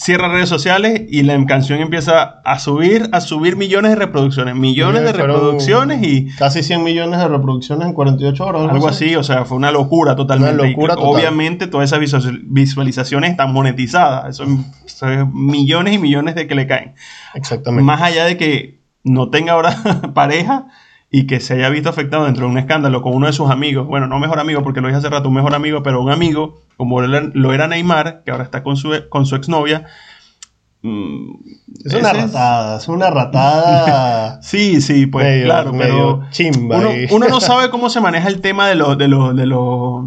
cierra 0.02 0.28
redes 0.28 0.48
sociales 0.48 1.02
y 1.10 1.22
la 1.24 1.44
canción 1.44 1.78
empieza 1.80 2.40
a 2.42 2.58
subir, 2.58 3.10
a 3.12 3.20
subir 3.20 3.56
millones 3.56 3.90
de 3.90 3.96
reproducciones, 3.96 4.54
millones 4.56 5.02
de 5.02 5.12
reproducciones 5.12 6.02
y 6.02 6.28
Casi 6.38 6.62
100 6.62 6.82
millones 6.82 7.18
de 7.20 7.28
reproducciones 7.28 7.86
en 7.86 7.92
48 7.92 8.44
horas. 8.46 8.62
¿no? 8.62 8.70
algo 8.70 8.88
así, 8.88 9.14
o 9.14 9.22
sea, 9.22 9.44
fue 9.44 9.58
una 9.58 9.70
locura 9.70 10.16
totalmente. 10.16 10.54
Una 10.54 10.68
locura 10.70 10.94
total. 10.94 11.10
Obviamente 11.10 11.66
todas 11.66 11.90
esas 11.90 12.00
visual- 12.00 12.40
visualizaciones 12.44 13.32
están 13.32 13.52
monetizadas, 13.52 14.40
es 14.40 15.26
millones 15.32 15.94
y 15.94 15.98
millones 15.98 16.34
de 16.34 16.46
que 16.46 16.54
le 16.54 16.66
caen. 16.66 16.94
Exactamente. 17.34 17.84
Más 17.84 18.00
allá 18.00 18.24
de 18.24 18.38
que 18.38 18.80
no 19.04 19.28
tenga 19.28 19.52
ahora 19.52 19.76
pareja 20.14 20.68
y 21.10 21.26
que 21.26 21.40
se 21.40 21.54
haya 21.54 21.68
visto 21.70 21.88
afectado 21.90 22.24
dentro 22.26 22.46
de 22.46 22.52
un 22.52 22.58
escándalo 22.58 23.02
con 23.02 23.14
uno 23.14 23.26
de 23.26 23.32
sus 23.32 23.50
amigos, 23.50 23.86
bueno, 23.86 24.06
no 24.06 24.18
mejor 24.20 24.38
amigo 24.38 24.62
porque 24.62 24.80
lo 24.80 24.86
dije 24.88 24.98
hace 24.98 25.08
rato, 25.10 25.28
un 25.28 25.34
mejor 25.34 25.54
amigo, 25.54 25.82
pero 25.82 26.00
un 26.00 26.10
amigo, 26.10 26.60
como 26.76 27.00
lo 27.00 27.52
era- 27.52 27.66
Neymar, 27.66 28.22
que 28.24 28.30
ahora 28.30 28.44
está 28.44 28.62
con 28.62 28.76
su, 28.76 28.92
con 29.08 29.26
su 29.26 29.34
exnovia. 29.34 29.86
mm, 30.82 31.30
Es 31.84 31.94
una 31.94 32.12
ratada, 32.12 32.76
es 32.78 32.88
una 32.88 33.10
ratada 33.10 34.40
Sí, 34.42 34.80
sí, 34.80 35.06
pues 35.06 35.26
medio, 35.26 35.44
claro, 35.46 35.72
medio 35.72 36.20
pero 36.20 36.30
chimba. 36.30 36.78
uno, 36.78 36.90
uno 37.10 37.28
no 37.28 37.40
sabe 37.40 37.70
cómo 37.70 37.90
se 37.90 38.00
maneja 38.00 38.28
el 38.28 38.40
tema 38.40 38.68
de 38.68 38.76
los 38.76 38.96
de 38.96 39.08
los 39.08 39.34
de 39.36 39.46
los 39.46 40.04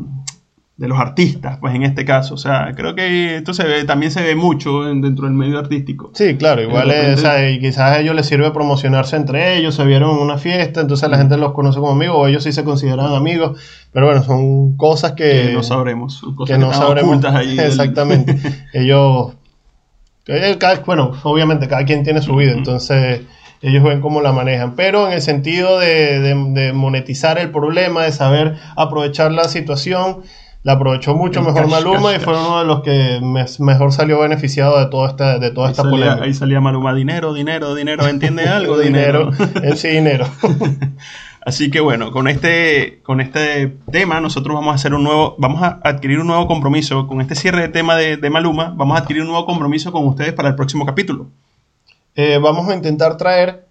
de 0.75 0.87
los 0.87 0.97
artistas, 0.99 1.59
pues 1.61 1.75
en 1.75 1.83
este 1.83 2.03
caso, 2.03 2.33
o 2.33 2.37
sea, 2.37 2.71
creo 2.75 2.95
que 2.95 3.35
esto 3.37 3.53
se 3.53 3.63
ve, 3.63 3.83
también 3.83 4.11
se 4.11 4.23
ve 4.23 4.33
mucho 4.35 4.89
en- 4.89 5.01
dentro 5.01 5.25
del 5.25 5.35
medio 5.35 5.59
artístico. 5.59 6.09
Sí, 6.15 6.35
claro, 6.35 6.63
igual 6.63 6.87
repente- 6.89 7.13
es, 7.13 7.19
o 7.19 7.21
sea, 7.21 7.49
y 7.51 7.59
quizás 7.59 7.95
a 7.95 7.99
ellos 7.99 8.15
les 8.15 8.25
sirve 8.25 8.49
promocionarse 8.49 9.15
entre 9.15 9.55
ellos, 9.55 9.75
se 9.75 9.85
vieron 9.85 10.15
en 10.17 10.23
una 10.23 10.39
fiesta, 10.39 10.81
entonces 10.81 11.07
la 11.11 11.17
gente 11.19 11.37
los 11.37 11.51
conoce 11.53 11.77
como 11.79 11.91
amigos, 11.91 12.15
o 12.17 12.27
ellos 12.27 12.43
sí 12.43 12.51
se 12.51 12.63
consideran 12.63 13.13
amigos, 13.13 13.59
pero 13.91 14.07
bueno, 14.07 14.23
son 14.23 14.75
cosas 14.75 15.11
que, 15.11 15.43
que 15.49 15.53
no 15.53 15.61
sabremos, 15.61 16.15
son 16.15 16.35
cosas 16.35 16.57
que 16.57 16.59
no 16.59 16.73
sabremos. 16.73 17.09
ocultas 17.11 17.35
ahí 17.35 17.55
del- 17.55 17.67
Exactamente. 17.67 18.35
ellos, 18.73 19.33
eh, 20.27 20.55
cada- 20.59 20.79
bueno, 20.81 21.11
obviamente 21.23 21.67
cada 21.67 21.85
quien 21.85 22.03
tiene 22.03 22.21
su 22.23 22.35
vida, 22.35 22.51
entonces 22.53 23.21
ellos 23.61 23.83
ven 23.83 24.01
cómo 24.01 24.21
la 24.21 24.31
manejan, 24.31 24.75
pero 24.75 25.05
en 25.07 25.13
el 25.13 25.21
sentido 25.21 25.77
de, 25.79 26.19
de- 26.19 26.51
de 26.61 26.73
monetizar 26.73 27.37
el 27.37 27.51
problema, 27.51 28.03
de 28.03 28.11
saber 28.11 28.55
aprovechar 28.75 29.31
la 29.31 29.43
situación, 29.45 30.21
la 30.63 30.73
aprovechó 30.73 31.13
mucho 31.15 31.41
El 31.41 31.47
mejor 31.47 31.63
cash, 31.63 31.71
Maluma 31.71 32.11
cash, 32.13 32.21
y 32.21 32.23
fue 32.23 32.33
cash. 32.33 32.43
uno 32.47 32.59
de 32.59 32.65
los 32.65 32.81
que 32.81 33.19
me- 33.21 33.45
mejor 33.65 33.91
salió 33.91 34.19
beneficiado 34.19 34.79
de 34.79 34.85
toda 34.87 35.09
esta, 35.09 35.37
de 35.39 35.51
toda 35.51 35.67
ahí, 35.67 35.71
esta 35.71 35.83
salía, 35.83 35.97
polémica. 35.99 36.25
ahí 36.25 36.33
salía 36.33 36.61
Maluma, 36.61 36.93
dinero, 36.93 37.33
dinero, 37.33 37.75
dinero, 37.75 38.07
¿entiende 38.07 38.43
algo? 38.47 38.77
dinero. 38.79 39.31
En 39.61 39.75
sí, 39.77 39.89
dinero. 39.89 40.25
Así 41.45 41.69
que 41.69 41.81
bueno, 41.81 42.11
con 42.11 42.29
este, 42.29 43.01
con 43.03 43.19
este 43.19 43.67
tema 43.91 44.21
nosotros 44.21 44.55
vamos 44.55 44.71
a 44.71 44.75
hacer 44.75 44.93
un 44.93 45.03
nuevo, 45.03 45.35
vamos 45.37 45.61
a 45.61 45.81
adquirir 45.83 46.19
un 46.19 46.27
nuevo 46.27 46.47
compromiso, 46.47 47.05
con 47.07 47.19
este 47.19 47.35
cierre 47.35 47.63
de 47.63 47.67
tema 47.67 47.97
de, 47.97 48.15
de 48.15 48.29
Maluma, 48.29 48.73
vamos 48.77 48.97
a 48.97 49.01
adquirir 49.01 49.23
un 49.23 49.27
nuevo 49.27 49.45
compromiso 49.45 49.91
con 49.91 50.07
ustedes 50.07 50.31
para 50.31 50.47
el 50.47 50.55
próximo 50.55 50.85
capítulo. 50.85 51.27
Eh, 52.15 52.39
vamos 52.41 52.69
a 52.69 52.75
intentar 52.75 53.17
traer, 53.17 53.65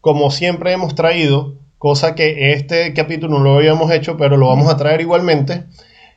como 0.00 0.32
siempre 0.32 0.72
hemos 0.72 0.96
traído, 0.96 1.54
cosa 1.78 2.16
que 2.16 2.52
este 2.54 2.92
capítulo 2.92 3.38
no 3.38 3.44
lo 3.44 3.54
habíamos 3.58 3.88
hecho, 3.92 4.16
pero 4.16 4.36
lo 4.36 4.48
vamos 4.48 4.68
a 4.68 4.76
traer 4.76 5.00
igualmente, 5.00 5.64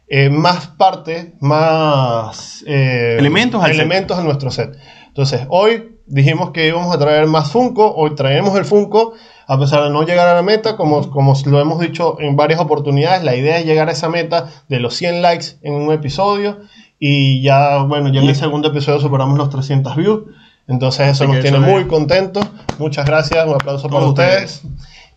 eh, 0.09 0.29
más 0.29 0.67
partes, 0.67 1.33
más 1.39 2.63
eh, 2.67 3.15
Elementos 3.19 3.61
al 3.63 3.71
set. 3.71 3.79
elementos 3.79 4.17
a 4.17 4.23
nuestro 4.23 4.49
set. 4.51 4.75
Entonces, 5.07 5.41
hoy 5.49 5.97
dijimos 6.07 6.51
que 6.51 6.67
íbamos 6.67 6.93
a 6.93 6.97
traer 6.97 7.27
más 7.27 7.51
Funko, 7.51 7.93
hoy 7.95 8.15
traemos 8.15 8.57
el 8.57 8.65
Funko, 8.65 9.13
a 9.47 9.59
pesar 9.59 9.83
de 9.83 9.91
no 9.91 10.03
llegar 10.03 10.27
a 10.27 10.33
la 10.33 10.41
meta, 10.41 10.75
como, 10.75 11.09
como 11.11 11.35
lo 11.45 11.59
hemos 11.61 11.79
dicho 11.79 12.17
en 12.19 12.35
varias 12.35 12.59
oportunidades, 12.59 13.23
la 13.23 13.35
idea 13.35 13.59
es 13.59 13.65
llegar 13.65 13.89
a 13.89 13.91
esa 13.91 14.09
meta 14.09 14.47
de 14.67 14.79
los 14.79 14.95
100 14.95 15.21
likes 15.21 15.57
en 15.61 15.73
un 15.75 15.93
episodio, 15.93 16.59
y 16.97 17.41
ya, 17.41 17.83
bueno, 17.83 18.11
ya 18.11 18.21
en 18.21 18.29
el 18.29 18.35
segundo 18.35 18.69
episodio 18.69 18.99
superamos 18.99 19.37
los 19.37 19.49
300 19.49 19.95
views, 19.95 20.23
entonces 20.67 21.07
eso 21.07 21.23
Así 21.23 21.33
nos 21.33 21.41
tiene 21.41 21.57
eso 21.57 21.65
muy 21.65 21.85
contentos. 21.85 22.45
Muchas 22.77 23.05
gracias, 23.05 23.45
un 23.47 23.55
aplauso 23.55 23.89
para 23.89 24.05
ustedes. 24.05 24.61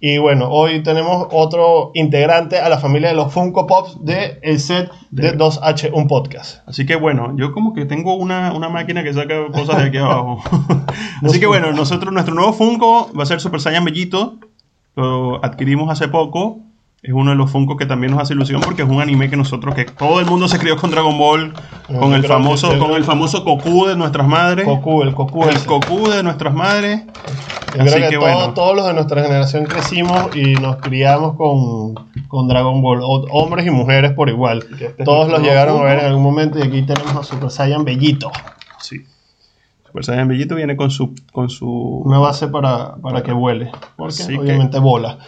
Y 0.05 0.19
bueno, 0.19 0.49
hoy 0.51 0.83
tenemos 0.83 1.29
otro 1.31 1.93
integrante 1.95 2.59
a 2.59 2.69
la 2.69 2.79
familia 2.79 3.11
de 3.11 3.15
los 3.15 3.33
Funko 3.33 3.69
Pops 3.69 4.05
de 4.05 4.41
el 4.43 4.59
set 4.59 4.91
de 5.13 5.31
De- 5.31 5.39
2H, 5.39 5.91
un 5.95 6.09
podcast. 6.09 6.67
Así 6.69 6.85
que 6.85 6.97
bueno, 6.97 7.35
yo 7.37 7.53
como 7.53 7.73
que 7.73 7.85
tengo 7.85 8.15
una, 8.17 8.53
una 8.53 8.69
máquina 8.69 9.05
que 9.05 9.15
saca 9.15 9.47
cosas 9.53 9.77
de 9.79 9.85
aquí 9.85 9.97
abajo. 9.99 10.43
Así 11.23 11.39
que 11.39 11.47
bueno, 11.47 11.71
nosotros, 11.71 12.13
nuestro 12.13 12.35
nuevo 12.35 12.53
Funko 12.53 13.13
va 13.17 13.23
a 13.23 13.27
ser 13.27 13.41
Super 13.41 13.61
Saiyan 13.61 13.85
Bellito. 13.85 14.39
Lo 14.97 15.43
adquirimos 15.45 15.89
hace 15.89 16.09
poco. 16.09 16.59
Es 17.03 17.13
uno 17.13 17.31
de 17.33 17.37
los 17.37 17.51
Funko 17.51 17.77
que 17.77 17.85
también 17.85 18.13
nos 18.13 18.23
hace 18.23 18.33
ilusión 18.35 18.61
porque 18.61 18.83
es 18.83 18.89
un 18.89 19.01
anime 19.01 19.29
que 19.29 19.37
nosotros, 19.37 19.75
que 19.75 19.85
todo 19.87 20.21
el 20.21 20.27
mundo 20.27 20.47
se 20.47 20.61
crió 20.61 20.77
con 20.77 20.93
Dragon 20.93 21.19
Ball, 21.19 21.53
con 21.99 22.15
el 22.15 22.25
famoso, 22.25 22.79
con 22.79 22.93
el 22.93 23.03
famoso 23.03 23.43
Goku 23.43 23.87
de 23.87 23.97
nuestras 23.97 24.25
madres. 24.29 24.65
Goku, 24.67 25.03
el 25.03 25.11
Goku. 25.11 25.43
el. 25.49 25.59
Goku 25.67 26.09
de 26.11 26.23
nuestras 26.23 26.55
madres. 26.55 27.03
Yo 27.75 27.83
Así 27.83 27.91
creo 27.95 27.95
que, 27.95 28.09
que 28.11 28.17
todo- 28.21 28.35
bueno. 28.37 28.55
todos 28.55 28.77
los 28.77 28.87
de 28.87 28.95
nuestra 28.95 29.23
generación 29.25 29.65
crecimos 29.65 30.37
y 30.37 30.55
nos 30.55 30.77
criamos 30.77 31.35
con, 31.37 31.95
con 32.29 32.47
Dragon 32.47 32.81
Ball, 32.81 33.01
o- 33.03 33.27
hombres 33.33 33.67
y 33.67 33.71
mujeres 33.71 34.13
por 34.13 34.29
igual. 34.29 34.65
Este 34.71 34.87
es 34.99 35.05
Todos 35.05 35.29
los 35.29 35.41
llegaron 35.43 35.81
a 35.81 35.83
ver 35.83 35.99
en 36.01 36.05
algún 36.07 36.23
momento 36.23 36.61
y 36.61 36.63
aquí 36.63 36.83
tenemos 36.83 37.17
a 37.17 37.25
Super 37.25 37.51
Saiyan 37.51 37.85
Bellito. 37.85 38.31
Sí. 38.79 38.99
Super 39.87 40.05
Saiyan 40.05 40.29
Bellito 40.29 40.55
viene 40.55 40.77
con 40.77 40.91
su, 40.93 41.15
con 41.33 41.51
su 41.51 41.69
Una 42.05 42.19
base 42.19 42.47
para, 42.47 42.95
para 42.97 43.23
que 43.25 43.33
vuele. 43.33 43.73
Porque 43.97 44.23
Así 44.23 44.35
que- 44.35 44.39
obviamente 44.39 44.79
bola. 44.79 45.19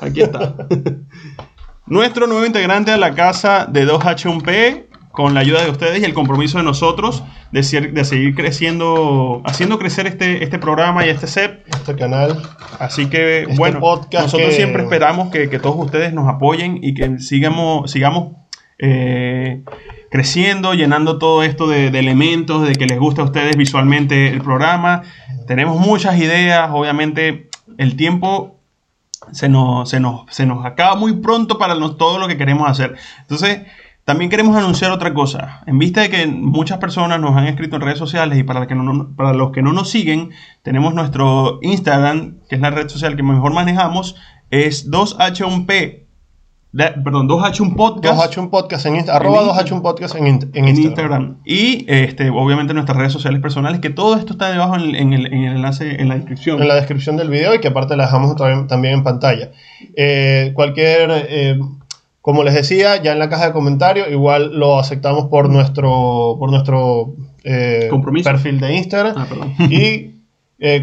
Aquí 0.00 0.20
está. 0.22 0.54
Nuestro 1.86 2.26
nuevo 2.26 2.46
integrante 2.46 2.92
a 2.92 2.96
la 2.96 3.14
casa 3.14 3.66
de 3.66 3.86
2H1P, 3.86 4.84
con 5.12 5.34
la 5.34 5.40
ayuda 5.40 5.62
de 5.62 5.70
ustedes 5.70 6.00
y 6.00 6.04
el 6.04 6.14
compromiso 6.14 6.58
de 6.58 6.64
nosotros 6.64 7.22
de, 7.52 7.62
ser- 7.62 7.92
de 7.92 8.04
seguir 8.04 8.34
creciendo, 8.34 9.42
haciendo 9.44 9.78
crecer 9.78 10.06
este, 10.06 10.42
este 10.42 10.58
programa 10.58 11.06
y 11.06 11.10
este 11.10 11.26
set. 11.26 11.62
Este 11.68 11.94
canal. 11.94 12.42
Así 12.80 13.06
que, 13.06 13.42
Este 13.42 13.54
bueno, 13.56 13.80
podcast 13.80 14.24
nosotros 14.24 14.48
que- 14.50 14.56
siempre 14.56 14.82
esperamos 14.82 15.30
que, 15.30 15.48
que 15.50 15.58
todos 15.58 15.76
ustedes 15.78 16.12
nos 16.14 16.28
apoyen 16.28 16.80
y 16.82 16.94
que 16.94 17.18
sigamos, 17.20 17.90
sigamos 17.90 18.32
eh, 18.78 19.62
creciendo, 20.10 20.74
llenando 20.74 21.18
todo 21.18 21.42
esto 21.44 21.68
de, 21.68 21.90
de 21.90 21.98
elementos, 21.98 22.66
de 22.66 22.74
que 22.74 22.86
les 22.86 22.98
gusta 22.98 23.22
a 23.22 23.26
ustedes 23.26 23.56
visualmente 23.56 24.28
el 24.28 24.40
programa. 24.40 25.02
Tenemos 25.46 25.78
muchas 25.78 26.18
ideas, 26.18 26.70
obviamente 26.72 27.50
el 27.78 27.94
tiempo 27.96 28.53
se 29.32 29.48
nos, 29.48 29.88
se 29.88 30.00
nos, 30.00 30.24
se 30.30 30.46
nos 30.46 30.64
acaba 30.64 30.96
muy 30.96 31.14
pronto 31.14 31.58
para 31.58 31.74
todo 31.96 32.18
lo 32.18 32.28
que 32.28 32.36
queremos 32.36 32.68
hacer. 32.68 32.96
Entonces, 33.20 33.62
también 34.04 34.30
queremos 34.30 34.54
anunciar 34.56 34.90
otra 34.90 35.14
cosa. 35.14 35.62
En 35.66 35.78
vista 35.78 36.02
de 36.02 36.10
que 36.10 36.26
muchas 36.26 36.78
personas 36.78 37.18
nos 37.20 37.36
han 37.36 37.46
escrito 37.46 37.76
en 37.76 37.82
redes 37.82 37.98
sociales 37.98 38.38
y 38.38 38.42
para, 38.42 38.66
para 39.16 39.32
los 39.32 39.50
que 39.50 39.62
no 39.62 39.72
nos 39.72 39.90
siguen, 39.90 40.30
tenemos 40.62 40.94
nuestro 40.94 41.58
Instagram, 41.62 42.36
que 42.48 42.56
es 42.56 42.60
la 42.60 42.70
red 42.70 42.88
social 42.88 43.16
que 43.16 43.22
mejor 43.22 43.54
manejamos, 43.54 44.16
es 44.50 44.90
2H1P, 44.90 46.03
de- 46.76 46.90
perdón, 47.04 47.28
2H1 47.28 47.76
Podcast 47.76 48.20
2H1 48.36 48.50
Podcast 48.50 48.86
en 48.86 48.96
Instagram. 48.96 49.22
Arroba 49.22 49.42
Instagram. 49.44 49.78
2H1 49.78 49.82
Podcast 49.82 50.14
en, 50.16 50.26
en 50.26 50.32
en 50.54 50.68
Instagram. 50.68 50.72
Instagram. 50.74 51.36
Y 51.44 51.84
este, 51.88 52.30
obviamente 52.30 52.74
nuestras 52.74 52.98
redes 52.98 53.12
sociales 53.12 53.40
personales, 53.40 53.80
que 53.80 53.90
todo 53.90 54.16
esto 54.16 54.32
está 54.32 54.50
debajo 54.50 54.74
en, 54.76 54.94
en 54.96 55.12
el, 55.12 55.26
en 55.26 55.44
el 55.44 55.56
enlace 55.56 56.00
en 56.00 56.08
la 56.08 56.16
descripción. 56.16 56.60
En 56.60 56.66
la 56.68 56.74
descripción 56.74 57.16
del 57.16 57.30
video 57.30 57.54
y 57.54 57.60
que 57.60 57.68
aparte 57.68 57.96
la 57.96 58.04
dejamos 58.06 58.34
también, 58.36 58.66
también 58.66 58.94
en 58.94 59.02
pantalla. 59.04 59.52
Eh, 59.96 60.50
cualquier, 60.54 61.10
eh, 61.28 61.58
como 62.20 62.42
les 62.42 62.54
decía, 62.54 63.00
ya 63.02 63.12
en 63.12 63.18
la 63.20 63.28
caja 63.28 63.46
de 63.46 63.52
comentarios, 63.52 64.08
igual 64.10 64.58
lo 64.58 64.78
aceptamos 64.80 65.26
por 65.26 65.48
nuestro, 65.50 66.36
por 66.40 66.50
nuestro 66.50 67.14
eh, 67.44 67.86
Compromiso. 67.88 68.28
perfil 68.28 68.58
de 68.58 68.74
Instagram. 68.74 69.14
Ah, 69.16 69.26
y 69.70 70.10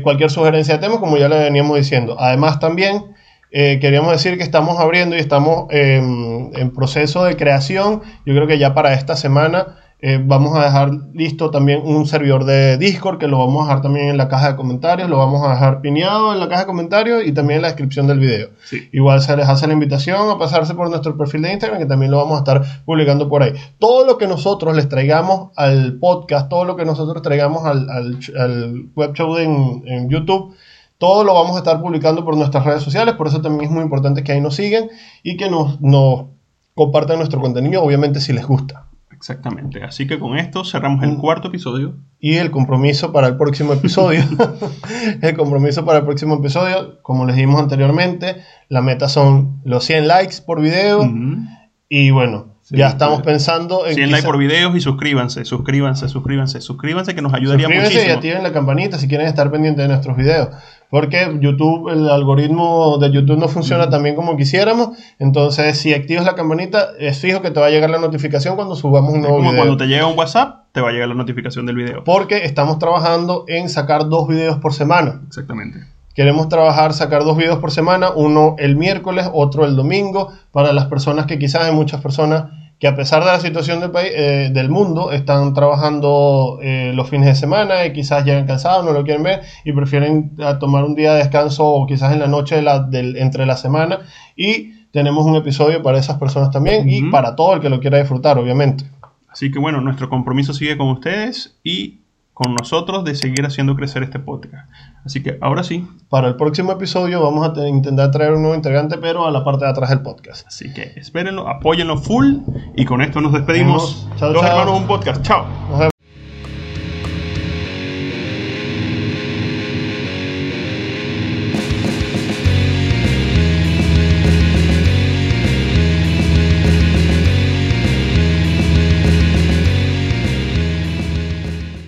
cualquier 0.03 0.29
sugerencia 0.29 0.75
de 0.77 0.79
tema, 0.87 0.99
como 0.99 1.17
ya 1.17 1.27
le 1.27 1.39
veníamos 1.39 1.75
diciendo. 1.75 2.15
Además, 2.19 2.59
también 2.59 3.03
eh, 3.51 3.79
queríamos 3.79 4.11
decir 4.11 4.37
que 4.37 4.43
estamos 4.43 4.79
abriendo 4.79 5.15
y 5.15 5.19
estamos 5.19 5.65
eh, 5.71 5.97
en 5.97 6.71
proceso 6.73 7.25
de 7.25 7.35
creación. 7.35 8.01
Yo 8.25 8.33
creo 8.33 8.47
que 8.47 8.57
ya 8.57 8.73
para 8.73 8.93
esta 8.93 9.15
semana 9.15 9.77
eh, 10.03 10.19
vamos 10.19 10.57
a 10.57 10.63
dejar 10.63 10.89
listo 11.13 11.51
también 11.51 11.81
un 11.83 12.07
servidor 12.07 12.45
de 12.45 12.77
Discord 12.77 13.19
que 13.19 13.27
lo 13.27 13.37
vamos 13.37 13.61
a 13.61 13.67
dejar 13.67 13.81
también 13.83 14.07
en 14.07 14.17
la 14.17 14.29
caja 14.29 14.51
de 14.51 14.55
comentarios, 14.55 15.07
lo 15.07 15.17
vamos 15.17 15.45
a 15.45 15.51
dejar 15.51 15.81
pineado 15.81 16.33
en 16.33 16.39
la 16.39 16.49
caja 16.49 16.61
de 16.61 16.65
comentarios 16.65 17.23
y 17.23 17.33
también 17.33 17.57
en 17.57 17.61
la 17.61 17.67
descripción 17.67 18.07
del 18.07 18.17
video. 18.17 18.49
Sí. 18.63 18.89
Igual 18.93 19.21
se 19.21 19.37
les 19.37 19.47
hace 19.47 19.67
la 19.67 19.73
invitación 19.73 20.31
a 20.31 20.39
pasarse 20.39 20.73
por 20.73 20.89
nuestro 20.89 21.15
perfil 21.17 21.43
de 21.43 21.51
Instagram, 21.51 21.77
que 21.77 21.85
también 21.85 22.09
lo 22.09 22.17
vamos 22.17 22.37
a 22.37 22.39
estar 22.39 22.83
publicando 22.83 23.29
por 23.29 23.43
ahí. 23.43 23.51
Todo 23.77 24.07
lo 24.07 24.17
que 24.17 24.25
nosotros 24.25 24.75
les 24.75 24.89
traigamos 24.89 25.51
al 25.55 25.99
podcast, 25.99 26.49
todo 26.49 26.65
lo 26.65 26.75
que 26.75 26.85
nosotros 26.85 27.21
traigamos 27.21 27.63
al, 27.65 27.87
al, 27.91 28.17
al 28.39 28.85
web 28.95 29.13
show 29.13 29.37
en, 29.37 29.83
en 29.85 30.09
YouTube, 30.09 30.55
todo 31.01 31.23
lo 31.23 31.33
vamos 31.33 31.55
a 31.55 31.57
estar 31.57 31.81
publicando 31.81 32.23
por 32.23 32.37
nuestras 32.37 32.63
redes 32.63 32.83
sociales. 32.83 33.15
Por 33.15 33.27
eso 33.27 33.41
también 33.41 33.71
es 33.71 33.71
muy 33.71 33.81
importante 33.81 34.23
que 34.23 34.33
ahí 34.33 34.39
nos 34.39 34.53
sigan 34.53 34.87
y 35.23 35.35
que 35.35 35.49
nos, 35.49 35.81
nos 35.81 36.25
compartan 36.75 37.17
nuestro 37.17 37.41
contenido, 37.41 37.83
obviamente 37.83 38.21
si 38.21 38.33
les 38.33 38.45
gusta. 38.45 38.85
Exactamente. 39.11 39.83
Así 39.83 40.05
que 40.05 40.19
con 40.19 40.37
esto 40.37 40.63
cerramos 40.63 41.03
el 41.03 41.17
cuarto 41.17 41.47
episodio. 41.47 41.95
Y 42.19 42.35
el 42.35 42.51
compromiso 42.51 43.11
para 43.11 43.25
el 43.25 43.35
próximo 43.35 43.73
episodio. 43.73 44.23
el 45.23 45.35
compromiso 45.35 45.83
para 45.85 45.97
el 45.97 46.05
próximo 46.05 46.35
episodio, 46.35 47.01
como 47.01 47.25
les 47.25 47.35
dijimos 47.35 47.59
anteriormente, 47.59 48.35
la 48.69 48.83
meta 48.83 49.09
son 49.09 49.59
los 49.63 49.83
100 49.83 50.07
likes 50.07 50.35
por 50.45 50.61
video. 50.61 51.01
Y 51.89 52.11
bueno, 52.11 52.50
Sí, 52.63 52.77
ya 52.77 52.87
estamos 52.89 53.17
sí. 53.17 53.23
pensando 53.25 53.85
en 53.87 53.95
100 53.95 54.05
quizá- 54.07 54.11
likes 54.17 54.25
por 54.27 54.37
videos 54.37 54.75
y 54.75 54.81
suscríbanse, 54.81 55.45
suscríbanse, 55.45 56.07
suscríbanse, 56.07 56.61
suscríbanse 56.61 57.15
que 57.15 57.21
nos 57.21 57.33
ayudaría 57.33 57.65
Suscríbanse 57.65 57.91
y 57.91 57.95
muchísimo. 57.95 58.15
activen 58.15 58.43
la 58.43 58.53
campanita 58.53 58.97
si 58.97 59.07
quieren 59.07 59.27
estar 59.27 59.51
pendientes 59.51 59.81
de 59.83 59.87
nuestros 59.89 60.15
videos. 60.15 60.49
Porque 60.89 61.37
YouTube, 61.39 61.89
el 61.89 62.09
algoritmo 62.09 62.97
de 62.99 63.11
YouTube 63.11 63.37
no 63.37 63.47
funciona 63.47 63.89
tan 63.89 64.03
bien 64.03 64.15
como 64.15 64.35
quisiéramos. 64.35 64.89
Entonces, 65.19 65.77
si 65.77 65.93
activas 65.93 66.25
la 66.25 66.35
campanita, 66.35 66.89
es 66.99 67.17
fijo 67.17 67.41
que 67.41 67.49
te 67.49 67.59
va 67.61 67.67
a 67.67 67.69
llegar 67.69 67.89
la 67.89 67.97
notificación 67.99 68.55
cuando 68.57 68.75
subamos 68.75 69.11
un 69.11 69.17
Es 69.17 69.21
nuevo 69.21 69.37
como 69.37 69.51
video. 69.51 69.63
cuando 69.63 69.77
te 69.77 69.87
llega 69.87 70.05
un 70.05 70.17
WhatsApp, 70.17 70.65
te 70.73 70.81
va 70.81 70.89
a 70.89 70.91
llegar 70.91 71.07
la 71.07 71.15
notificación 71.15 71.65
del 71.65 71.77
video. 71.77 72.03
Porque 72.03 72.43
estamos 72.45 72.77
trabajando 72.77 73.45
en 73.47 73.69
sacar 73.69 74.09
dos 74.09 74.27
videos 74.27 74.57
por 74.57 74.73
semana. 74.73 75.21
Exactamente. 75.27 75.79
Queremos 76.15 76.49
trabajar, 76.49 76.93
sacar 76.93 77.23
dos 77.23 77.37
videos 77.37 77.59
por 77.59 77.71
semana, 77.71 78.11
uno 78.11 78.55
el 78.59 78.75
miércoles, 78.75 79.29
otro 79.33 79.65
el 79.65 79.75
domingo, 79.75 80.29
para 80.51 80.73
las 80.73 80.85
personas 80.85 81.25
que 81.25 81.39
quizás 81.39 81.63
hay 81.63 81.73
muchas 81.73 82.01
personas 82.01 82.45
que 82.79 82.87
a 82.87 82.95
pesar 82.95 83.23
de 83.23 83.27
la 83.31 83.39
situación 83.39 83.79
del 83.79 83.91
país, 83.91 84.09
eh, 84.15 84.49
del 84.51 84.69
mundo, 84.69 85.11
están 85.11 85.53
trabajando 85.53 86.57
eh, 86.63 86.91
los 86.95 87.07
fines 87.09 87.27
de 87.27 87.35
semana 87.35 87.85
y 87.85 87.93
quizás 87.93 88.25
llegan 88.25 88.47
cansados, 88.47 88.83
no 88.83 88.91
lo 88.91 89.03
quieren 89.03 89.21
ver 89.21 89.41
y 89.63 89.71
prefieren 89.71 90.31
ah, 90.43 90.57
tomar 90.57 90.83
un 90.83 90.95
día 90.95 91.11
de 91.13 91.19
descanso 91.19 91.63
o 91.65 91.85
quizás 91.85 92.11
en 92.11 92.19
la 92.19 92.27
noche 92.27 92.55
de 92.55 92.63
la- 92.63 92.79
del, 92.79 93.17
entre 93.17 93.45
la 93.45 93.55
semana 93.55 93.99
y 94.35 94.87
tenemos 94.91 95.25
un 95.27 95.35
episodio 95.35 95.83
para 95.83 95.99
esas 95.99 96.17
personas 96.17 96.49
también 96.49 96.89
y 96.89 97.03
para 97.11 97.35
todo 97.35 97.53
el 97.53 97.61
que 97.61 97.69
lo 97.69 97.79
quiera 97.79 97.99
disfrutar, 97.99 98.39
obviamente. 98.39 98.83
Así 99.29 99.51
que 99.51 99.59
bueno, 99.59 99.79
nuestro 99.79 100.09
compromiso 100.09 100.51
sigue 100.53 100.75
con 100.75 100.89
ustedes 100.89 101.59
y 101.63 102.00
con 102.33 102.55
nosotros 102.55 103.03
de 103.03 103.13
seguir 103.15 103.45
haciendo 103.45 103.75
crecer 103.75 104.03
este 104.03 104.17
podcast. 104.19 104.69
Así 105.05 105.21
que 105.21 105.37
ahora 105.41 105.63
sí, 105.63 105.87
Para 106.09 106.27
el 106.27 106.35
próximo 106.35 106.71
episodio 106.71 107.21
vamos 107.21 107.45
a 107.47 107.53
te- 107.53 107.67
intentar 107.67 108.09
traer 108.11 108.33
un 108.33 108.41
nuevo 108.41 108.55
integrante, 108.55 108.97
pero 108.97 109.25
a 109.27 109.31
la 109.31 109.43
parte 109.43 109.65
de 109.65 109.71
atrás 109.71 109.89
del 109.89 110.01
podcast. 110.01 110.47
así 110.47 110.73
que 110.73 110.93
espérenlo, 110.95 111.47
apóyenlo 111.47 111.97
full 111.97 112.37
y 112.75 112.85
con 112.85 113.01
esto 113.01 113.21
nos 113.21 113.33
despedimos. 113.33 114.07
Dos 114.19 114.33
chao. 114.33 114.43
hermanos, 114.45 114.79
un 114.79 114.87
podcast. 114.87 115.21
Chao. 115.23 115.45
Nos 115.69 115.79
vemos. 115.79 115.90